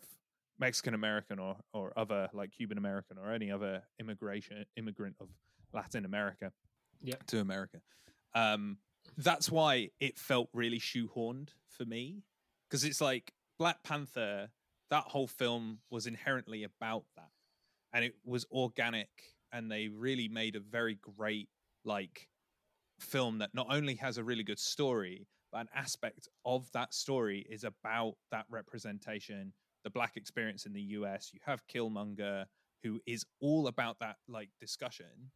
[0.59, 5.27] Mexican American or or other like Cuban American or any other immigration immigrant of
[5.73, 6.51] Latin America
[7.03, 7.25] Yep.
[7.27, 7.81] to America.
[8.35, 8.77] Um,
[9.17, 12.23] that's why it felt really shoehorned for me
[12.69, 14.49] because it's like Black Panther.
[14.91, 17.29] That whole film was inherently about that,
[17.93, 19.09] and it was organic,
[19.51, 21.49] and they really made a very great
[21.85, 22.27] like
[22.99, 27.63] film that not only has a really good story, an aspect of that story is
[27.63, 31.31] about that representation, the black experience in the US.
[31.33, 32.45] You have Killmonger,
[32.83, 35.31] who is all about that like discussion.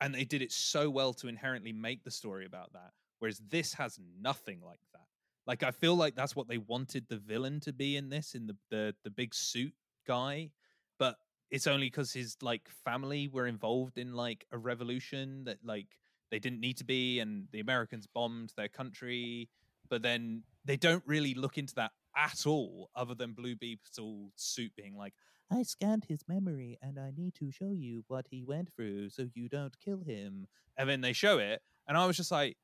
[0.00, 2.92] And they did it so well to inherently make the story about that.
[3.18, 5.04] Whereas this has nothing like that.
[5.46, 8.46] Like I feel like that's what they wanted the villain to be in this, in
[8.46, 9.74] the the, the big suit
[10.06, 10.50] guy.
[10.98, 11.16] But
[11.50, 15.88] it's only because his like family were involved in like a revolution that like
[16.30, 19.48] they didn't need to be and the americans bombed their country
[19.88, 24.72] but then they don't really look into that at all, other than Blue Beetle suit
[24.76, 25.14] being like,
[25.50, 29.26] I scanned his memory and I need to show you what he went through so
[29.34, 30.46] you don't kill him.
[30.76, 32.56] And then they show it, and I was just like,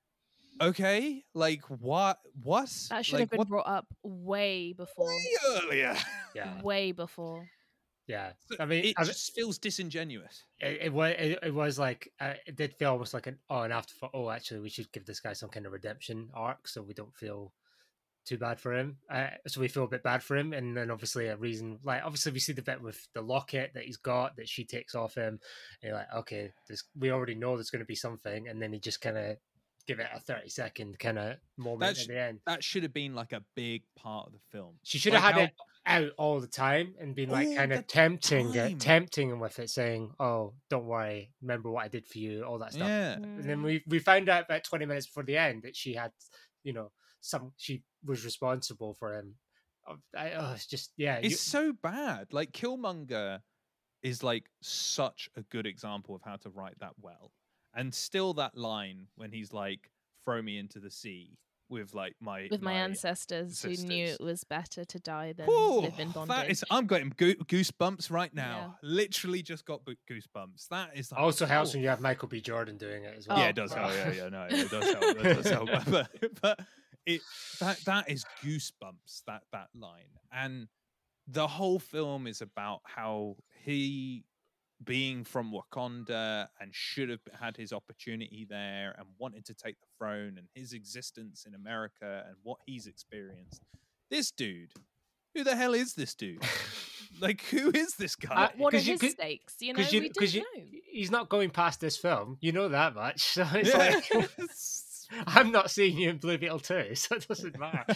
[0.60, 2.18] okay, like what?
[2.42, 2.72] What?
[2.90, 5.08] That should like, have been what brought up way before.
[5.08, 5.96] way earlier.
[6.34, 7.46] Yeah, Way before.
[8.06, 8.32] Yeah.
[8.50, 10.44] So I mean, it I mean, just feels disingenuous.
[10.60, 13.62] it, it was it, it was like uh, it did feel almost like an oh
[13.62, 14.10] an afterthought.
[14.14, 17.14] Oh, actually, we should give this guy some kind of redemption arc so we don't
[17.16, 17.52] feel
[18.26, 18.96] too bad for him.
[19.08, 22.02] Uh, so we feel a bit bad for him, and then obviously a reason like
[22.04, 25.14] obviously we see the bit with the locket that he's got that she takes off
[25.14, 25.38] him.
[25.82, 28.72] And you're like, okay, this we already know there's going to be something, and then
[28.72, 29.36] he just kind of
[29.86, 32.40] give it a thirty second kind of moment at the end.
[32.46, 34.74] That should have been like a big part of the film.
[34.82, 35.52] She should Like have had how- it
[35.86, 38.72] out all the time and been like All kind of tempting, time.
[38.72, 42.42] it, tempting him with it, saying, "Oh, don't worry, remember what I did for you,"
[42.44, 42.88] all that stuff.
[42.88, 43.12] Yeah.
[43.14, 43.64] And then Mm.
[43.64, 46.12] we we found out about twenty minutes before the end that she had,
[46.64, 49.36] you know, some she was responsible for him.
[49.88, 52.32] Oh, I, oh, it's just yeah, you- It's so bad.
[52.32, 53.42] Like Killmonger
[54.02, 57.32] is like such a good example of how to write that well.
[57.74, 59.90] And still that line when he's like,
[60.24, 64.44] throw me into the sea with like my With my, ancestors, who knew it was
[64.44, 66.36] better to die than Whew, live in bondage.
[66.36, 68.76] that is, I'm getting goo- goosebumps right now.
[68.82, 70.68] Literally just got bo- goosebumps.
[70.70, 71.74] That is like, also helps oh.
[71.74, 72.40] when you have Michael B.
[72.40, 73.38] Jordan doing it as oh, well.
[73.38, 73.92] Yeah, Oh, it does help.
[73.92, 75.04] Yeah, yeah, no, it does help.
[75.04, 75.68] It does help.
[75.86, 76.08] But,
[76.40, 76.60] but
[77.04, 77.20] it
[77.60, 79.22] that that is goosebumps.
[79.26, 80.68] That that line, and
[81.28, 84.24] the whole film is about how he
[84.84, 89.86] being from Wakanda and should have had his opportunity there and wanted to take the
[89.98, 93.62] throne and his existence in America and what he's experienced.
[94.10, 94.72] This dude,
[95.34, 96.42] who the hell is this dude?
[97.20, 98.34] like, who is this guy?
[98.44, 99.54] Uh, what are 'cause you his could- stakes?
[99.60, 100.80] You know, because you we don't you know.
[100.90, 102.36] he's not going past this film.
[102.40, 103.22] You know that much.
[103.34, 104.00] So it's Yeah.
[104.18, 104.30] like
[105.26, 107.84] I'm not seeing you in Blue Beetle too, so it doesn't matter.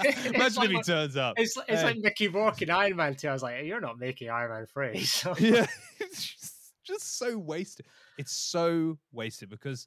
[0.26, 1.34] Imagine like if he turns up.
[1.38, 1.84] It's it's Hey.
[1.84, 3.28] like Mickey Rourke in Iron Man 2.
[3.28, 4.98] I was like, you're not making Iron Man 3.
[5.04, 5.66] So yeah,
[6.00, 6.54] it's just,
[6.84, 7.86] just so wasted.
[8.18, 9.86] It's so wasted because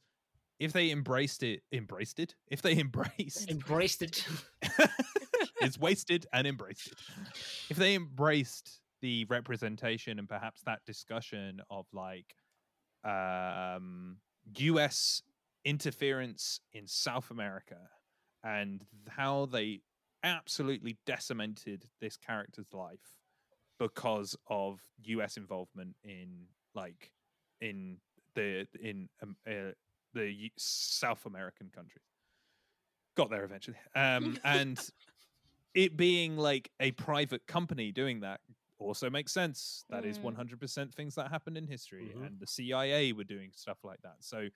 [0.59, 4.25] if they embraced it, embraced it, if they embraced, embraced it.
[5.61, 6.97] it's wasted and embraced it.
[7.69, 12.35] If they embraced the representation and perhaps that discussion of like
[13.03, 14.17] um
[14.57, 15.21] US
[15.65, 17.89] interference in South America
[18.43, 19.81] and how they
[20.23, 23.17] absolutely decimated this character's life
[23.79, 27.11] because of US involvement in like
[27.61, 27.99] in
[28.35, 29.71] the in um, uh,
[30.13, 32.05] the South American countries.
[33.15, 33.77] Got there eventually.
[33.95, 34.77] Um and
[35.73, 38.41] it being like a private company doing that
[38.77, 39.85] also makes sense.
[39.89, 40.23] That is Mm.
[40.35, 42.25] 100% things that happened in history Mhm.
[42.27, 44.17] and the CIA were doing stuff like that.
[44.23, 44.49] So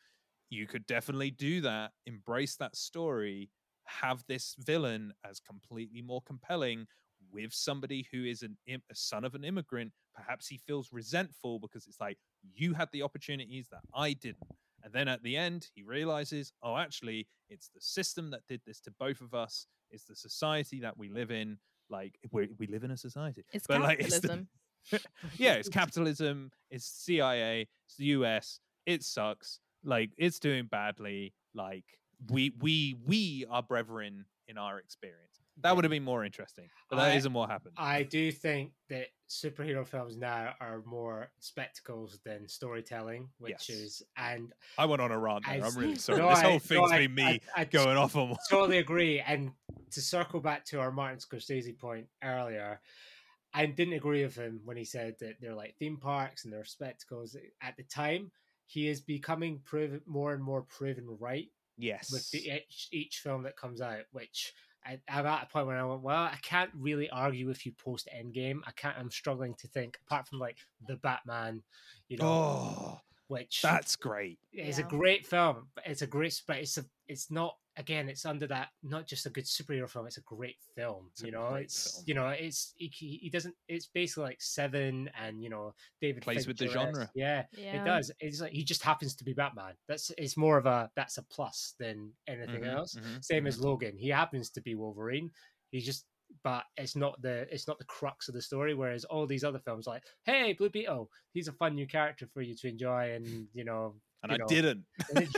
[0.49, 3.49] you could definitely do that, embrace that story,
[3.85, 6.85] have this villain as completely more compelling
[7.31, 9.91] with somebody who is an im- a son of an immigrant.
[10.15, 12.17] Perhaps he feels resentful because it's like
[12.53, 14.37] you had the opportunities that I didn't.
[14.83, 18.79] And then at the end, he realizes, oh, actually, it's the system that did this
[18.81, 19.67] to both of us.
[19.91, 21.57] It's the society that we live in.
[21.89, 23.43] Like we we live in a society.
[23.51, 24.47] It's but, like, it's the- capitalism.
[25.37, 29.59] yeah, it's capitalism, it's CIA, it's the US, it sucks.
[29.83, 31.33] Like it's doing badly.
[31.53, 31.85] Like
[32.29, 35.25] we we we are brethren in our experience.
[35.61, 36.69] That would have been more interesting.
[36.89, 37.75] But that I- not what happened.
[37.77, 43.69] I do think that superhero films now are more spectacles than storytelling, which Yes.
[43.69, 45.63] is and I went on a rant there.
[45.63, 46.19] I I'm really sorry.
[46.19, 48.39] no, this I- whole no, thing's I- been me I- I going off on one.
[48.49, 49.19] totally agree.
[49.19, 49.51] And
[49.91, 52.79] to circle back to our Martin Scorsese point earlier,
[53.53, 56.63] I didn't agree with him when he said that they're like theme parks and they're
[56.65, 57.35] spectacles.
[57.35, 58.31] Eh, at the time,
[58.69, 62.11] he is becoming proven more and more proven right Yes.
[62.11, 64.53] with the, each, each film that comes out, which
[64.85, 67.71] I, I'm at a point where I went, well, I can't really argue with you
[67.71, 68.59] post Endgame.
[68.67, 68.97] I can't.
[68.97, 70.57] I'm struggling to think apart from like
[70.87, 71.63] the Batman,
[72.09, 74.39] you know, oh, which that's great.
[74.53, 75.67] it's a great film.
[75.85, 77.55] It's a great, but it's a, it's not.
[77.79, 80.05] Again, it's under that not just a good superhero film.
[80.05, 81.07] It's a great film.
[81.13, 82.03] It's you know, it's film.
[82.07, 83.55] you know, it's he, he he doesn't.
[83.69, 87.09] It's basically like Seven and you know David Plays with the genre.
[87.15, 87.81] Yeah, Yeah.
[87.81, 88.11] it does.
[88.19, 89.73] It's like he just happens to be Batman.
[89.87, 92.95] That's it's more of a that's a plus than anything Mhm, else.
[92.95, 93.47] mhm, Same mhm.
[93.47, 93.97] as Logan.
[93.97, 95.31] He happens to be Wolverine.
[95.71, 96.05] He just
[96.43, 98.73] but it's not the it's not the crux of the story.
[98.73, 102.41] Whereas all these other films, like hey Blue Beetle, he's a fun new character for
[102.41, 104.83] you to enjoy, and you know, and you I know, didn't.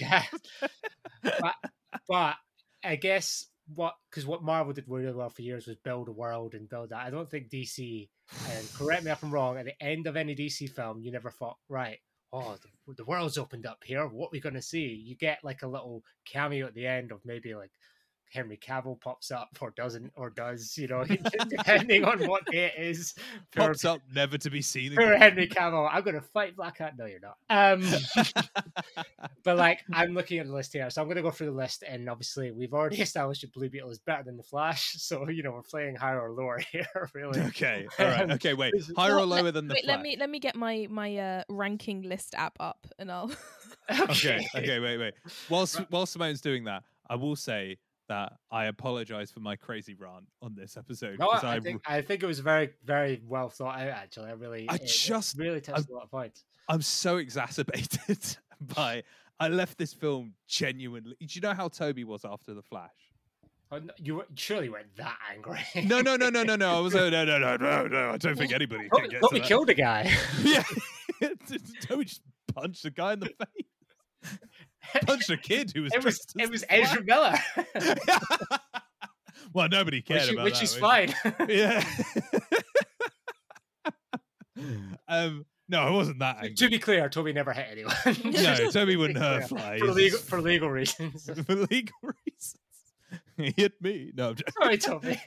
[0.01, 0.23] yeah.
[1.23, 1.55] but,
[2.07, 2.35] but
[2.83, 6.53] I guess what because what Marvel did really well for years was build a world
[6.53, 7.05] and build that.
[7.05, 8.09] I don't think DC,
[8.49, 11.31] and correct me if I'm wrong, at the end of any DC film, you never
[11.31, 11.99] thought, right,
[12.33, 14.05] oh, the, the world's opened up here.
[14.07, 14.87] What are we going to see?
[14.87, 17.71] You get like a little cameo at the end of maybe like
[18.31, 21.03] Henry Cavill pops up or doesn't or does, you know,
[21.49, 23.13] depending on what day it is.
[23.51, 25.15] For, Pops up, never to be seen for.
[25.17, 26.93] Henry Cavill, I'm gonna fight Black Hat.
[26.97, 27.37] No, you're not.
[27.49, 27.83] Um,
[29.43, 31.83] but like, I'm looking at the list here, so I'm gonna go through the list,
[31.87, 35.43] and obviously, we've already established that Blue Beetle is better than the Flash, so you
[35.43, 37.39] know, we're playing higher or lower here, really.
[37.41, 38.53] okay, all right, Um, okay.
[38.53, 39.95] Wait, this is- higher or Well, let- lower than the Wait, Flash?
[39.97, 43.31] let me let me get my my uh, ranking list app up, and I'll.
[44.09, 45.13] okay, okay, wait, wait.
[45.49, 47.77] Whilst while Symone's doing that, I will say
[48.11, 51.17] that I apologize for my crazy rant on this episode.
[51.17, 53.87] No, I, I think I think it was very, very well thought out.
[53.87, 56.43] Actually, I really, I it- it just- really touched a lot of points.
[56.67, 58.37] I'm so exacerbated
[58.75, 59.03] by
[59.39, 61.15] I left this film genuinely.
[61.21, 62.91] Do you know how Toby was after the Flash?
[63.71, 65.61] Oh, no, you surely weren't that angry.
[65.85, 66.77] No, no, no, no, no, no.
[66.77, 68.09] I was oh, no, no, no, no, no.
[68.09, 70.11] I don't think anybody Toby, can get Toby to killed a guy.
[70.43, 70.63] Yeah,
[71.83, 72.21] Toby just
[72.53, 74.37] punched a guy in the face.
[75.05, 77.03] Punched a kid who was it was it was Ezra.
[77.03, 77.35] Miller,
[79.53, 80.63] well, nobody cared which, about which that.
[80.63, 81.13] is fine.
[81.47, 81.83] Yeah.
[85.07, 85.45] um.
[85.69, 86.53] No, I wasn't that angry.
[86.55, 87.95] to be clear, Toby never hit anyone.
[88.25, 89.55] No, Toby wouldn't hurt for
[89.93, 91.29] legal for legal reasons.
[91.45, 92.57] for legal reasons.
[93.37, 94.11] he hit me.
[94.13, 94.53] No, I'm joking.
[94.61, 95.21] Sorry, Toby.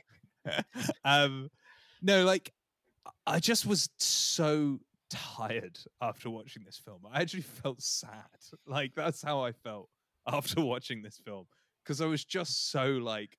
[1.05, 1.51] um,
[2.03, 2.53] no, like
[3.27, 4.81] I just was so
[5.15, 7.01] tired after watching this film.
[7.11, 8.11] I actually felt sad.
[8.67, 9.89] Like that's how I felt
[10.27, 11.47] after watching this film
[11.83, 13.39] because I was just so like,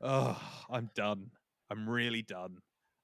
[0.00, 1.30] oh, I'm done.
[1.70, 2.58] I'm really done.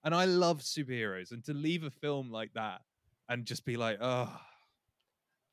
[0.04, 2.80] And I love superheroes, and to leave a film like that
[3.28, 4.32] and just be like, oh.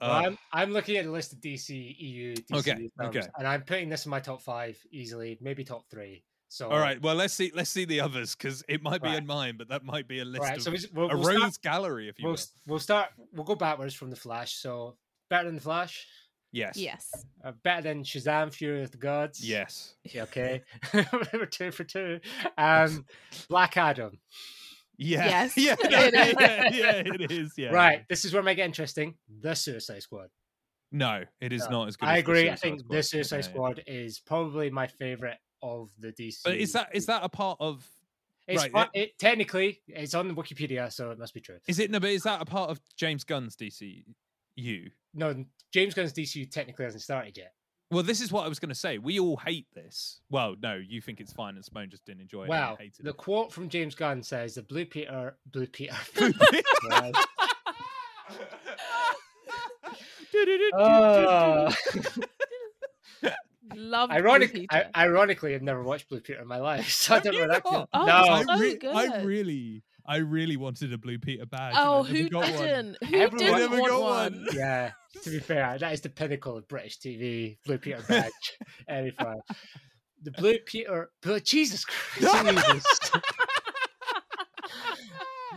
[0.02, 3.28] Well, ugh." I'm I'm looking at the list of DC EU DCU Okay, films, okay.
[3.38, 6.24] and I'm putting this in my top five easily, maybe top three.
[6.52, 7.00] So All right.
[7.02, 7.52] Well, let's see.
[7.54, 10.26] Let's see the others because it might be in mine, but that might be a
[10.26, 12.34] list All right, of so we- we'll, a we'll rogues start, gallery, if you we'll,
[12.34, 12.42] will.
[12.68, 13.10] we'll start.
[13.34, 14.54] We'll go backwards from the Flash.
[14.56, 14.98] So
[15.30, 16.08] better than the Flash,
[16.52, 16.76] Yes.
[16.76, 17.08] yes.
[17.46, 19.48] uh, better than Shazam: Fury of the Gods.
[19.48, 19.94] Yes.
[20.16, 22.20] Okay, we're two for two.
[22.58, 23.06] Um,
[23.48, 24.20] Black Adam.
[25.02, 25.26] Yeah.
[25.26, 25.76] Yes, Yeah.
[25.80, 26.34] it no, is.
[26.38, 27.54] yeah, yeah, it is.
[27.56, 27.70] Yeah.
[27.70, 28.04] Right.
[28.10, 29.16] This is where it might get interesting.
[29.40, 30.28] The Suicide Squad.
[30.92, 32.08] No, it is No, not as good.
[32.10, 32.50] I as the agree.
[32.50, 32.98] I think Squad.
[32.98, 33.50] the Suicide Yeah, yeah.
[33.54, 36.40] Squad is probably my favorite of the DC.
[36.44, 37.88] But is that is that a part of?
[38.48, 41.58] It's right, part- it, technically it's on Wikipedia, so it must be true.
[41.68, 42.00] Is it no?
[42.00, 44.04] But is that a part of James Gunn's DCU?
[45.14, 47.54] No, James Gunn's DCU technically hasn't started yet.
[47.92, 49.00] Well, this is what I was going to say.
[49.00, 50.22] We all hate this.
[50.30, 52.50] Well, no, you think it's fine, and Symone just didn't enjoy it.
[52.50, 53.18] Well, and hated The it.
[53.18, 55.96] quote from James Gunn says the Blue Peter, Blue Peter.
[60.74, 61.74] Uh,
[63.80, 64.10] Love.
[64.10, 67.34] Blue ironic, I, ironically, I've never watched Blue Peter in my life, so I don't
[67.34, 67.90] know you where that not?
[67.94, 71.74] Oh, no, it's I, so re- I really, I really wanted a Blue Peter badge.
[71.78, 72.98] oh, and I never who got didn't?
[73.08, 74.12] Who Everyone- didn't Never want got one?
[74.46, 74.48] one.
[74.54, 74.92] yeah.
[75.24, 77.58] To be fair, that is the pinnacle of British TV.
[77.66, 78.58] Blue Peter badge,
[78.88, 79.44] any file.
[80.22, 83.12] The Blue Peter, but Jesus Christ, Jesus.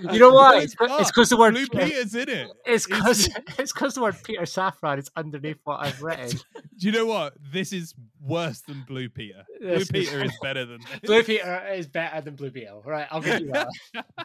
[0.01, 0.53] You know why?
[0.53, 1.07] No, It's not.
[1.07, 2.49] because the word Blue Peter- Peter's in it.
[2.65, 3.29] It's It's- because
[3.59, 6.31] it's because the word Peter Safran is underneath what I've written.
[6.31, 7.35] Do you know what?
[7.53, 9.45] This is worse than Blue Peter.
[9.61, 11.01] Blue This is- Peter is better than this.
[11.05, 12.83] Blue Peter is better than Blue Beetle.
[12.87, 13.69] Right, I'll give you that.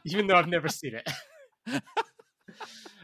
[0.05, 1.82] even though I've never seen it.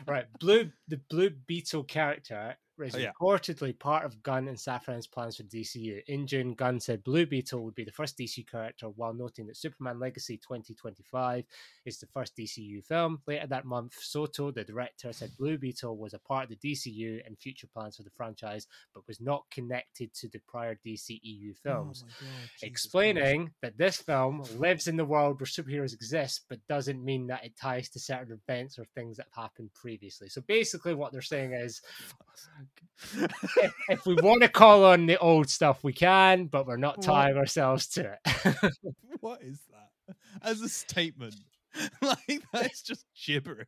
[0.07, 3.11] right, Blue the Blue Beetle character is Oh, yeah.
[3.21, 6.01] reportedly part of Gunn and Safran's plans for DCU.
[6.07, 9.57] In June, Gunn said Blue Beetle would be the first DC character, while noting that
[9.57, 11.45] Superman Legacy 2025
[11.85, 13.21] is the first DCU film.
[13.27, 17.25] Later that month, Soto, the director, said Blue Beetle was a part of the DCU
[17.25, 22.03] and future plans for the franchise, but was not connected to the prior DCEU films
[22.63, 27.43] explaining that this film lives in the world where superheroes exist, but doesn't mean that
[27.45, 30.29] it ties to certain events or things that have happened previously.
[30.29, 31.81] So basically, what they're saying is,
[33.13, 36.97] if, if we want to call on the old stuff, we can, but we're not
[36.97, 37.05] What?
[37.05, 38.73] tying ourselves to it.
[39.19, 40.15] what is that?
[40.41, 41.35] As a statement.
[42.01, 43.67] like that's just gibberish.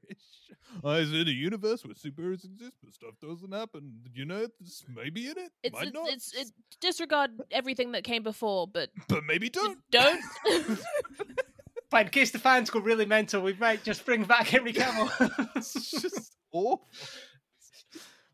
[0.84, 3.94] I was in a universe where superheroes exist, but stuff doesn't happen.
[4.14, 6.48] You know, this may be in it, It's might it's, not, it's it,
[6.82, 9.80] disregard everything that came before, but but maybe don't.
[9.92, 10.24] don't.
[11.90, 15.10] but in case the fans go really mental, we might just bring back Henry Cavill.
[15.56, 16.88] it's just awful.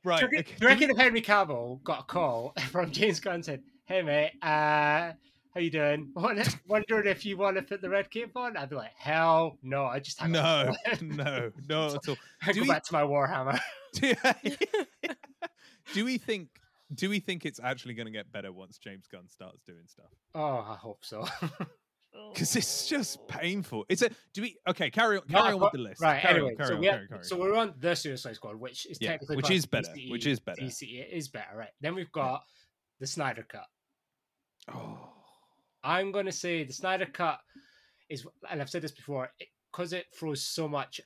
[0.03, 0.19] Right.
[0.19, 3.19] Do you reckon, okay, do you reckon if Henry Cavill got a call from James
[3.19, 5.13] Gunn and said, "Hey mate, uh,
[5.53, 6.11] how you doing?
[6.15, 9.85] Wondering if you want to put the red cape on?" I'd be like, "Hell no!
[9.85, 10.39] I just No,
[10.91, 11.01] up.
[11.01, 11.51] no,
[11.95, 12.17] at all.
[12.45, 13.59] I go we- back to my Warhammer."
[13.93, 14.13] do,
[15.93, 16.49] do we think?
[16.93, 20.11] Do we think it's actually going to get better once James Gunn starts doing stuff?
[20.35, 21.25] Oh, I hope so.
[22.13, 23.85] Oh, because it's just painful.
[23.87, 24.09] It's a.
[24.33, 24.57] Do we?
[24.67, 25.23] Okay, carry on.
[25.27, 26.01] Carry I've on got- with the list.
[26.01, 26.21] Right.
[26.21, 28.35] Carry anyway, on, carry so on, we are, carry, carry so we're on the Suicide
[28.35, 30.61] Squad, which is Yeah, technically which is better, DCE which is better.
[30.61, 31.69] DC it is better, right?
[31.79, 32.43] Then we've got
[32.99, 33.65] the Snyder Cut.
[34.73, 34.97] Oh,
[35.83, 37.39] I'm going to say the Snyder Cut
[38.09, 39.31] is, and I've said this before,
[39.71, 40.99] because it, throws so much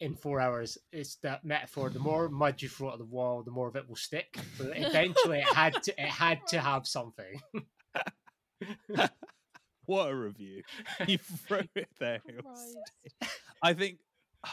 [0.00, 0.78] in four hours.
[0.92, 3.86] It's that metaphor: the more mud you throw at the wall, the more of it
[3.88, 4.38] will stick.
[4.58, 7.40] But eventually, it had to it had to have something.
[9.86, 10.62] what a review!
[11.06, 12.20] You throw it there.
[13.62, 13.98] I think.
[14.44, 14.50] Oh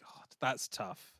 [0.00, 1.12] God, that's tough.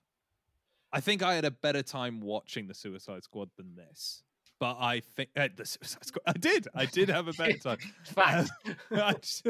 [0.93, 4.23] I think I had a better time watching the Suicide Squad than this.
[4.59, 6.23] But I think uh, the Suicide Squad.
[6.27, 6.69] I did.
[6.75, 7.79] I did have a better time.
[8.05, 8.51] Fact.
[8.91, 9.47] I just,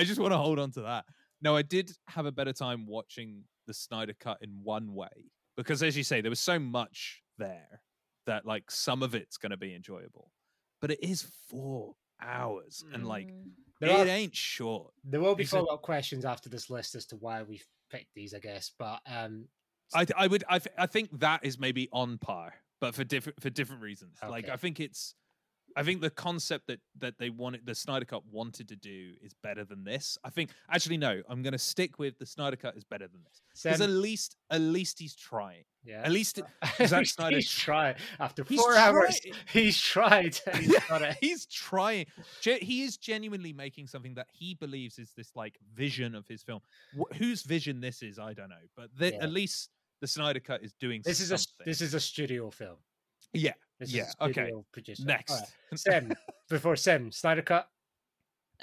[0.00, 1.04] just want to hold on to that.
[1.42, 5.82] No, I did have a better time watching the Snyder Cut in one way because,
[5.82, 7.80] as you say, there was so much there
[8.26, 10.30] that like some of it's going to be enjoyable,
[10.80, 11.94] but it is four
[12.24, 13.50] hours and like Mm.
[13.80, 14.92] There it are- ain't short.
[15.04, 18.32] There will be follow up questions after this list as to why we've picked these,
[18.32, 18.70] I guess.
[18.78, 19.48] But um,
[19.92, 23.40] I I would I, th- I think that is maybe on par, but for different
[23.42, 24.16] for different reasons.
[24.26, 25.14] Like I think it's
[25.76, 29.32] I think the concept that that they wanted the Snyder Cut wanted to do is
[29.42, 30.16] better than this.
[30.24, 33.20] I think actually no, I'm going to stick with the Snyder Cut is better than
[33.24, 35.64] this because at least at least he's trying.
[35.84, 36.40] yeah, At least
[36.86, 39.18] Zack he's, Snyder he's tried after He's four hours.
[39.20, 39.34] tried.
[39.52, 40.40] He's tried.
[40.46, 41.16] and He's got it.
[41.20, 42.06] he's trying.
[42.42, 46.60] He is genuinely making something that he believes is this like vision of his film.
[46.98, 49.22] Wh- whose vision this is, I don't know, but the, Yeah.
[49.24, 49.70] at least
[50.00, 51.02] the Snyder Cut is doing.
[51.04, 51.64] This is a something.
[51.66, 52.76] this is a studio film.
[53.34, 53.52] Yeah.
[53.80, 54.50] This Yeah, okay.
[54.72, 55.04] producer.
[55.04, 56.12] Next, Alright, Sim,
[56.48, 57.68] before Sim, Snyder Cut.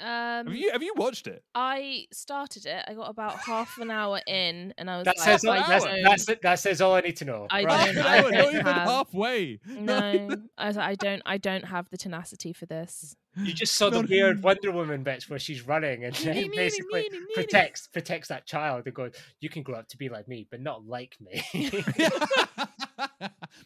[0.00, 1.44] Um, have you have you watched it?
[1.54, 2.82] I started it.
[2.88, 5.58] I got about half an hour in, and I was That like, says all, I
[5.68, 7.46] that's, don't- that's, that says all I need to know.
[7.50, 7.94] I Right.
[7.94, 9.60] don't- I hour, not don't even have- halfway.
[9.66, 10.30] no.
[10.56, 11.22] I was like, I don't.
[11.26, 13.14] I don't have the tenacity for this.
[13.36, 16.56] You just saw the weird Wonder Woman bits where she's running and then Meanie, meanie,
[16.56, 17.34] basically meanie, meanie.
[17.34, 20.60] protects protects that child and goes, "You can grow up to be like me, but
[20.60, 21.42] not like me."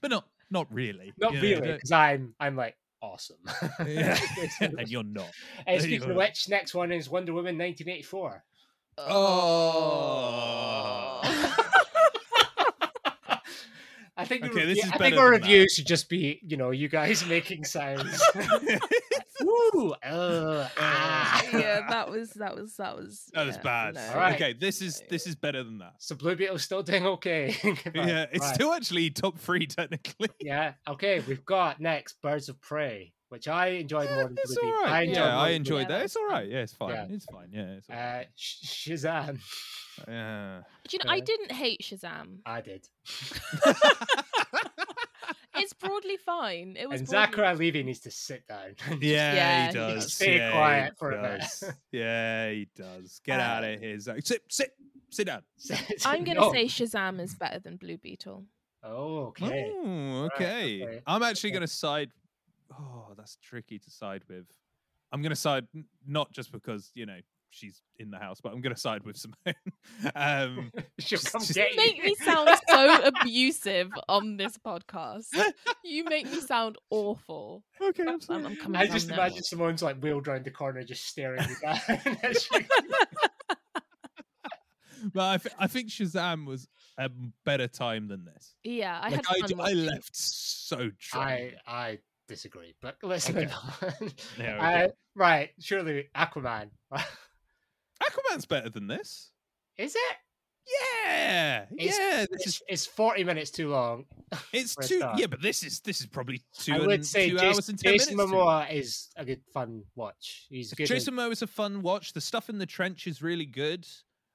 [0.00, 1.12] But not not really.
[1.18, 3.38] not you really, because I'm I'm like awesome.
[3.86, 4.18] Yeah.
[4.60, 5.30] And you're not.
[5.66, 8.44] Uh, speaking of which, next one is Wonder Woman 1984.
[8.98, 11.20] Oh.
[14.18, 16.88] I think Okay, this is I think our review should just be, you know, you
[16.88, 18.22] guys making sounds.
[19.42, 21.42] Ooh, uh, ah.
[21.52, 23.28] yeah, that was that was that was.
[23.34, 23.94] that was bad.
[23.94, 24.00] no.
[24.10, 24.34] All right.
[24.34, 25.94] Okay, this is this is better than that.
[25.98, 27.54] So Blue Beetle's still doing okay.
[27.94, 28.54] Yeah, it's Right.
[28.54, 30.28] still actually top three technically.
[30.40, 30.72] Yeah.
[30.88, 34.70] Okay, we've got next Birds of Prey, which I enjoyed more than It's Blue all
[34.72, 34.84] Beetle.
[34.84, 34.92] right.
[34.92, 36.04] I enjoyed yeah, I enjoyed Yeah, that.
[36.04, 36.48] It's all right.
[36.48, 36.90] Yeah, it's fine.
[36.90, 37.06] Yeah.
[37.10, 37.48] It's fine.
[37.52, 38.22] Yeah, it's all right.
[38.22, 39.38] Uh, Sh- Shazam.
[40.08, 40.60] yeah.
[40.88, 41.10] Do you know?
[41.12, 42.38] I didn't hate Shazam.
[42.46, 42.86] I did.
[45.58, 46.76] It's broadly fine.
[46.78, 47.00] It was.
[47.00, 48.74] And broadly- Zachary Levi needs to sit down.
[49.00, 50.04] Yeah, Yeah, he he does.
[50.04, 50.12] does.
[50.14, 51.74] Stay yeah, quiet he for a bit.
[51.92, 53.20] Yeah, he does.
[53.24, 53.98] Get out Uh, of here.
[54.00, 54.16] Zach.
[54.24, 54.70] Sit, sit,
[55.10, 55.42] sit down.
[56.04, 56.52] I'm gonna No.
[56.52, 58.44] say Shazam is better than Blue Beetle.
[58.82, 59.72] Oh, okay.
[59.74, 60.82] Oh, Right, okay.
[60.84, 61.02] okay.
[61.06, 61.54] I'm actually Okay.
[61.58, 62.10] going to side.
[62.72, 64.44] Oh, that's tricky to side with.
[65.10, 65.66] I'm going to side
[66.06, 67.18] not just because you know
[67.56, 69.54] she's in the house, but I'm going to side with Symone.
[70.14, 75.26] um, She'll Just- come just get You make me sound so abusive on this podcast.
[75.84, 77.62] You make me sound awful.
[77.80, 78.46] okay, I'm I'm.
[78.46, 79.14] I'm coming I down just now.
[79.14, 81.78] imagine someone's like wheeled around the corner, just staring you down.
[82.22, 82.60] as you-
[85.12, 86.66] but I, th- I think Shazam was
[86.98, 87.10] a
[87.44, 88.54] better time than this.
[88.64, 90.94] Yeah, I like had I, fun d- I left so drunk.
[91.14, 91.98] I I
[92.28, 93.40] disagree, but let's Okay.
[93.44, 93.54] move
[94.00, 94.10] on.
[94.38, 96.70] Yeah, Uh, right, surely Aquaman.
[98.02, 99.30] Aquaman's better than this.
[99.78, 100.16] is it?
[101.04, 102.26] Yeah, It's- yeah.
[102.28, 104.04] This It's, is it's forty minutes too long.
[104.52, 104.98] it's for a two.
[104.98, 105.18] start.
[105.18, 106.72] Yeah, but this is this is probably two.
[106.72, 108.32] I and, would say two Jason, hours and ten Jason minutes.
[108.32, 110.46] too Momoa is a good fun watch.
[110.50, 110.86] He's good.
[110.88, 112.12] Jason Momoa is a fun watch.
[112.14, 113.86] The stuff in the trench is really good.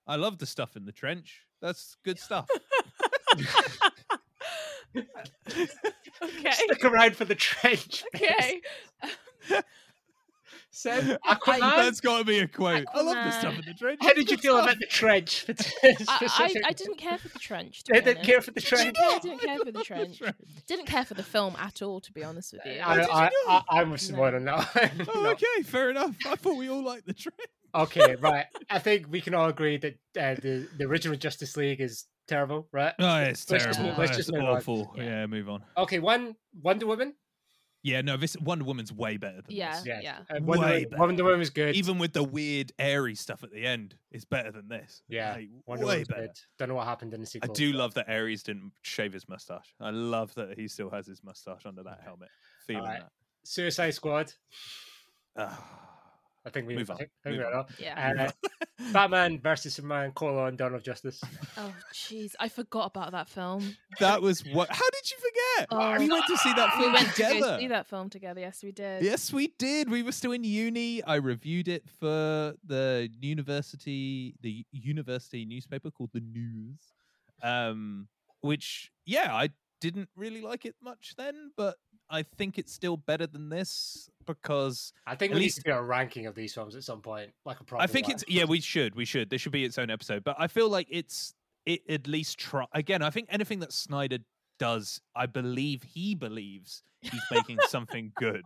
[0.07, 1.41] I love the stuff in the trench.
[1.62, 2.47] That's good stuff.
[6.24, 6.51] Okay.
[6.51, 8.03] Stick around for the trench.
[8.14, 8.62] Okay.
[10.72, 11.59] Sam, I- Aquaman.
[11.59, 12.86] That's got to be a quote.
[12.93, 13.99] I love the stuff in the trench.
[14.01, 15.45] How did you feel about the trench?
[15.49, 15.51] I,
[15.84, 16.61] I, specifically?
[16.65, 17.84] I didn't care for the trench.
[17.84, 18.30] To They didn't honest.
[18.30, 18.97] care for the Didn't trench.
[18.97, 20.22] care, didn't care for the trench.
[20.67, 22.82] Didn't care for the film at all, to be honest with you.
[22.84, 23.65] I, did you I, I, not?
[23.69, 24.91] I'm with Symone on that.
[25.13, 26.15] Oh, okay, fair enough.
[26.26, 27.38] I thought we all liked the trench.
[27.74, 28.45] Okay, right.
[28.69, 32.67] I think we can all agree that uh, the the original Justice League is terrible,
[32.74, 32.93] right?
[32.99, 33.91] Oh, it's Let's just terrible.
[33.91, 34.57] move- let's just it's move on.
[34.57, 34.93] awful.
[34.97, 35.03] Yeah.
[35.03, 35.26] Yeah.
[35.28, 35.63] move on.
[35.78, 37.13] Okay, one Wonder Woman.
[37.84, 39.75] Yeah, no, this Wonder Woman's way better than Yeah.
[39.77, 39.86] this.
[39.88, 40.03] Yes.
[40.03, 40.17] Yeah.
[40.29, 40.99] Uh, Wonder, Way Woman, better.
[40.99, 41.75] Wonder Woman was good.
[41.75, 45.01] Even with the weird airy stuff at the end, it's better than this.
[45.07, 46.21] yeah, Like, Wonder way Woman's better.
[46.27, 46.39] good.
[46.59, 47.49] Don't know what happened in the sequel.
[47.49, 47.71] I sequel.
[47.71, 49.73] do love that Ares didn't shave his mustache.
[49.79, 52.29] I love that he still has his mustache under that helmet.
[52.67, 53.03] Feeling Alright.
[53.43, 54.32] Suicide Squad.
[55.36, 57.65] I think we Move on, I think we move got on.
[57.79, 58.25] Yeah.
[58.43, 58.47] Uh,
[58.93, 61.21] Batman versus Superman: colon Dawn of Justice.
[61.57, 63.75] Oh, jeez, I forgot about that film.
[63.99, 64.69] That was what.
[64.69, 65.67] How did you forget?
[65.71, 68.41] Oh, we went to see that We film went to go see that film together.
[68.41, 69.03] Yes, we did.
[69.03, 69.89] Yes, we did.
[69.89, 71.03] We were still in uni.
[71.03, 76.79] I reviewed it for the university, the university newspaper called the News.
[77.43, 78.07] Um,
[78.41, 79.49] which, yeah, I
[79.82, 81.75] didn't really like it much then, but
[82.12, 85.64] I think it's still better than this because I think At we need least- to
[85.64, 87.82] do a ranking of these films at some point, like a proper.
[87.84, 88.16] I think one.
[88.16, 89.30] it's yeah, we should, we should.
[89.30, 91.34] There should be its own episode, but I feel like it's
[91.66, 93.01] it at least try again.
[93.01, 94.18] I think anything that Snyder
[94.59, 98.43] does, I believe he believes he's making something good,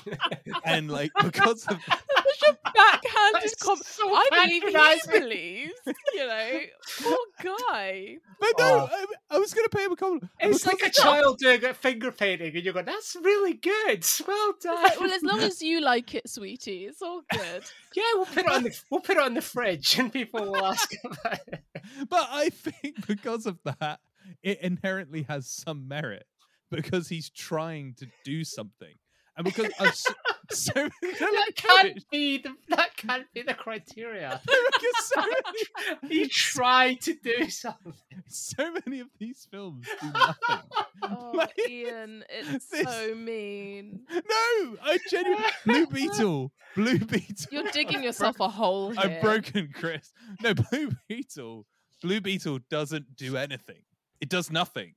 [0.64, 1.78] and like because of
[2.38, 3.84] Such a backhanded That's comment.
[3.86, 5.20] so I believe he patronising.
[5.20, 5.72] believes.
[6.14, 6.60] You know,
[7.02, 8.16] poor guy.
[8.40, 8.88] But no, Oh.
[9.30, 10.30] I, I was going to pay him a compliment.
[10.40, 13.54] It's like a of that- child doing a finger painting, and you go, "That's really
[13.54, 14.04] good.
[14.26, 17.64] Well done." Like, well, as long as you like it, sweetie, it's all good.
[17.94, 20.64] yeah, we'll put it on the we'll put it on the fridge, and people will
[20.64, 21.62] ask about it.
[22.08, 24.00] But I think because of that,
[24.42, 26.26] it inherently has some merit
[26.70, 28.94] because he's trying to do something,
[29.38, 30.12] and because of so,
[30.50, 34.40] so many, That can't be the that can't be the criteria.
[34.46, 37.92] because so many, he tried to do something.
[38.26, 40.68] so many of these films do nothing.
[41.02, 44.00] Oh, Like, Ian, it's this- so mean.
[44.10, 47.46] No, I genuinely Blue Beetle, Blue Beetle.
[47.52, 49.00] You're digging yourself a hole here.
[49.00, 50.12] I've broken Chris.
[50.42, 51.64] No, Blue Beetle.
[52.02, 53.82] Blue Beetle doesn't do anything.
[54.20, 54.94] It does nothing.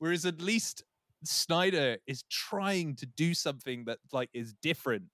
[0.00, 0.82] Whereas at least
[1.26, 5.04] Snyder is trying to do something that like is different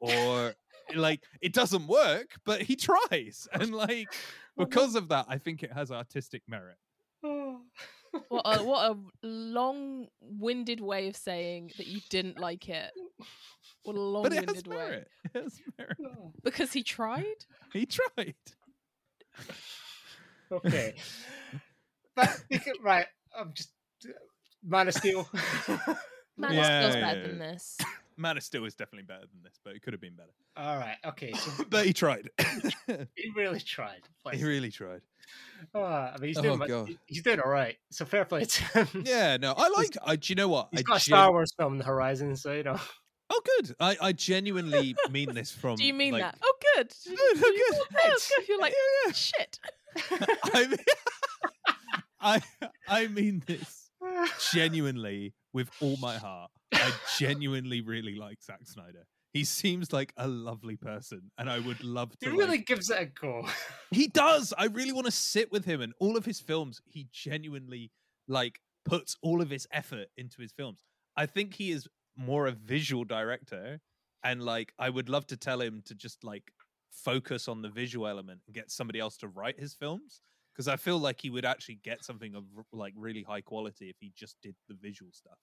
[0.00, 0.52] or eh,
[0.94, 3.48] like it doesn't work, but he tries.
[3.52, 4.08] And like
[4.58, 6.76] because of that, I think it has artistic merit.
[7.24, 7.60] Oh.
[8.28, 8.96] What a, what a
[9.26, 12.90] long-winded way of saying that you didn't like it.
[13.82, 14.76] What a But it has long-winded way.
[14.76, 15.08] merit.
[15.34, 15.96] It has merit.
[16.02, 16.32] Oh.
[16.42, 17.24] Because he tried.
[17.74, 18.34] He tried.
[20.50, 20.94] okay,
[22.14, 23.06] but because- right,
[23.38, 23.70] I'm just
[24.62, 25.28] Man of Steel.
[26.38, 27.26] Man Yeah, feels yeah, better yeah.
[27.28, 27.78] than this.
[28.18, 30.30] Man of Steel is definitely better than this, but it could have been better.
[30.56, 32.30] All right, okay, so but he tried.
[32.88, 34.00] he really tried.
[34.32, 35.02] he really tried.
[35.74, 36.88] Oh, I mean, he's Oh, doing much, God.
[37.06, 37.76] he's doing all right.
[37.90, 39.02] So fair play to him.
[39.06, 39.96] Yeah, no, I like.
[40.04, 40.68] I, do you know what?
[40.70, 42.78] He's I got a gen- Star Wars film on the horizon, so you know.
[43.28, 43.74] Oh, good.
[43.80, 45.74] I, I genuinely mean this from.
[45.76, 46.38] Do you mean like, that?
[46.42, 46.94] Oh, good.
[47.08, 47.78] No, no, You- good.
[47.80, 48.12] oh, good.
[48.38, 49.12] Oh, You're like, Yeah, yeah.
[49.12, 49.58] shit.
[50.54, 50.78] I mean,
[52.20, 52.42] I
[52.88, 53.85] I mean this
[54.52, 56.50] genuinely with all my heart.
[56.72, 59.06] I genuinely really like Zack Snyder.
[59.32, 62.30] He seems like a lovely person, and I would love to.
[62.30, 63.46] He really like- gives it a go.
[63.90, 64.54] he does.
[64.56, 67.90] I really want to sit with him, and all of his films, he genuinely
[68.28, 70.84] like puts all of his effort into his films.
[71.16, 71.86] I think he is
[72.16, 73.80] more a visual director,
[74.24, 76.52] and like I would love to tell him to just like
[76.90, 80.22] focus on the visual element and get somebody else to write his films
[80.56, 83.96] because I feel like he would actually get something of like really high quality if
[84.00, 85.36] he just did the visual stuff.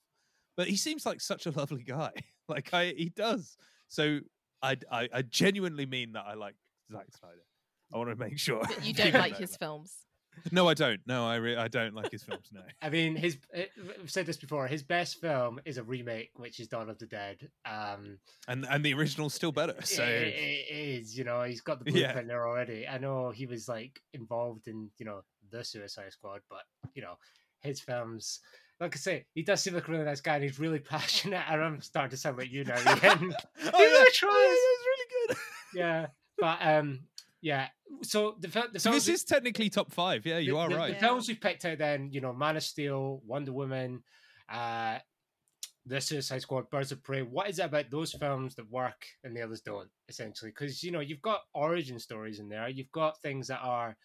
[0.57, 2.11] But he seems like such a lovely guy.
[2.47, 3.55] like I, he does.
[3.89, 4.21] So
[4.63, 6.55] I, I, I genuinely mean that I like
[6.91, 7.45] Zack Snyder.
[7.93, 9.93] I want to make sure you don't like his films.
[10.51, 10.99] No, I don't.
[11.07, 12.49] No, I re- I don't like his films.
[12.51, 12.61] No.
[12.81, 13.65] I mean, his eh,
[14.01, 14.67] I've said this before.
[14.67, 17.49] His best film is a remake, which is Dawn of the Dead.
[17.65, 19.75] Um, And and the original's still better.
[19.83, 20.67] So it, it
[21.01, 22.07] is, you know, he's got the Yeah.
[22.07, 22.87] blueprint there already.
[22.87, 25.21] I know he was like involved in, you know,
[25.51, 26.63] the Suicide Squad, but
[26.93, 27.15] you know,
[27.61, 28.39] his films.
[28.79, 31.43] Like I say, he does seem like a really nice guy, and he's really passionate.
[31.47, 32.75] And I'm starting to sound like you now.
[32.79, 32.83] Ian.
[33.03, 33.07] oh,
[33.55, 33.71] He yeah.
[33.71, 34.33] really tries.
[34.33, 35.37] yeah, it was really good.
[35.75, 36.07] yeah,
[36.37, 36.99] but um,
[37.41, 37.67] yeah.
[38.01, 40.25] So the the So this is technically top five.
[40.25, 40.93] Yeah, you the, are the- right.
[40.93, 44.03] The films we've picked out then, you know, Man of Steel, Wonder Woman,
[44.49, 44.99] uh,
[45.85, 47.21] The Suicide Squad, Birds of Prey.
[47.21, 50.51] What is it about those films that work and the others don't, essentially?
[50.51, 52.67] Because, you know, you've got origin stories in there.
[52.69, 53.95] You've got things that are,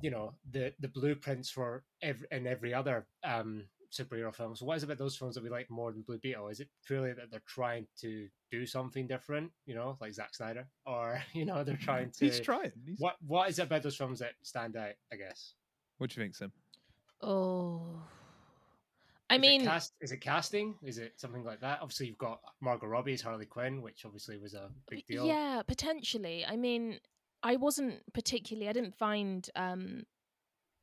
[0.00, 4.60] you know, the, the blueprints for every, in every other um, superhero films.
[4.60, 6.48] So what is it about those films that we like more than Blue Beetle?
[6.48, 10.66] Is it purely that they're trying to do something different, you know, like Zack Snyder?
[10.86, 12.24] Or, you know, they're trying to...
[12.24, 12.72] He's trying.
[12.86, 12.98] He's...
[12.98, 15.54] What What is it about those films that stand out, I guess?
[15.98, 16.52] What do you think, Sim?
[17.22, 18.02] Oh.
[19.28, 20.74] I Is it mean, cast, is it casting?
[20.82, 21.78] Is it something like that?
[21.82, 25.26] Obviously, you've got Margot Robbie as Harley Quinn, which obviously was a big deal.
[25.26, 26.44] yeah, potentially.
[26.44, 26.98] I mean,
[27.42, 28.68] I wasn't particularly.
[28.68, 30.04] I didn't find um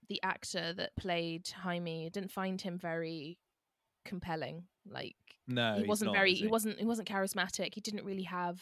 [0.09, 2.05] the actor that played Jaime.
[2.05, 3.38] I didn't find him very
[4.05, 4.63] compelling.
[4.89, 5.15] Like
[5.47, 6.34] No, he he's wasn't not, very.
[6.34, 6.47] is He?
[6.47, 6.79] wasn't.
[6.79, 7.73] He wasn't charismatic.
[7.75, 8.61] He didn't really have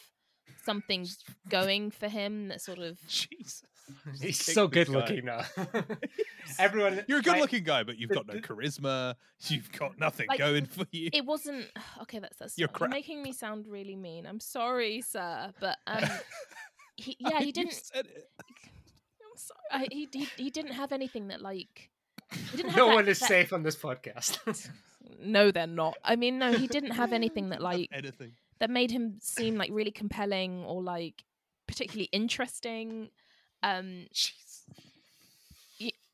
[0.64, 1.08] something
[1.50, 3.00] going for him that sort of.
[3.08, 3.64] Jesus.
[4.20, 5.44] He's so good looking now.
[6.60, 9.14] Everyone, You're a good-looking guy, but you've got no charisma.
[9.48, 11.12] You've got nothing Like, going for you.
[11.14, 11.68] It wasn't
[12.02, 12.18] okay.
[12.18, 12.58] That's that's.
[12.58, 12.90] You're You're crap.
[12.90, 14.26] making me sound really mean.
[14.26, 16.04] I'm sorry, sir, but um,
[16.96, 17.80] he, yeah, mean, he didn't.
[19.36, 19.40] You said it.
[19.40, 21.90] So, I, he, he he didn't have anything that like.
[22.52, 24.40] He didn't have no one is that- safe on this podcast.
[25.22, 25.96] No, they're not.
[26.04, 28.34] I mean, no, he didn't have anything that like anything.
[28.60, 31.24] that made him seem like really compelling or like
[31.68, 33.10] particularly interesting.
[33.62, 34.32] Um, y-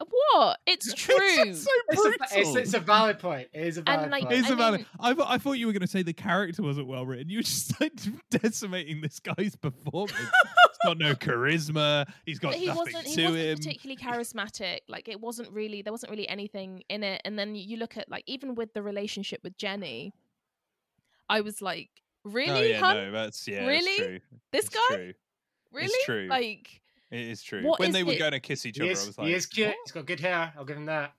[0.09, 0.59] what?
[0.65, 1.15] It's true.
[1.19, 2.27] It's so it's, a, brutal.
[2.31, 3.47] it's, it's a valid point.
[3.53, 4.35] It is a valid like, point.
[4.35, 4.79] It's I a valid.
[4.81, 7.29] mean- I, thought- I thought you were going to say the character wasn't well written.
[7.29, 7.93] You were just like
[8.29, 10.11] decimating this guy's performance.
[10.13, 12.07] He's got no charisma.
[12.25, 13.07] He's got he nothing wasn't.
[13.07, 13.57] He to wasn't him.
[13.57, 14.79] particularly charismatic.
[14.87, 15.81] Like it wasn't really.
[15.81, 17.21] There wasn't really anything in it.
[17.25, 20.13] And then you look at like even with the relationship with Jenny,
[21.29, 21.89] I was like,
[22.25, 22.95] really, oh yeah, hun?
[22.97, 23.91] no, that's yeah, Really?
[23.91, 24.19] It's true.
[24.51, 24.95] This It's guy?
[24.95, 25.13] True.
[25.71, 25.99] really?
[26.05, 26.27] true.
[26.29, 26.80] Like,
[27.11, 27.61] It is true.
[27.63, 29.27] What when is they were it- going to kiss each he, other, I was like,
[29.27, 29.67] he is cute.
[29.67, 30.53] "What?" He's got good hair.
[30.57, 31.13] I'll give him that.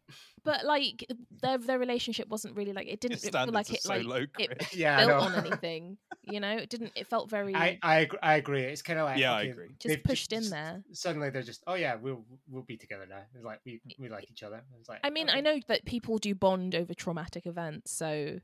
[0.45, 1.07] but like
[1.43, 4.05] their their relationship wasn't really like it didn't feel standards like are it so like
[4.07, 5.99] low, it Yeah, built on anything.
[6.23, 6.93] You know, it didn't.
[6.97, 8.63] It felt very I I agree, I agree.
[8.63, 9.69] It's kind of like Yeah, I agree.
[9.79, 10.83] just they've pushed in there.
[10.93, 13.23] Suddenly they're just oh yeah we'll we'll be together now.
[13.35, 14.63] It's like we we like each other.
[14.81, 15.39] It's like I mean, okay.
[15.39, 18.39] I know that people do bond over traumatic events, so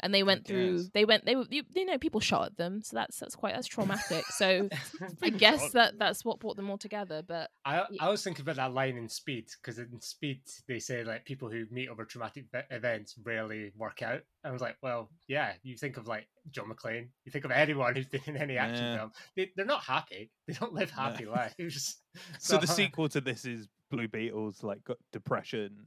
[0.00, 0.78] and they went through.
[0.78, 0.88] guess.
[0.94, 1.24] They went.
[1.24, 1.44] They were.
[1.50, 4.24] You, you know, people shot at them, so that's that's quite that's traumatic.
[4.26, 4.68] So
[5.22, 7.22] I guess that that's what brought them all together.
[7.26, 11.04] But I I was thinking about that line in Speed because in Speed they say
[11.04, 14.22] like people who meet over traumatic ve- events rarely work out.
[14.44, 15.52] I was like, well, yeah.
[15.62, 17.08] You think of like John McClane.
[17.24, 18.96] You think of anyone who's been in any action Yeah.
[18.96, 19.12] film.
[19.36, 20.30] They they're not happy.
[20.48, 21.02] They don't live No.
[21.02, 21.96] happy lives.
[22.38, 25.86] So the sequel to this is Blue Beetles, like got depression,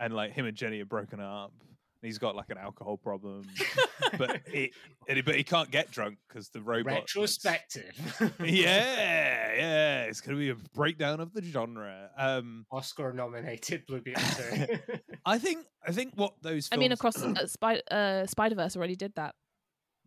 [0.00, 1.52] and like him and Jenny are broken up.
[2.00, 3.48] And he's got like an alcohol problem,
[4.18, 4.70] but it,
[5.08, 6.92] and he, but he can't get drunk because the robot.
[6.92, 8.32] that's- retrospective.
[8.44, 12.10] Yeah, yeah, it's gonna be a breakdown of the genre.
[12.16, 14.22] Um, Oscar nominated Blue Beetle.
[15.26, 16.68] I think I think what those.
[16.70, 19.34] I mean, across uh, Spider uh, Spider Verse already did that.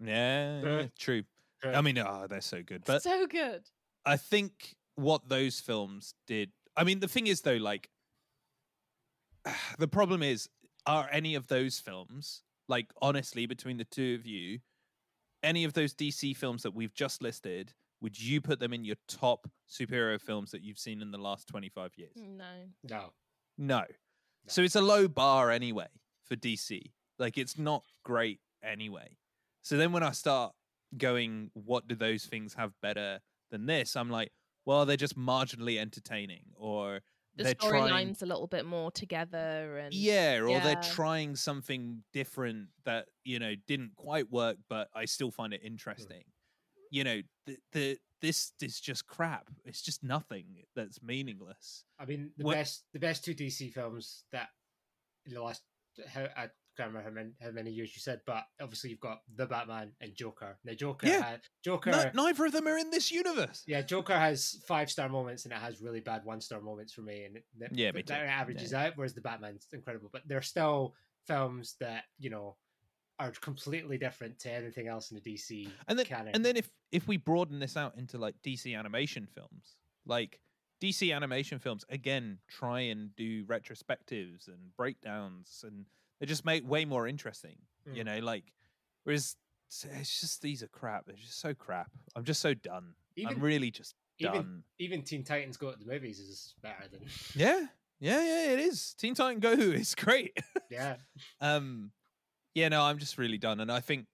[0.02, 1.24] yeah, yeah, true.
[1.64, 3.64] I mean, oh, they're so good, but so good.
[4.06, 6.52] I think what those films did.
[6.78, 7.90] I mean, the thing is though, like
[9.78, 10.48] the problem is,
[10.86, 14.60] are any of those films, like honestly, between the two of you,
[15.44, 18.96] any of those DC films that we've just listed, would you put them in your
[19.08, 22.14] top superhero films that you've seen in the last twenty five years?
[22.16, 22.46] No.
[22.90, 23.14] no.
[23.58, 23.84] No.
[24.48, 25.88] So it's a low bar anyway
[26.26, 26.82] for DC.
[27.20, 29.18] Like it's not great anyway.
[29.62, 30.54] So then when I start
[30.98, 33.20] going, what do those things have better
[33.52, 33.96] than this?
[33.96, 34.32] I'm like,
[34.66, 37.02] well, they're just marginally entertaining, or
[37.36, 42.04] The they're trying, storyline's a little bit more together, and yeah, or they're trying something
[42.12, 45.68] different that you know didn't quite work, but I still find it hmm.
[45.68, 46.24] interesting.
[46.90, 49.50] You know, the, the this is just crap.
[49.64, 50.46] It's just nothing
[50.76, 51.86] that's meaningless.
[51.98, 54.50] I mean, the What- best the best two DC films that
[55.26, 55.64] in the last
[56.08, 59.20] how I can't remember how many, how many years you said, but obviously you've got
[59.36, 60.58] the Batman and Joker.
[60.64, 61.22] Now Joker, Yeah.
[61.22, 63.64] had, Joker, No, neither of them are in this universe.
[63.68, 67.02] yeah, Joker has five star moments and it has really bad one star moments for
[67.02, 68.14] me, and it, Yeah, that too.
[68.14, 68.94] averages out.
[68.96, 70.96] Whereas the Batman's incredible, but they're still
[71.28, 72.56] films that you know
[73.20, 76.32] are completely different to anything else in the DC and then canon.
[76.34, 79.76] and then if if we broaden this out into like DC animation films,
[80.06, 80.40] like
[80.82, 85.86] DC animation films again try and do retrospectives and breakdowns, and
[86.22, 87.58] they just make way more interesting.
[87.94, 88.06] You Mm.
[88.06, 88.54] know, like
[89.04, 89.36] whereas
[89.84, 91.06] it's- just these are crap.
[91.06, 91.92] They're just so crap.
[92.16, 92.94] I'm just so done.
[93.18, 94.64] Even- I'm really just even done.
[94.80, 97.02] even Teen Titans Go to the movies is better than
[97.36, 97.68] Yeah,
[98.00, 98.52] yeah, yeah.
[98.54, 98.94] It is.
[98.94, 100.38] Teen Titan Go is great.
[100.70, 100.98] yeah.
[101.42, 101.92] um
[102.54, 104.06] yeah no i'm just really done and i think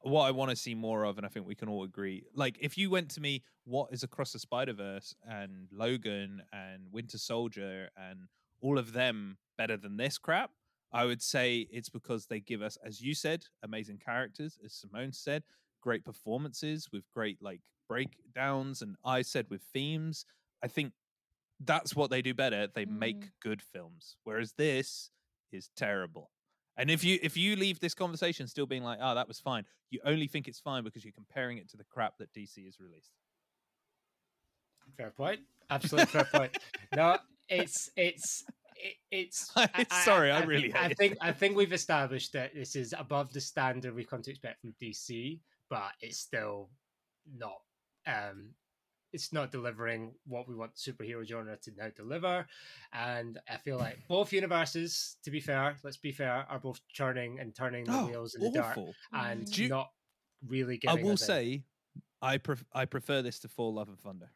[0.00, 2.58] what i want to see more of and i think we can all agree like
[2.60, 7.16] if you went to me what is across the spider verse and logan and winter
[7.16, 8.26] soldier and
[8.60, 10.50] all of them better than this crap
[10.92, 15.14] i would say it's because they give us as you said amazing characters as symone
[15.14, 15.42] said
[15.82, 20.24] great performances with great like breakdowns and i said with themes
[20.62, 20.92] i think
[21.60, 23.30] that's what they do better they make Mm.
[23.40, 25.10] good films whereas this
[25.52, 26.30] is terrible
[26.76, 29.64] and if you if you leave this conversation still being like, oh, that was fine,
[29.88, 32.78] you only think it's fine because you're comparing it to the crap that DC has
[32.78, 33.12] released.
[34.96, 35.40] Fair point.
[35.70, 36.58] Absolutely fair point.
[36.94, 37.16] No,
[37.48, 38.44] it's it's
[38.82, 39.52] it, it's.
[40.04, 40.98] Sorry, I really I hate it.
[40.98, 44.60] think I think we've established that this is above the standard we've come to expect
[44.60, 45.40] from DC,
[45.70, 46.70] but it's still
[47.36, 47.58] not.
[48.06, 48.50] Um,
[49.12, 52.46] it's not delivering what we want the superhero genre to now deliver,
[52.92, 57.38] and I feel like both universes, to be fair, let's be fair, are both churning
[57.40, 58.78] and turning the Oh, wheels in the dark,
[59.12, 59.90] and you- not
[60.46, 61.62] really I will say,
[62.20, 64.30] I pref- I prefer this to Thor Love and Thunder.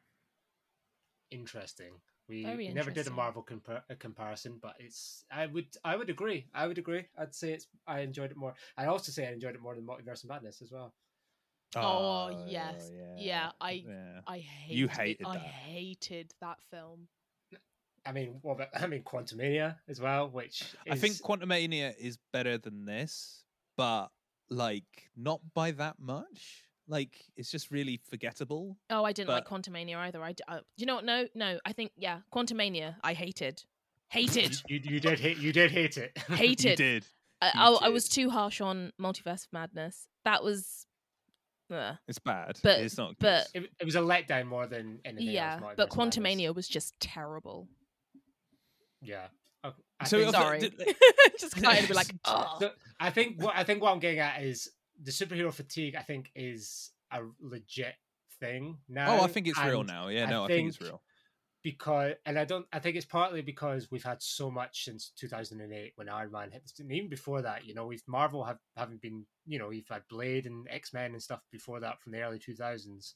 [1.31, 1.93] interesting.
[2.31, 3.11] We, we never did a.
[3.11, 6.47] Marvel compar- a comparison, but it's I would I would agree.
[6.55, 7.07] I would agree.
[7.19, 8.55] I'd say it's I enjoyed it more.
[8.77, 10.95] I'd also say I enjoyed it more than Multiverse of Madness as well.
[11.75, 12.91] Oh, oh yes.
[13.17, 14.21] Yeah, I- yeah.
[14.29, 15.43] I hate You hated I that.
[15.43, 17.09] hated that film.
[18.07, 22.17] I mean, what about, I mean, Quantumania as well, which I think is- Quantumania is
[22.33, 23.45] better than this,
[23.77, 24.09] but
[24.49, 26.65] like not by that much.
[26.91, 28.77] Like it's just really forgettable.
[28.91, 30.23] Oh, I didn't like But- Quantumania either.
[30.23, 31.05] I, uh, you know what?
[31.05, 31.59] No, no.
[31.65, 32.97] I think yeah, Quantumania.
[33.05, 33.63] I hated,
[34.09, 36.19] hated, you, you did hate you did hate it.
[36.29, 36.77] hated.
[36.77, 37.05] did.
[37.41, 40.09] I, You I, I was too harsh on Multiverse of Madness.
[40.25, 40.85] That was,
[41.73, 42.59] uh, It's bad.
[42.63, 43.15] But- it's not.
[43.21, 45.61] but- it, it was a letdown more than anything yeah.
[45.63, 45.75] else.
[45.77, 46.51] But Multiverse of Madness.
[46.51, 47.69] Quantumania was just terrible.
[49.01, 49.29] Yeah.
[49.65, 50.75] Oh, I So think- Sorry, did-
[51.41, 54.19] just kind of be like, oh, So I think what I think what I'm getting
[54.21, 54.71] at is
[55.03, 55.95] the superhero fatigue.
[55.97, 57.95] I think is a legit
[58.39, 59.19] thing now.
[59.19, 60.09] oh, I think it's real now.
[60.09, 61.03] Yeah, I no, I think it's real.
[61.63, 62.67] because, and I don't.
[62.73, 66.71] I think it's partly because we've had so much since 2008 when Iron Man hit,
[66.79, 70.03] and even before that, you know, we've Marvel have haven't been, you know, we've had
[70.09, 73.15] Blade and X Men and stuff before that from the early 2000s.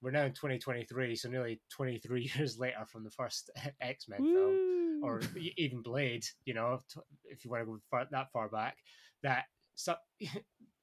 [0.00, 3.50] We're now in 2023, so nearly 23 years later from the first
[3.80, 4.72] X Men film
[5.02, 5.20] or
[5.56, 6.80] even Blade, you know,
[7.24, 8.76] if you want to go that far back,
[9.22, 9.44] that
[9.74, 9.96] so,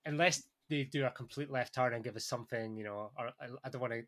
[0.10, 3.48] unless they do a complete left turn and give us something, you know, or I,
[3.64, 4.04] I don't want to.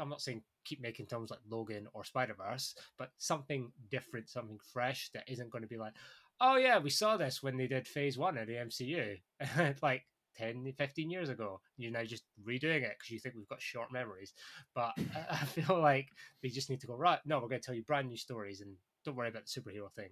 [0.00, 4.58] I'm not saying keep making films like Logan or Spider Verse, but something different, something
[4.72, 5.92] fresh that isn't going to be like,
[6.40, 9.18] oh yeah, we saw this when they did Phase One of the MCU,
[9.82, 10.04] like
[10.36, 11.60] 10, 15 years ago.
[11.78, 14.34] You're now just redoing it because you think we've got short memories.
[14.74, 16.10] But I- I feel like
[16.42, 17.18] they just need to go right.
[17.24, 18.74] No, we're going to tell you brand new stories and
[19.04, 20.10] don't worry about the superhero thing.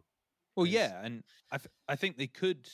[0.56, 1.22] Well, yeah, and
[1.52, 2.66] I, th- I think they could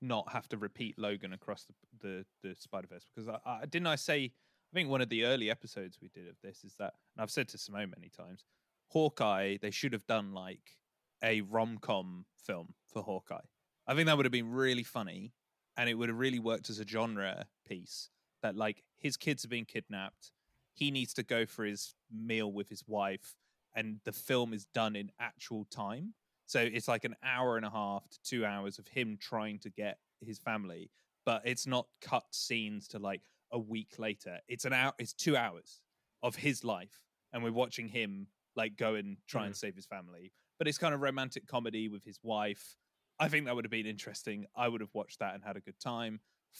[0.00, 3.86] not have to repeat Logan across the the, the Spider Verse because I, I didn't
[3.86, 4.32] I say
[4.72, 7.30] I think one of the early episodes we did of this is that, and I've
[7.30, 8.44] said to Symone many times,
[8.88, 10.76] Hawkeye they should have done like
[11.22, 13.38] a rom com film for Hawkeye.
[13.86, 15.32] I think that would have been really funny,
[15.76, 18.10] and it would have really worked as a genre piece.
[18.42, 20.30] That like his kids are being kidnapped,
[20.72, 23.34] he needs to go for his meal with his wife,
[23.74, 26.14] and the film is done in actual time.
[26.50, 29.70] So it's like an hour and a half to two hours of him trying to
[29.70, 30.90] get his family,
[31.24, 33.20] but it's not cut scenes to like
[33.52, 34.40] a week later.
[34.48, 35.80] It's an hour, it's two hours
[36.24, 39.58] of his life, and we're watching him like go and try and mm.
[39.58, 40.32] save his family.
[40.58, 42.74] But it's kind of romantic comedy with his wife.
[43.20, 44.46] I think that would have been interesting.
[44.56, 46.18] I would have watched that and had a good time.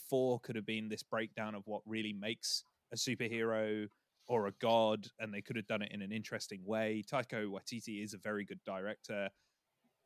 [0.09, 2.63] Thor could have been this breakdown of what really makes
[2.93, 3.89] a superhero
[4.29, 7.03] or a god, and they could have done it in an interesting way.
[7.13, 9.31] Taika Waititi is a very good director.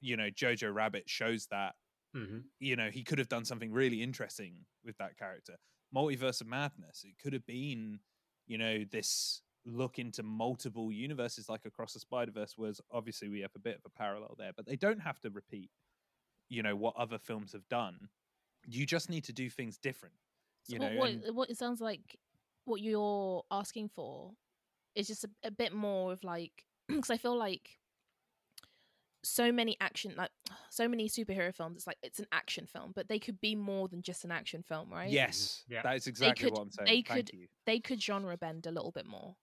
[0.04, 1.74] You know, Jojo Rabbit shows that.
[2.14, 2.38] Mm-hmm.
[2.60, 5.54] You know, he could have done something really interesting with that character.
[5.94, 7.04] Multiverse of Madness.
[7.04, 7.98] It could have been,
[8.46, 12.54] you know, this look into multiple universes like across the Spider Verse.
[12.56, 15.30] Was obviously we have a bit of a parallel there, but they don't have to
[15.30, 15.70] repeat,
[16.48, 18.08] you know, what other films have done.
[18.66, 20.14] You just need to do things different.
[20.64, 22.18] So You what, know, what, and- what it sounds like
[22.64, 24.32] what you're asking for
[24.94, 26.52] is just a, a bit more of like
[26.88, 27.70] because I feel like
[29.24, 30.30] so many action like
[30.70, 33.88] so many superhero films it's like it's an action film but they could be more
[33.88, 35.82] than just an action film right Yes, Yeah.
[35.82, 36.86] that is exactly could- what I'm saying.
[36.86, 37.46] they Thank could- you.
[37.66, 39.34] they could genre bend a little bit more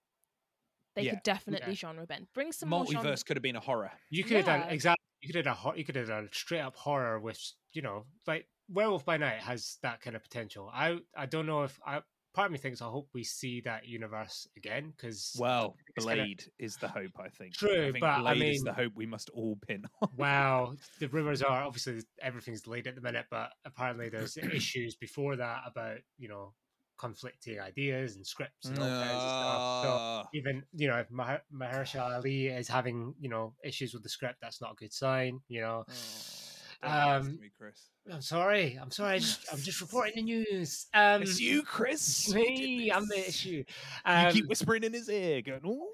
[0.96, 1.12] they Yeah.
[1.12, 1.76] could definitely Yeah.
[1.76, 3.92] genre bend bring some more genre Multiverse could have been a horror.
[4.10, 4.98] You could have done exactly.
[5.22, 7.40] You could have done a hor- you could have done straight up horror with
[7.74, 10.70] you know like Werewolf by Night has that kind of potential.
[10.74, 12.02] I I don't know if I
[12.34, 16.44] part of me thinks I hope we see that universe again because Well, kinda- Blade
[16.60, 17.54] is the hope, I think.
[17.56, 20.10] True, I think but I Blade is the hope we must all pin on.
[20.16, 25.36] Wow, the rumors are obviously everything's delayed at the minute, but apparently there's issues before
[25.36, 26.54] that about you know
[26.98, 29.84] conflicting ideas and scripts and all kinds of stuff.
[29.84, 34.04] So Ah, even you know if Maher- Mahershala Ali is having you know issues with
[34.04, 35.40] the script, that's not a good sign.
[35.48, 36.41] You know, ask
[36.84, 37.90] Um, me, Chris.
[38.12, 40.88] I'm sorry, I'm sorry, I just, I'm just reporting the news.
[40.94, 42.02] Um, It's you, Chris.
[42.28, 43.28] it's You me, I'm the this.
[43.30, 43.50] issue.
[43.50, 43.64] You
[44.06, 45.88] Um, keep whispering in his ear, going, "Oh,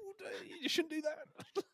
[0.60, 1.64] you shouldn't do that."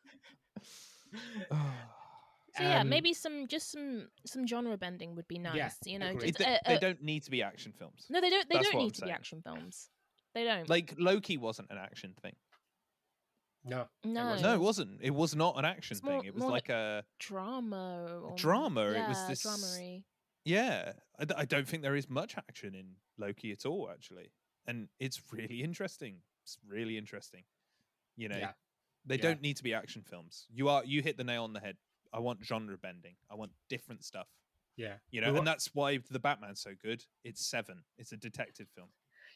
[2.57, 5.99] so yeah um, maybe some just some some genre bending would be nice Yeah, you
[5.99, 8.07] know just It- a- they don't need to be action films.
[8.11, 9.89] no they don't they That's don't need I'm to be action films
[10.35, 12.35] they don't Like Loki wasn't an action thing.
[13.65, 14.43] No, no wasn't.
[14.43, 15.01] No, it wasn't.
[15.03, 16.13] It was not an action It's thing.
[16.13, 20.05] more- it was more like a drama or drama, it was yeah, this- dramery.
[20.45, 20.93] Yeah,
[21.37, 24.31] I don't think there is much action in Loki at all, actually,
[24.67, 26.23] and it's really interesting.
[26.43, 27.45] It's really interesting.
[28.17, 28.53] You know, Yeah.
[29.07, 29.23] they Yeah.
[29.23, 30.47] don't need to be action films.
[30.51, 31.79] You are you hit the nail on the head.
[32.13, 33.17] I want genre bending.
[33.31, 34.29] I want different stuff.
[34.77, 37.07] yeah, You know, wa- and that's why the Batman's so good.
[37.23, 37.85] It's seven.
[37.97, 38.93] It's a detective film.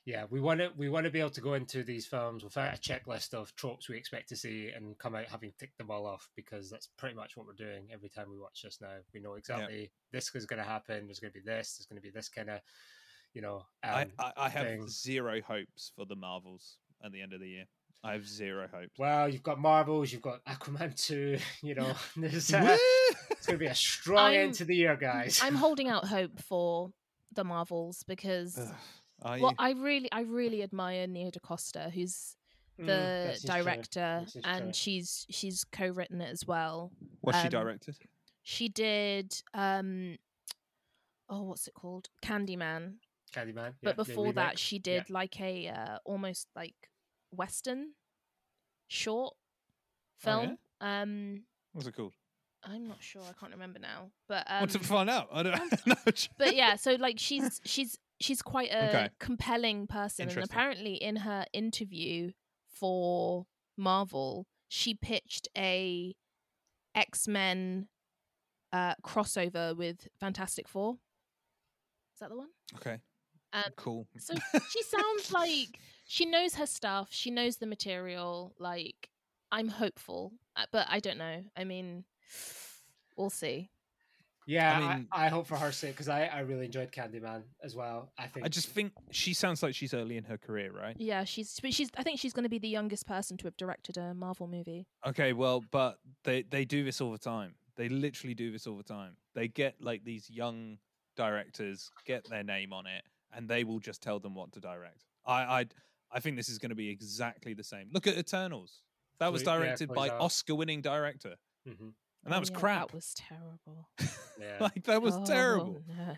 [0.08, 0.24] Yeah.
[0.30, 2.80] We want to we want to be able to go into these films without a
[2.80, 6.30] checklist of tropes we expect to see and come out having ticked them all off
[6.34, 8.88] because that's pretty much what we're doing every time we watch this now.
[9.12, 11.06] We know exactly this is going to happen.
[11.06, 11.76] There's going to be this.
[11.76, 12.60] There's going to be this kind of,
[13.34, 13.66] you know.
[13.84, 17.48] Um, I, I, I have zero hopes for the Marvels at the end of the
[17.48, 17.64] year.
[18.02, 18.90] I have zero hope.
[18.96, 22.78] Well, you've got Marvels, you've got Aquaman 2, you know, there's, uh,
[23.30, 25.40] it's going to be a strong I'm- end to the year, guys.
[25.42, 26.92] I'm holding out hope for
[27.34, 28.58] the Marvels because
[29.22, 29.54] Are well.
[29.58, 32.36] I really, I really admire Nia DaCosta, who's
[32.78, 33.50] Mm, the true.
[33.64, 34.72] director, and true.
[34.72, 36.92] she's she's co-written it as well.
[37.22, 37.96] What's she um, directed?
[38.44, 40.16] She did, um,
[41.28, 42.08] oh, what's it called?
[42.22, 42.94] Candyman.
[43.34, 43.74] Candyman.
[43.82, 44.80] But yeah, the before that, she Yeah.
[44.82, 46.76] did like a uh, almost like
[47.32, 47.94] western
[48.86, 49.34] short
[50.24, 50.34] Oh, yeah?
[50.34, 50.58] film.
[50.80, 51.42] Um,
[51.72, 52.14] What's it called?
[52.64, 53.22] I'm not sure.
[53.22, 54.10] I can't remember now.
[54.28, 55.28] But I Want to um, find out?
[55.32, 55.94] I don't know.
[56.38, 59.10] but yeah, so like she's she's she's quite a Okay.
[59.18, 62.32] compelling person, and apparently in her interview
[62.68, 63.46] for
[63.76, 66.14] Marvel, she pitched a
[66.94, 67.88] X Men
[68.72, 70.98] uh, crossover with Fantastic Four.
[72.14, 72.48] Is that the one?
[72.76, 72.98] okay.
[73.52, 74.06] Um, cool.
[74.18, 74.34] So
[74.70, 77.08] she sounds like she knows her stuff.
[77.10, 78.54] She knows the material.
[78.58, 79.08] Like
[79.50, 81.44] I'm hopeful, uh, but I don't know.
[81.56, 82.04] I mean,
[83.16, 83.70] we'll see.
[84.48, 87.76] Yeah, I, mean- I, hope for her sake because I, I really enjoyed Candyman as
[87.76, 88.10] well.
[88.18, 90.96] I think I just think she sounds like she's early in her career, right?
[90.98, 91.90] Yeah, she's she's.
[91.98, 94.86] I think she's going to be the youngest person to have directed a Marvel movie.
[95.06, 97.56] Okay, well, but they they do this all the time.
[97.76, 99.16] They literally do this all the time.
[99.34, 100.78] They get like these young
[101.14, 103.02] directors, get their name on it,
[103.34, 105.04] and they will just tell them what to direct.
[105.26, 105.66] I I
[106.10, 107.90] I think this is going to be exactly the same.
[107.92, 108.80] Look at Eternals.
[109.20, 111.34] That was Chloe- yeah, directed by Oscar-winning director,
[111.68, 111.92] Mhm.
[112.24, 112.88] And that was yeah, crap.
[112.88, 113.88] That was terrible.
[114.40, 114.56] Yeah.
[114.60, 115.82] like that was Oh, terrible.
[115.88, 116.16] No.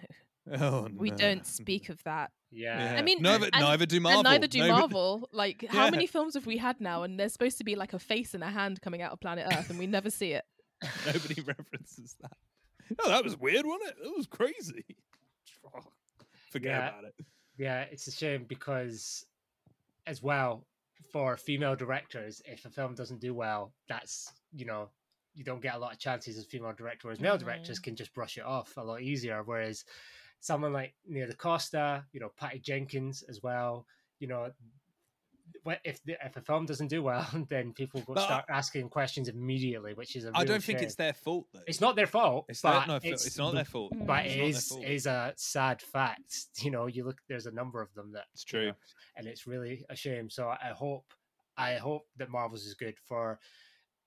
[0.52, 0.56] Oh,
[0.88, 0.88] no.
[0.96, 2.30] We don't speak of that.
[2.50, 2.94] yeah.
[2.94, 3.02] Yeah.
[3.02, 4.20] mean, neither, and- neither do Marvel.
[4.20, 5.28] And neither do Neither- Marvel.
[5.32, 7.02] Like, how many films have we had now?
[7.04, 9.46] And there's supposed to be like a face and a hand coming out of planet
[9.52, 10.44] Earth, and we never see it.
[11.06, 12.32] Nobody references that.
[12.98, 13.96] Oh, that was weird, wasn't it?
[14.02, 14.84] That was crazy.
[16.50, 16.88] Forget Yeah.
[16.88, 17.14] about it.
[17.56, 19.26] Yeah, it's a shame because,
[20.06, 20.64] as well,
[21.12, 24.88] for female directors, if a film doesn't do well, that's you know
[25.40, 27.08] you don't get a lot of chances as female director.
[27.08, 27.84] Whereas male directors Mhm.
[27.84, 29.42] can just brush it off a lot easier.
[29.42, 29.86] Whereas
[30.40, 33.86] someone like Nia DaCosta, you know, Patty Jenkins as well,
[34.18, 34.52] you know.
[35.84, 38.90] If the, if a film doesn't do well, then people will But I- start asking
[38.90, 41.62] questions immediately, which is a I real don't think it's their fault though.
[41.66, 42.44] It's not their fault.
[42.50, 43.92] It's but their, no, it's, it's, not their fault.
[43.94, 44.06] Mm.
[44.06, 46.34] But It's it not their is a sad fact.
[46.60, 47.18] You know, you look.
[47.28, 48.74] There's a number of them that It's you know, true.
[49.16, 50.28] and it's really a shame.
[50.28, 51.06] So I hope,
[51.56, 53.40] I hope that Marvels is good for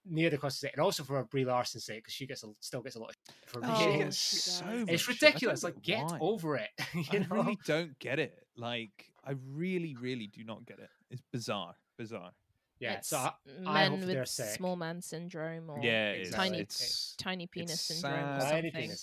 [0.05, 2.95] Nia DaCosta's sake, and also for Brie Larson's sake, because she gets a, still gets
[2.95, 5.09] a lot of shit for Oh, she it's so It's much it's shit.
[5.09, 5.63] I don't ridiculous.
[5.63, 6.17] know Like, get why.
[6.19, 6.69] over it.
[6.93, 7.25] you I know?
[7.29, 8.45] really don't get it.
[8.57, 8.91] Like,
[9.25, 10.89] I really, really do not get it.
[11.09, 11.75] It's bizarre.
[11.97, 12.31] Bizarre.
[12.79, 12.93] yeah.
[12.93, 13.31] it's So I,
[13.65, 17.81] I men for with small man syndrome or yeah, it's, tiny it's, tiny penis it's
[18.01, 18.51] syndrome sad.
[18.51, 18.81] Tiny something.
[18.81, 19.01] penis.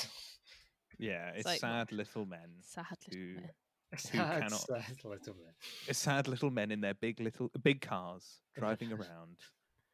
[0.00, 0.10] sad.
[0.98, 2.48] Yeah, it's like- sad little men.
[2.62, 3.50] Sad little who- men.
[3.96, 5.54] Sad, cannot- sad little bit.
[5.86, 9.36] It's sad little men in their big little big cars driving around,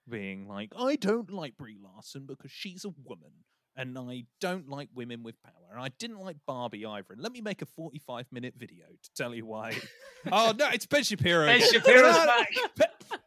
[0.09, 3.33] being like, "I don't like Brie Larson because she's a woman,
[3.77, 7.33] and I don't like women with power, and I didn't like Barbie either." And let
[7.33, 9.77] me make a forty-five minute video to tell you why.
[10.33, 11.47] oh no, it's Ben Shapiro.
[11.47, 11.61] Ben.
[11.73, 12.49] Shapiro's back.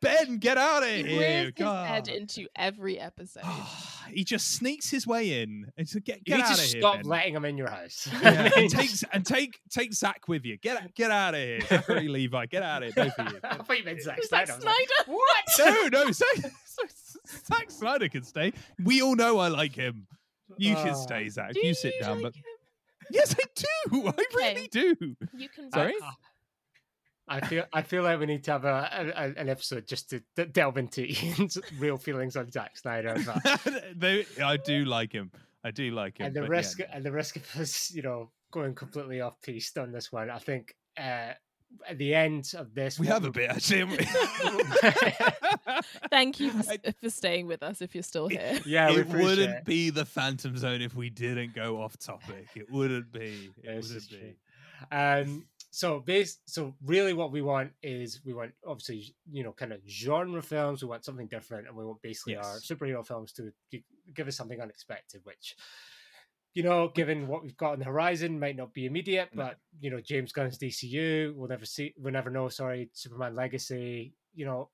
[0.02, 1.18] Be- Ben, get out of He here!
[1.18, 1.88] wears his God.
[1.88, 3.44] head into every episode.
[4.14, 5.72] he just sneaks his way in.
[5.78, 6.82] And so get You need out to of here.
[6.82, 7.06] stop Ben.
[7.06, 8.08] letting him in your house.
[8.22, 10.58] Yeah, and take and take take Zach with you.
[10.58, 12.46] Get get out of here, Zachary Levi.
[12.48, 13.40] Get out of here, both of you.
[13.44, 14.52] I thought you meant Zack Zack Snyder.
[14.54, 15.92] I was like, what?
[15.94, 16.52] no, no, Zack,
[17.48, 18.54] Zack Snyder can stay.
[18.84, 20.08] We all know I like him.
[20.58, 20.78] You Oh.
[20.80, 20.86] Ah.
[20.86, 21.54] should stay, Zach.
[21.54, 22.22] Do you sit you down.
[22.22, 22.44] like but him?
[23.12, 23.44] yes, I
[23.92, 24.08] do.
[24.08, 24.96] I really do.
[25.36, 25.94] You can Sorry?
[27.30, 27.44] Both.
[27.44, 30.22] I feel I feel like we need to have a, a an episode just to
[30.36, 35.32] d- delve into Ian's real feelings on Zack Snyder, but, They- I do like him.
[35.64, 36.28] I do like him.
[36.28, 39.78] and the risk yeah, and the risk of us, you know, going completely off piste
[39.78, 40.30] on this one.
[40.30, 41.34] I think uh,
[41.86, 43.80] at the end of this, we what have a bit actually.
[43.80, 45.12] haven't we?
[46.10, 48.60] Thank you for, I- s- for staying with us if you're still here.
[48.66, 49.66] yeah, it wouldn't it.
[49.66, 52.48] be the Fantom Zone if we didn't go off topic.
[52.56, 53.50] It wouldn't be.
[53.64, 54.18] It This wouldn't be.
[54.18, 54.34] true.
[54.92, 55.46] Um,
[55.78, 59.80] so base, so really, what we want is we want obviously you know kind of
[59.88, 60.82] genre films.
[60.82, 63.86] We want something different, and we want basically our superhero films to gi-
[64.16, 65.56] give us something unexpected, which.
[66.54, 69.44] You know, given what we've got on the horizon, might not be immediate, No.
[69.44, 72.50] but you know, James Gunn's DCU, we'll never see, we'll never know.
[72.50, 74.70] Sorry, Superman Legacy, you know,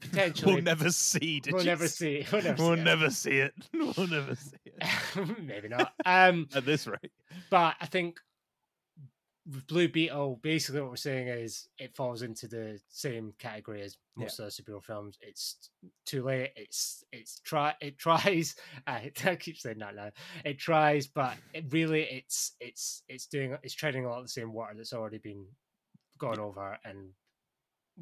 [0.00, 1.42] potentially We'll never see.
[1.52, 2.84] We'll never see, we'll never We'll see it.
[2.84, 3.52] never see it.
[3.98, 5.42] We'll never see it.
[5.44, 5.92] maybe not.
[6.06, 7.12] Um, At this rate.
[7.50, 8.18] but I think
[9.66, 13.96] Blue Beetle, oh, basically what we're saying is it falls into the same category as
[14.14, 15.16] most of the superhero films.
[15.22, 15.70] It's
[16.04, 16.52] too late.
[16.54, 18.56] It's it's try it tries.
[18.86, 20.10] I, I keep saying that now.
[20.44, 24.30] It tries, but it really it's it's it's doing it's treading a lot of the
[24.30, 25.46] same water that's already been
[26.18, 27.12] gone over, and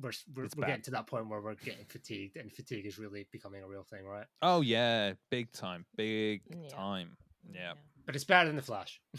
[0.00, 3.28] we're we're, we're getting to that point where we're getting fatigued, and fatigue is really
[3.30, 4.26] becoming a real thing, right?
[4.42, 6.68] Oh yeah, big time, big Yeah.
[6.70, 7.16] time.
[7.48, 7.72] Mm, yeah.
[8.06, 9.00] But it's better than the Flash.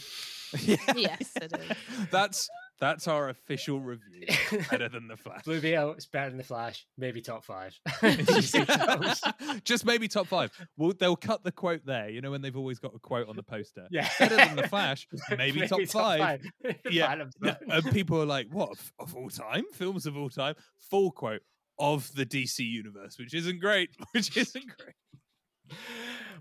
[0.95, 1.77] Yes, it is.
[2.11, 2.49] That's
[2.79, 4.27] that's our official review.
[4.71, 5.43] Better than the Flash.
[5.43, 6.85] Blue Beetle, it's better than the Flash.
[6.97, 7.75] Maybe top five.
[8.01, 9.21] You see those?
[9.65, 10.51] Just maybe top five.
[10.77, 12.07] Well, they'll cut the quote there.
[12.09, 13.87] You know when they've always got a quote on the poster.
[13.91, 15.05] yeah, Better than the Flash.
[15.37, 16.45] Maybe, top five.
[16.89, 19.65] Yeah, Fantom Yeah, and people are like, "What of- of all time?
[19.73, 20.55] Films of all time?"
[20.89, 21.41] Full quote
[21.79, 23.89] of the DC universe, which isn't great.
[24.13, 24.95] Which isn't great.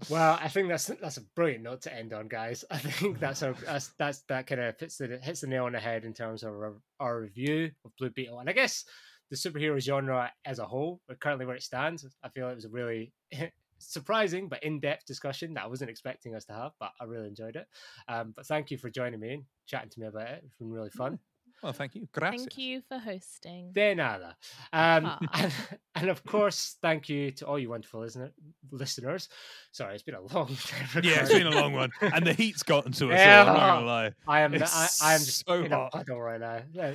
[0.08, 2.64] Well, I think that's that's a brilliant note to end on, guys.
[2.70, 5.72] I think that's our that's, that's that kind of hits the hits the nail on
[5.72, 8.84] the head in terms of our, our review of Blue Beetle, and I guess
[9.30, 12.64] the superhero genre as a whole, but currently where it stands, I feel it was
[12.64, 13.12] a really
[13.78, 17.56] surprising but in-depth discussion that I wasn't expecting us to have, but I really enjoyed
[17.56, 17.66] it.
[18.08, 20.42] Um, but thank you for joining me and chatting to me about it.
[20.44, 21.18] It's been really fun.
[21.62, 22.06] Well, thank you.
[22.12, 22.42] Gracias.
[22.42, 23.72] Thank you for hosting.
[23.72, 24.36] De nada.
[24.72, 25.52] Um, and,
[25.94, 28.32] and of course, thank you to all you wonderful listener,
[28.70, 29.28] listeners.
[29.72, 30.54] Sorry, it's been a long
[30.92, 31.02] time.
[31.02, 33.18] Yeah, it's been a long one, and the heat's gotten to us.
[33.18, 33.42] Yeah.
[33.42, 34.12] all, I'm not gonna lie.
[34.28, 34.52] I am.
[34.52, 35.92] I, It's I am just so in a hot.
[35.92, 36.60] puddle right now.
[36.72, 36.94] Yeah.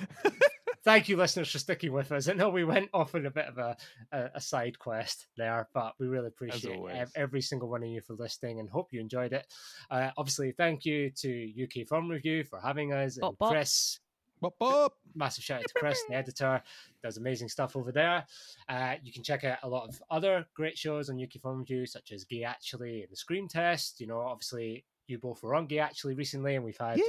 [0.83, 2.27] Thank you, listeners, for sticking with us.
[2.27, 3.77] I know we went off on a bit of a,
[4.11, 6.79] a, a side quest there, but we really appreciate
[7.15, 9.45] every single one of you for listening and hope you enjoyed it.
[9.91, 13.51] Uh, obviously, thank you to UK Film Review for having us Bop, and bop.
[13.51, 13.99] Chris.
[14.41, 14.93] Bop, bop.
[15.13, 16.61] Massive shout out to Chris, the editor,
[17.03, 18.25] does amazing stuff over there.
[18.67, 21.85] Uh, you can check out a lot of other great shows on UK Film Review,
[21.85, 23.99] such as Gay Actually and the Scream Test.
[24.01, 26.99] You know, obviously, you both were on Gay Actually recently, and we've had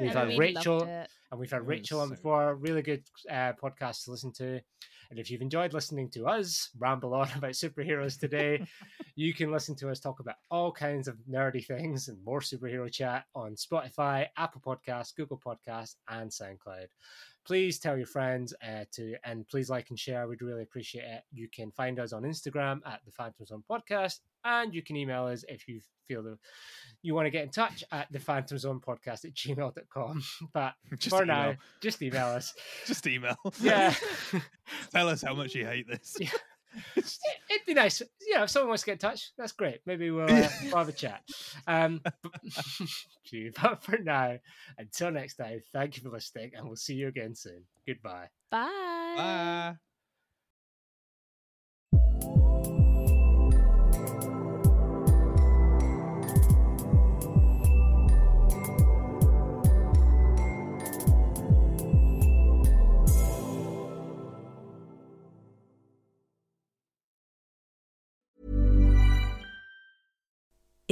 [0.00, 1.10] We've And had we Rachel- loved it.
[1.32, 2.54] And we've had Rachel on before.
[2.56, 4.60] Really good uh, podcast to listen to.
[5.08, 8.66] And if you've enjoyed listening to us ramble on about superheroes today,
[9.16, 12.92] you can listen to us talk about all kinds of nerdy things and more superhero
[12.92, 16.88] chat on Spotify, Apple Podcasts, Google Podcasts, and SoundCloud.
[17.46, 20.28] Please tell your friends uh, to, and please like and share.
[20.28, 21.22] We'd really appreciate it.
[21.32, 25.26] You can find us on Instagram at the Fantom Zone Podcast, and you can email
[25.26, 26.38] us if you feel that
[27.02, 30.22] you want to get in touch at the Fantom Zone Podcast at gmail.com.
[30.52, 31.36] But Just for email.
[31.36, 32.52] now, just email us.
[32.86, 33.36] Just email.
[33.60, 33.94] Yeah.
[34.92, 36.16] Tell us how much you hate this.
[36.20, 36.28] Yeah.
[36.96, 37.18] It-
[37.50, 38.00] It'd be nice.
[38.26, 39.80] Yeah, if someone wants to get in touch, that's great.
[39.84, 41.22] Maybe we'll, uh, we'll have a chat.
[41.66, 42.14] Um, but,
[43.26, 44.38] phew, but for now,
[44.78, 47.64] until next time, thank you for listening, and we'll see you again soon.
[47.86, 48.28] Goodbye.
[48.50, 49.14] Bye.
[49.16, 49.91] Bye.